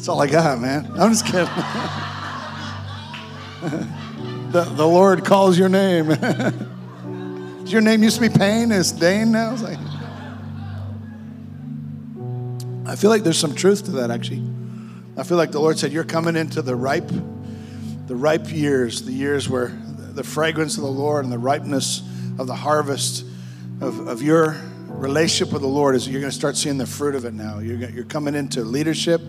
That's 0.04 0.10
all 0.10 0.20
I 0.20 0.26
got, 0.26 0.60
man. 0.60 0.86
I'm 1.00 1.12
just 1.12 1.24
kidding. 1.24 1.46
the, 4.52 4.70
the 4.76 4.86
Lord 4.86 5.24
calls 5.24 5.58
your 5.58 5.70
name. 5.70 6.10
your 7.64 7.80
name 7.80 8.02
used 8.02 8.16
to 8.16 8.20
be 8.20 8.28
Payne? 8.28 8.70
It's 8.70 8.92
Dane 8.92 9.32
now? 9.32 9.54
It's 9.54 9.62
like, 9.62 9.78
I 12.86 12.96
feel 12.96 13.08
like 13.08 13.22
there's 13.22 13.38
some 13.38 13.54
truth 13.54 13.86
to 13.86 13.92
that, 13.92 14.10
actually. 14.10 14.46
I 15.16 15.22
feel 15.22 15.38
like 15.38 15.52
the 15.52 15.60
Lord 15.60 15.78
said, 15.78 15.90
You're 15.90 16.04
coming 16.04 16.36
into 16.36 16.60
the 16.60 16.76
ripe, 16.76 17.10
the 18.06 18.14
ripe 18.14 18.52
years, 18.52 19.06
the 19.06 19.12
years 19.12 19.48
where 19.48 19.68
the 19.68 20.22
fragrance 20.22 20.76
of 20.76 20.82
the 20.82 20.90
Lord 20.90 21.24
and 21.24 21.32
the 21.32 21.38
ripeness 21.38 22.02
of 22.38 22.46
the 22.46 22.56
harvest 22.56 23.24
of, 23.80 24.06
of 24.06 24.20
your 24.20 24.54
relationship 24.86 25.50
with 25.50 25.62
the 25.62 25.68
Lord 25.68 25.94
is 25.94 26.06
you're 26.06 26.20
going 26.20 26.30
to 26.30 26.38
start 26.38 26.58
seeing 26.58 26.76
the 26.76 26.84
fruit 26.84 27.14
of 27.14 27.24
it 27.24 27.32
now. 27.32 27.60
You're, 27.60 27.88
you're 27.88 28.04
coming 28.04 28.34
into 28.34 28.64
leadership 28.64 29.22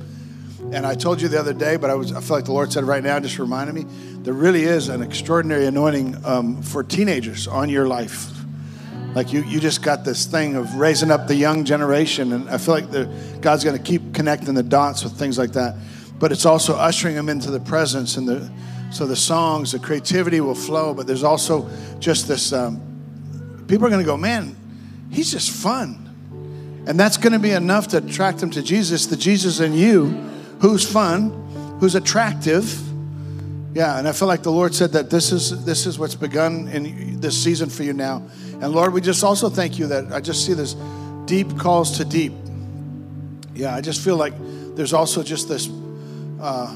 and 0.72 0.86
I 0.86 0.96
told 0.96 1.22
you 1.22 1.28
the 1.28 1.40
other 1.40 1.54
day, 1.54 1.78
but 1.78 1.90
I 1.90 1.96
was 1.96 2.12
I 2.12 2.22
feel 2.22 2.38
like 2.38 2.46
the 2.46 2.54
Lord 2.54 2.72
said 2.72 2.84
right 2.84 3.04
now, 3.04 3.20
just 3.20 3.40
reminded 3.40 3.74
me, 3.76 3.86
there 4.20 4.34
really 4.34 4.64
is 4.64 4.90
an 4.90 5.02
extraordinary 5.02 5.66
anointing 5.66 6.24
um, 6.26 6.62
for 6.62 6.84
teenagers 6.84 7.48
on 7.48 7.70
your 7.70 7.88
life. 7.88 8.32
Like 9.14 9.32
you, 9.32 9.44
you 9.44 9.60
just 9.62 9.82
got 9.82 10.04
this 10.04 10.26
thing 10.26 10.56
of 10.56 10.76
raising 10.76 11.10
up 11.10 11.28
the 11.28 11.36
young 11.36 11.64
generation, 11.64 12.34
and 12.34 12.50
I 12.50 12.58
feel 12.58 12.74
like 12.74 12.92
the, 12.92 13.06
God's 13.40 13.64
going 13.64 13.78
to 13.78 13.84
keep 13.84 14.14
connecting 14.14 14.54
the 14.54 14.64
dots 14.64 15.04
with 15.04 15.14
things 15.14 15.38
like 15.38 15.54
that. 15.54 15.76
But 16.20 16.32
it's 16.32 16.46
also 16.46 16.76
ushering 16.76 17.16
them 17.16 17.30
into 17.30 17.50
the 17.50 17.60
presence, 17.60 18.18
and 18.18 18.28
the 18.28 18.52
so 18.92 19.06
the 19.06 19.16
songs, 19.16 19.72
the 19.72 19.80
creativity 19.80 20.42
will 20.42 20.56
flow. 20.56 20.94
But 20.94 21.08
there's 21.08 21.24
also 21.24 21.70
just 22.00 22.28
this. 22.28 22.52
Um, 22.52 23.66
people 23.68 23.86
are 23.88 23.90
going 23.90 24.04
to 24.04 24.06
go, 24.06 24.18
man, 24.18 24.56
he's 25.10 25.32
just 25.32 25.50
fun 25.50 26.02
And 26.88 27.00
that's 27.00 27.18
going 27.18 27.34
to 27.34 27.40
be 27.40 27.52
enough 27.52 27.88
to 27.90 27.98
attract 27.98 28.40
them 28.40 28.52
to 28.52 28.62
Jesus, 28.62 29.08
the 29.08 29.18
Jesus 29.18 29.60
in 29.60 29.74
you, 29.74 30.32
who's 30.60 30.90
fun, 30.90 31.30
who's 31.80 31.96
attractive. 31.96 32.82
Yeah, 33.74 34.00
and 34.00 34.08
I 34.08 34.14
feel 34.14 34.28
like 34.28 34.44
the 34.44 34.52
Lord 34.52 34.74
said 34.74 34.94
that 34.94 35.10
this 35.10 35.32
is 35.32 35.66
this 35.66 35.86
is 35.86 36.00
what's 36.00 36.16
begun 36.16 36.68
in 36.70 37.20
this 37.20 37.42
season 37.42 37.70
for 37.70 37.84
you 37.84 37.94
now. 37.94 38.24
And 38.62 38.72
Lord, 38.72 38.94
we 38.94 39.02
just 39.02 39.24
also 39.24 39.50
thank 39.50 39.78
you 39.78 39.88
that 39.88 40.14
I 40.14 40.22
just 40.22 40.46
see 40.46 40.54
this 40.54 40.76
deep 41.26 41.58
calls 41.58 41.98
to 41.98 42.06
deep. 42.06 42.34
Yeah, 43.54 43.76
I 43.76 43.82
just 43.82 44.02
feel 44.02 44.16
like 44.16 44.34
there's 44.76 44.94
also 44.94 45.24
just 45.24 45.50
this. 45.50 45.70
Uh, 46.40 46.74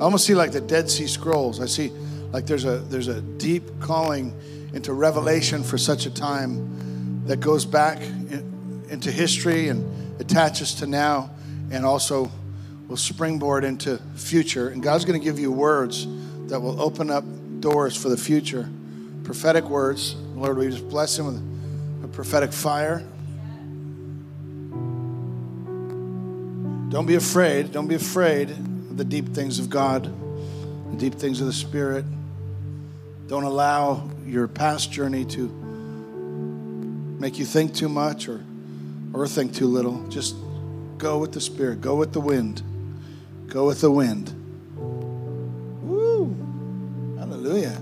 I 0.00 0.04
almost 0.04 0.26
see 0.26 0.34
like 0.34 0.52
the 0.52 0.60
Dead 0.60 0.90
Sea 0.90 1.06
Scrolls. 1.06 1.60
I 1.60 1.66
see 1.66 1.90
like 2.32 2.46
there's 2.46 2.64
a 2.64 2.78
there's 2.78 3.08
a 3.08 3.20
deep 3.20 3.80
calling 3.80 4.34
into 4.74 4.92
revelation 4.92 5.62
for 5.62 5.78
such 5.78 6.06
a 6.06 6.10
time 6.10 7.26
that 7.26 7.40
goes 7.40 7.64
back 7.64 8.00
in, 8.00 8.84
into 8.88 9.10
history 9.10 9.68
and 9.68 10.20
attaches 10.20 10.74
to 10.76 10.86
now, 10.86 11.30
and 11.72 11.86
also 11.86 12.30
will 12.86 12.96
springboard 12.96 13.64
into 13.64 13.98
future. 14.14 14.68
And 14.68 14.82
God's 14.82 15.04
going 15.04 15.18
to 15.18 15.24
give 15.24 15.38
you 15.38 15.50
words 15.50 16.06
that 16.48 16.60
will 16.60 16.80
open 16.80 17.10
up 17.10 17.24
doors 17.60 17.96
for 17.96 18.10
the 18.10 18.16
future. 18.16 18.68
Prophetic 19.24 19.64
words. 19.64 20.14
Lord, 20.34 20.58
we 20.58 20.68
just 20.68 20.86
bless 20.88 21.18
him 21.18 21.26
with 21.26 22.04
a 22.04 22.08
prophetic 22.08 22.52
fire. 22.52 22.98
Don't 26.90 27.06
be 27.06 27.14
afraid. 27.14 27.72
Don't 27.72 27.88
be 27.88 27.94
afraid 27.94 28.50
of 28.50 28.98
the 28.98 29.04
deep 29.04 29.28
things 29.28 29.58
of 29.58 29.70
God, 29.70 30.04
the 30.90 30.98
deep 30.98 31.14
things 31.14 31.40
of 31.40 31.46
the 31.46 31.52
Spirit. 31.54 32.04
Don't 33.28 33.44
allow 33.44 34.10
your 34.26 34.46
past 34.46 34.92
journey 34.92 35.24
to 35.24 35.48
make 37.18 37.38
you 37.38 37.46
think 37.46 37.74
too 37.74 37.88
much 37.88 38.28
or, 38.28 38.44
or 39.14 39.26
think 39.26 39.54
too 39.54 39.68
little. 39.68 40.06
Just 40.08 40.34
go 41.02 41.18
with 41.18 41.32
the 41.32 41.40
Spirit, 41.40 41.80
go 41.80 41.96
with 41.96 42.12
the 42.12 42.20
wind. 42.20 42.62
Go 43.48 43.66
with 43.66 43.80
the 43.80 43.90
wind. 43.90 44.32
Woo! 45.82 46.36
Hallelujah. 47.18 47.76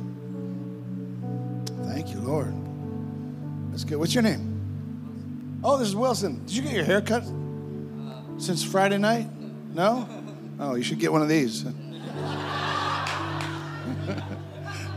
Thank 1.84 2.14
you, 2.14 2.20
Lord. 2.20 2.54
That's 3.70 3.84
good. 3.84 3.98
What's 3.98 4.14
your 4.14 4.22
name? 4.22 5.60
Oh, 5.62 5.76
this 5.76 5.88
is 5.88 5.94
Wilson. 5.94 6.42
Did 6.46 6.56
you 6.56 6.62
get 6.62 6.72
your 6.72 6.84
hair 6.84 7.02
cut 7.02 7.24
since 8.38 8.64
Friday 8.64 8.96
night? 8.96 9.28
No? 9.74 10.08
Oh, 10.58 10.76
you 10.76 10.82
should 10.82 10.98
get 10.98 11.12
one 11.12 11.20
of 11.20 11.28
these. 11.28 11.64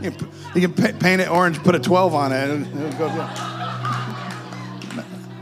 you 0.00 0.10
can, 0.10 0.30
you 0.54 0.66
can 0.66 0.72
paint 0.98 1.20
it 1.20 1.28
orange, 1.28 1.62
put 1.62 1.74
a 1.74 1.78
12 1.78 2.14
on 2.14 2.32
it, 2.32 2.48
and 2.48 2.66
it'll 2.66 2.98
go. 2.98 3.08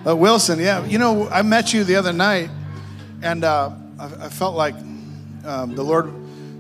Uh, 0.04 0.16
Wilson, 0.16 0.58
yeah. 0.58 0.84
You 0.84 0.98
know, 0.98 1.28
I 1.28 1.42
met 1.42 1.72
you 1.72 1.84
the 1.84 1.94
other 1.94 2.12
night, 2.12 2.50
and 3.22 3.44
uh, 3.44 3.70
I, 3.98 4.04
I, 4.04 4.28
felt 4.28 4.56
like 4.56 4.74
um, 5.44 5.74
the 5.74 5.82
Lord, 5.82 6.12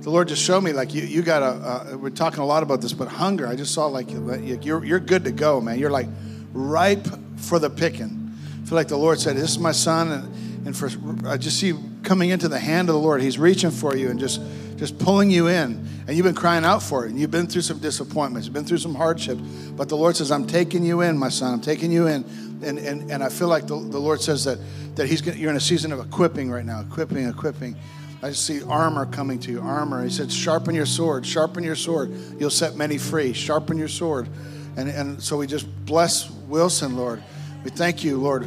the 0.02 0.10
Lord 0.10 0.28
just 0.28 0.42
showed 0.42 0.62
me 0.62 0.72
like 0.72 0.94
you, 0.94 1.02
you 1.02 1.22
got 1.22 1.42
a. 1.42 1.46
Uh, 1.46 1.96
we're 1.98 2.10
talking 2.10 2.40
a 2.40 2.46
lot 2.46 2.62
about 2.62 2.80
this, 2.80 2.92
but 2.92 3.08
hunger. 3.08 3.46
I 3.46 3.56
just 3.56 3.74
saw 3.74 3.86
like 3.86 4.10
you're 4.10 4.84
you're 4.84 5.00
good 5.00 5.24
to 5.24 5.32
go, 5.32 5.60
man. 5.60 5.78
You're 5.78 5.90
like 5.90 6.08
ripe 6.52 7.06
for 7.36 7.58
the 7.58 7.70
picking. 7.70 8.32
I 8.62 8.66
feel 8.66 8.76
like 8.76 8.88
the 8.88 8.96
Lord 8.96 9.20
said, 9.20 9.36
"This 9.36 9.50
is 9.50 9.58
my 9.58 9.72
son," 9.72 10.12
and, 10.12 10.66
and 10.66 10.76
for 10.76 10.88
I 11.26 11.36
just 11.36 11.58
see 11.58 11.74
coming 12.02 12.30
into 12.30 12.48
the 12.48 12.58
hand 12.58 12.88
of 12.88 12.94
the 12.94 13.00
Lord. 13.00 13.20
He's 13.20 13.38
reaching 13.38 13.70
for 13.70 13.96
you 13.96 14.08
and 14.08 14.18
just 14.18 14.40
just 14.82 14.98
pulling 14.98 15.30
you 15.30 15.48
in. 15.48 15.86
And 16.08 16.16
you've 16.16 16.24
been 16.24 16.34
crying 16.34 16.64
out 16.64 16.82
for 16.82 17.04
it. 17.04 17.10
And 17.10 17.20
you've 17.20 17.30
been 17.30 17.46
through 17.46 17.62
some 17.62 17.78
disappointments. 17.78 18.46
You've 18.46 18.54
been 18.54 18.64
through 18.64 18.78
some 18.78 18.96
hardships. 18.96 19.40
But 19.40 19.88
the 19.88 19.96
Lord 19.96 20.16
says, 20.16 20.32
I'm 20.32 20.44
taking 20.46 20.84
you 20.84 21.02
in, 21.02 21.16
my 21.16 21.28
son. 21.28 21.54
I'm 21.54 21.60
taking 21.60 21.92
you 21.92 22.08
in. 22.08 22.24
And, 22.62 22.78
and, 22.78 23.10
and 23.10 23.22
I 23.22 23.28
feel 23.28 23.48
like 23.48 23.66
the, 23.66 23.74
the 23.74 23.98
Lord 23.98 24.20
says 24.20 24.44
that, 24.44 24.58
that 24.96 25.06
he's 25.06 25.24
you're 25.36 25.50
in 25.50 25.56
a 25.56 25.60
season 25.60 25.92
of 25.92 26.00
equipping 26.00 26.50
right 26.50 26.64
now. 26.64 26.80
Equipping, 26.80 27.28
equipping. 27.28 27.76
I 28.22 28.30
see 28.32 28.62
armor 28.62 29.06
coming 29.06 29.40
to 29.40 29.50
you. 29.50 29.60
Armor. 29.60 30.04
He 30.04 30.10
said, 30.10 30.32
sharpen 30.32 30.74
your 30.74 30.86
sword. 30.86 31.26
Sharpen 31.26 31.64
your 31.64 31.74
sword. 31.74 32.12
You'll 32.38 32.50
set 32.50 32.76
many 32.76 32.98
free. 32.98 33.32
Sharpen 33.32 33.76
your 33.76 33.88
sword. 33.88 34.28
And, 34.76 34.88
and 34.88 35.22
so 35.22 35.36
we 35.36 35.46
just 35.46 35.66
bless 35.84 36.30
Wilson, 36.30 36.96
Lord. 36.96 37.22
We 37.64 37.70
thank 37.70 38.04
you, 38.04 38.16
Lord, 38.16 38.44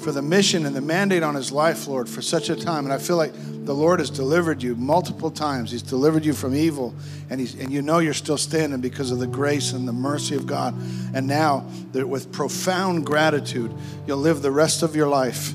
for 0.00 0.12
the 0.12 0.22
mission 0.22 0.66
and 0.66 0.74
the 0.74 0.80
mandate 0.80 1.22
on 1.22 1.34
his 1.34 1.52
life, 1.52 1.86
Lord, 1.86 2.08
for 2.08 2.22
such 2.22 2.48
a 2.50 2.56
time. 2.56 2.84
And 2.84 2.92
I 2.92 2.98
feel 2.98 3.16
like 3.16 3.32
the 3.64 3.74
Lord 3.74 4.00
has 4.00 4.10
delivered 4.10 4.62
you 4.62 4.74
multiple 4.74 5.30
times. 5.30 5.70
He's 5.70 5.82
delivered 5.82 6.24
you 6.24 6.32
from 6.32 6.54
evil, 6.54 6.94
and, 7.28 7.38
he's, 7.38 7.54
and 7.54 7.70
you 7.70 7.82
know 7.82 7.98
you're 7.98 8.14
still 8.14 8.38
standing 8.38 8.80
because 8.80 9.10
of 9.10 9.18
the 9.18 9.26
grace 9.26 9.72
and 9.72 9.86
the 9.86 9.92
mercy 9.92 10.34
of 10.34 10.46
God. 10.46 10.74
And 11.14 11.26
now, 11.26 11.66
that 11.92 12.08
with 12.08 12.32
profound 12.32 13.04
gratitude, 13.04 13.72
you'll 14.06 14.18
live 14.18 14.42
the 14.42 14.50
rest 14.50 14.82
of 14.82 14.96
your 14.96 15.08
life. 15.08 15.52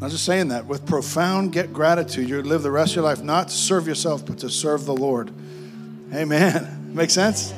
I'm 0.00 0.10
just 0.10 0.24
saying 0.24 0.48
that 0.48 0.66
with 0.66 0.86
profound 0.86 1.52
get 1.52 1.72
gratitude, 1.72 2.28
you'll 2.28 2.42
live 2.42 2.62
the 2.62 2.70
rest 2.70 2.92
of 2.92 2.96
your 2.96 3.04
life 3.04 3.22
not 3.22 3.48
to 3.48 3.54
serve 3.54 3.88
yourself, 3.88 4.24
but 4.24 4.38
to 4.38 4.50
serve 4.50 4.84
the 4.84 4.94
Lord. 4.94 5.32
Amen. 6.14 6.90
Make 6.94 7.10
sense? 7.10 7.52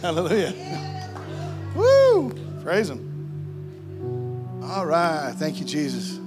Hallelujah. 0.00 0.54
Woo! 1.74 2.32
Praise 2.62 2.90
Him. 2.90 3.11
All 4.72 4.86
right. 4.86 5.34
Thank 5.36 5.60
you, 5.60 5.66
Jesus. 5.66 6.18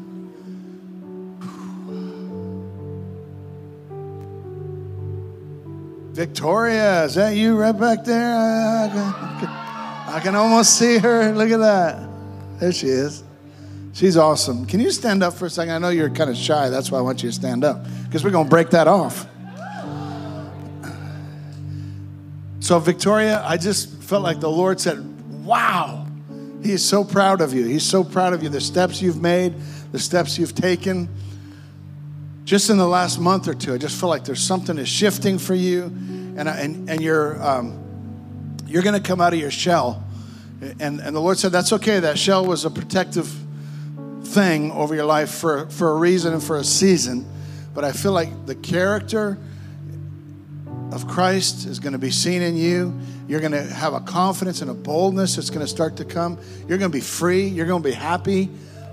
Victoria, 6.11 7.05
is 7.05 7.15
that 7.15 7.31
you 7.31 7.57
right 7.57 7.71
back 7.71 8.03
there? 8.03 8.35
I 8.35 9.37
can, 9.39 9.49
I 10.15 10.19
can 10.21 10.35
almost 10.35 10.77
see 10.77 10.99
her. 10.99 11.33
Look 11.33 11.49
at 11.49 11.57
that. 11.57 12.07
There 12.59 12.71
she 12.71 12.85
is. 12.85 13.23
She's 13.93 14.15
awesome. 14.15 14.67
Can 14.67 14.79
you 14.79 14.91
stand 14.91 15.23
up 15.23 15.33
for 15.33 15.47
a 15.47 15.49
second? 15.49 15.73
I 15.73 15.79
know 15.79 15.89
you're 15.89 16.11
kind 16.11 16.29
of 16.29 16.37
shy. 16.37 16.69
That's 16.69 16.91
why 16.91 16.99
I 16.99 17.01
want 17.01 17.23
you 17.23 17.29
to 17.29 17.35
stand 17.35 17.63
up 17.63 17.83
because 18.03 18.23
we're 18.23 18.29
going 18.29 18.45
to 18.45 18.49
break 18.51 18.69
that 18.69 18.87
off. 18.87 19.25
So, 22.59 22.77
Victoria, 22.77 23.43
I 23.43 23.57
just 23.57 24.03
felt 24.03 24.21
like 24.21 24.39
the 24.39 24.51
Lord 24.51 24.79
said, 24.79 25.03
Wow, 25.43 26.04
He 26.65 26.71
is 26.71 26.83
so 26.83 27.03
proud 27.03 27.41
of 27.41 27.53
you. 27.53 27.63
He's 27.65 27.85
so 27.85 28.03
proud 28.03 28.33
of 28.33 28.41
you. 28.41 28.49
The 28.49 28.59
steps 28.59 28.99
you've 28.99 29.21
made, 29.21 29.53
the 29.91 29.99
steps 29.99 30.39
you've 30.39 30.55
taken 30.55 31.07
just 32.43 32.71
in 32.71 32.77
the 32.77 32.87
last 32.87 33.19
month 33.19 33.47
or 33.47 33.53
two, 33.53 33.75
I 33.75 33.77
just 33.77 33.99
feel 33.99 34.09
like 34.09 34.23
there's 34.23 34.41
something 34.41 34.79
is 34.79 34.89
shifting 34.89 35.37
for 35.37 35.53
you, 35.53 35.83
and 35.83 36.49
and 36.49 36.89
and 36.89 37.01
you're 37.01 37.39
um, 37.43 38.57
you're 38.65 38.81
going 38.81 38.99
to 38.99 39.07
come 39.07 39.21
out 39.21 39.31
of 39.31 39.39
your 39.39 39.51
shell, 39.51 40.03
and 40.79 40.99
and 41.01 41.15
the 41.15 41.19
Lord 41.19 41.37
said 41.37 41.51
that's 41.51 41.71
okay. 41.73 41.99
That 41.99 42.17
shell 42.17 42.43
was 42.43 42.65
a 42.65 42.71
protective 42.71 43.31
thing 44.23 44.71
over 44.71 44.95
your 44.95 45.05
life 45.05 45.29
for 45.29 45.67
for 45.69 45.91
a 45.91 45.95
reason 45.95 46.33
and 46.33 46.43
for 46.43 46.57
a 46.57 46.63
season, 46.63 47.27
but 47.75 47.83
I 47.83 47.91
feel 47.91 48.11
like 48.11 48.47
the 48.47 48.55
character 48.55 49.37
of 50.95 51.09
Christ 51.09 51.65
is 51.65 51.79
going 51.81 51.91
to 51.91 51.99
be 51.99 52.09
seen 52.09 52.41
in 52.41 52.55
you. 52.55 52.97
You're 53.27 53.41
going 53.41 53.51
to 53.51 53.61
have 53.61 53.93
a 53.93 53.99
confidence 53.99 54.61
and 54.61 54.71
a 54.71 54.73
boldness 54.73 55.35
that's 55.35 55.49
going 55.49 55.59
to 55.59 55.67
start 55.67 55.97
to 55.97 56.05
come. 56.05 56.39
You're 56.69 56.77
going 56.77 56.89
to 56.89 56.97
be 56.97 57.01
free. 57.01 57.47
You're 57.47 57.65
going 57.65 57.83
to 57.83 57.89
be 57.89 57.93
happy. 57.93 58.49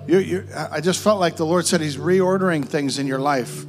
You're, 0.08 0.20
you're, 0.20 0.44
I 0.52 0.80
just 0.80 1.00
felt 1.00 1.20
like 1.20 1.36
the 1.36 1.46
Lord 1.46 1.64
said 1.64 1.80
He's 1.80 1.96
reordering 1.96 2.64
things 2.66 2.98
in 2.98 3.06
your 3.06 3.20
life. 3.20 3.64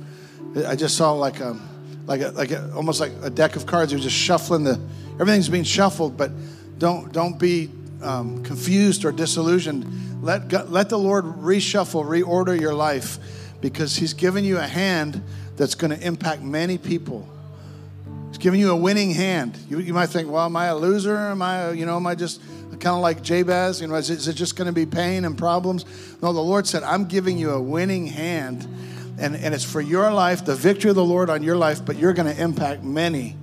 I 0.68 0.76
just 0.76 0.98
saw 0.98 1.14
like 1.14 1.42
a, 1.42 1.56
like 2.08 2.22
a, 2.22 2.30
like 2.30 2.50
a, 2.50 2.74
almost 2.74 3.00
like 3.00 3.12
a 3.22 3.30
deck 3.30 3.56
of 3.56 3.68
cards. 3.68 3.92
You're 3.92 4.02
just 4.02 4.18
shuffling 4.18 4.64
the, 4.64 4.82
everything's 5.20 5.48
being 5.48 5.64
shuffled, 5.64 6.18
but 6.18 6.32
don't 6.80 7.14
don't 7.14 7.38
be 7.38 7.70
um, 8.02 8.44
confused 8.44 9.06
or 9.06 9.12
disillusioned. 9.12 10.24
Let 10.24 10.48
God, 10.48 10.70
let 10.70 10.90
the 10.90 10.98
Lord 10.98 11.26
reshuffle, 11.26 12.04
reorder 12.04 12.60
your 12.60 12.74
life, 12.74 13.20
because 13.62 13.96
He's 13.96 14.16
given 14.16 14.44
you 14.44 14.58
a 14.58 14.68
hand 14.68 15.22
that's 15.56 15.76
going 15.76 15.96
to 15.96 16.04
impact 16.04 16.42
many 16.42 16.80
people. 16.80 17.30
Giving 18.44 18.60
you 18.60 18.72
a 18.72 18.76
winning 18.76 19.12
hand. 19.12 19.58
You, 19.70 19.80
you 19.80 19.94
might 19.94 20.08
think, 20.08 20.30
well, 20.30 20.44
am 20.44 20.58
I 20.58 20.66
a 20.66 20.76
loser? 20.76 21.16
Am 21.16 21.42
I, 21.42 21.72
you 21.72 21.86
know, 21.86 21.96
am 21.96 22.06
I 22.06 22.14
just 22.14 22.42
kind 22.72 22.88
of 22.88 23.00
like 23.00 23.24
Jabez? 23.24 23.80
You 23.80 23.88
know, 23.88 23.96
is 23.96 24.10
it, 24.10 24.18
is 24.18 24.28
it 24.28 24.34
just 24.34 24.58
going 24.58 24.66
to 24.66 24.74
be 24.74 24.86
pain 24.86 25.24
and 25.24 25.38
problems? 25.38 25.86
No, 26.22 26.34
the 26.34 26.42
Lord 26.42 26.68
said, 26.68 26.84
I'm 26.84 27.06
giving 27.06 27.38
you 27.38 27.52
a 27.52 27.62
winning 27.62 28.06
hand, 28.06 28.68
and, 29.18 29.34
and 29.34 29.56
it's 29.56 29.64
for 29.64 29.80
your 29.80 30.12
life, 30.12 30.44
the 30.44 30.56
victory 30.56 30.90
of 30.90 30.98
the 30.98 31.06
Lord 31.06 31.30
on 31.30 31.42
your 31.42 31.56
life, 31.56 31.86
but 31.86 31.96
you're 31.96 32.12
going 32.12 32.36
to 32.36 32.42
impact 32.44 32.84
many. 32.84 33.38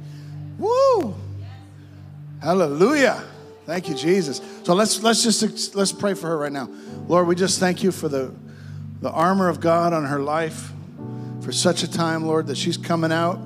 Woo! 0.58 1.14
Hallelujah. 2.42 3.24
Thank 3.64 3.88
you, 3.88 3.94
Jesus. 3.94 4.42
So 4.64 4.74
let's 4.74 5.02
let's 5.02 5.22
just 5.22 5.74
let's 5.74 5.92
pray 5.92 6.12
for 6.12 6.26
her 6.26 6.36
right 6.36 6.52
now. 6.52 6.68
Lord, 7.08 7.26
we 7.26 7.36
just 7.36 7.58
thank 7.58 7.82
you 7.82 7.90
for 7.90 8.10
the 8.10 8.34
the 9.00 9.10
armor 9.10 9.48
of 9.48 9.60
God 9.60 9.94
on 9.94 10.04
her 10.04 10.20
life 10.20 10.72
for 11.40 11.52
such 11.52 11.82
a 11.82 11.90
time, 11.90 12.26
Lord, 12.26 12.48
that 12.48 12.58
she's 12.58 12.76
coming 12.76 13.12
out. 13.12 13.40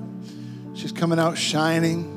She's 0.75 0.91
coming 0.91 1.17
out 1.17 1.37
shining. 1.37 2.11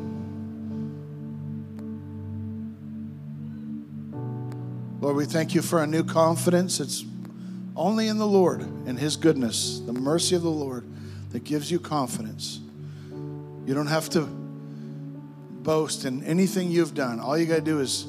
Lord, 5.01 5.15
we 5.15 5.25
thank 5.27 5.55
you 5.55 5.63
for 5.63 5.79
our 5.79 5.87
new 5.87 6.03
confidence. 6.03 6.81
It's 6.81 7.05
only 7.77 8.09
in 8.09 8.19
the 8.19 8.27
Lord 8.27 8.63
and 8.63 8.99
His 8.99 9.17
goodness, 9.17 9.79
the 9.79 9.93
mercy 9.93 10.35
of 10.35 10.43
the 10.43 10.51
Lord, 10.51 10.85
that 11.31 11.45
gives 11.45 11.71
you 11.71 11.79
confidence. 11.79 12.59
You 13.65 13.75
don't 13.75 13.87
have 13.87 14.11
to 14.11 14.23
boast 14.23 16.05
in 16.05 16.25
anything 16.25 16.71
you've 16.71 16.95
done. 16.95 17.21
All 17.21 17.39
you 17.39 17.47
got 17.47 17.57
to 17.57 17.61
do 17.61 17.79
is 17.79 18.07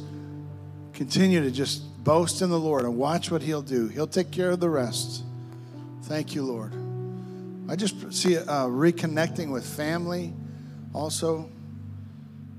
continue 0.93 1.43
to 1.43 1.51
just 1.51 1.83
boast 2.03 2.41
in 2.41 2.49
the 2.49 2.59
Lord 2.59 2.85
and 2.85 2.97
watch 2.97 3.29
what 3.29 3.43
He'll 3.43 3.61
do. 3.61 3.87
He'll 3.87 4.07
take 4.07 4.31
care 4.31 4.49
of 4.49 4.59
the 4.59 4.69
rest. 4.69 5.23
Thank 6.03 6.33
you, 6.33 6.43
Lord. 6.43 6.73
I 7.69 7.75
just 7.75 8.11
see 8.11 8.35
uh, 8.35 8.65
reconnecting 8.65 9.51
with 9.51 9.63
family 9.63 10.33
also. 10.91 11.51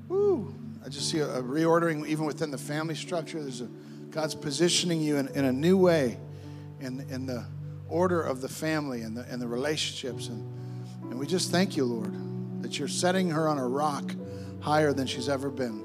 Woo. 0.09 0.55
I 0.87 0.89
just 0.89 1.11
see 1.11 1.19
a, 1.19 1.29
a, 1.29 1.43
reordering 1.43 2.07
even 2.07 2.27
within 2.27 2.53
the 2.53 2.59
family 2.59 2.95
structure. 2.95 3.43
There's 3.43 3.61
a, 3.61 3.69
God's 4.11 4.37
positioning 4.37 5.01
you 5.01 5.17
in, 5.17 5.27
in 5.29 5.45
a 5.45 5.53
new 5.53 5.77
way 5.77 6.17
in, 6.81 7.01
in 7.11 7.27
the 7.27 7.45
order 7.89 8.23
of 8.23 8.41
the 8.41 8.49
family 8.49 9.03
and 9.03 9.17
the, 9.17 9.23
and 9.23 9.43
the 9.43 9.49
relationships. 9.49 10.29
And, 10.29 10.49
and 11.11 11.19
we 11.19 11.27
just 11.27 11.51
thank 11.51 11.77
you, 11.77 11.85
Lord, 11.85 12.63
that 12.63 12.79
you're 12.79 12.87
setting 12.87 13.31
her 13.31 13.49
on 13.49 13.59
a 13.59 13.67
rock 13.67 14.15
higher 14.61 14.93
than 14.93 15.09
she's 15.09 15.29
ever 15.29 15.51
been. 15.51 15.83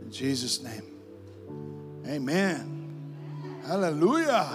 In 0.00 0.10
Jesus' 0.10 0.62
name, 0.62 2.06
amen. 2.06 2.72
Hallelujah. 3.66 4.48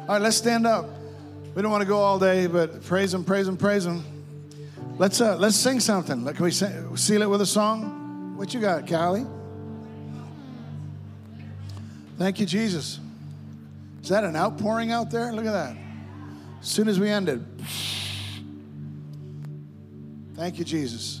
All 0.00 0.06
right, 0.08 0.20
let's 0.20 0.36
stand 0.36 0.66
up. 0.66 1.03
We 1.54 1.62
don't 1.62 1.70
want 1.70 1.82
to 1.82 1.88
go 1.88 1.98
all 1.98 2.18
day, 2.18 2.46
but 2.48 2.82
praise 2.84 3.14
Him, 3.14 3.24
praise 3.24 3.46
Him, 3.46 3.56
praise 3.56 3.86
Him. 3.86 4.02
Let's 4.98 5.20
uh, 5.20 5.36
let's 5.36 5.56
sing 5.56 5.80
something. 5.80 6.24
Can 6.24 6.44
we 6.44 6.50
sing, 6.50 6.96
seal 6.96 7.22
it 7.22 7.30
with 7.30 7.40
a 7.40 7.46
song? 7.46 8.36
What 8.36 8.52
you 8.52 8.60
got, 8.60 8.88
Callie? 8.88 9.26
Thank 12.18 12.40
you, 12.40 12.46
Jesus. 12.46 12.98
Is 14.02 14.08
that 14.08 14.24
an 14.24 14.36
outpouring 14.36 14.92
out 14.92 15.10
there? 15.10 15.32
Look 15.32 15.46
at 15.46 15.52
that. 15.52 15.76
As 16.60 16.68
soon 16.68 16.88
as 16.88 16.98
we 16.98 17.08
ended. 17.08 17.44
Thank 20.34 20.58
you, 20.58 20.64
Jesus. 20.64 21.20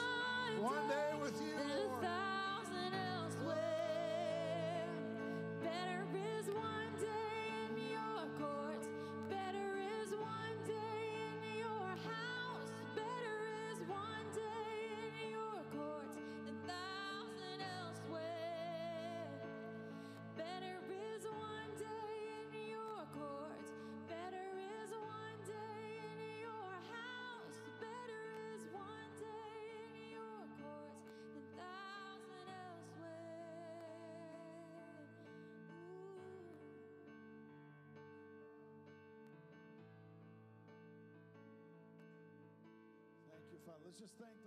Father. 43.65 43.85
Let's 43.85 43.99
just 43.99 44.13
thank 44.17 44.40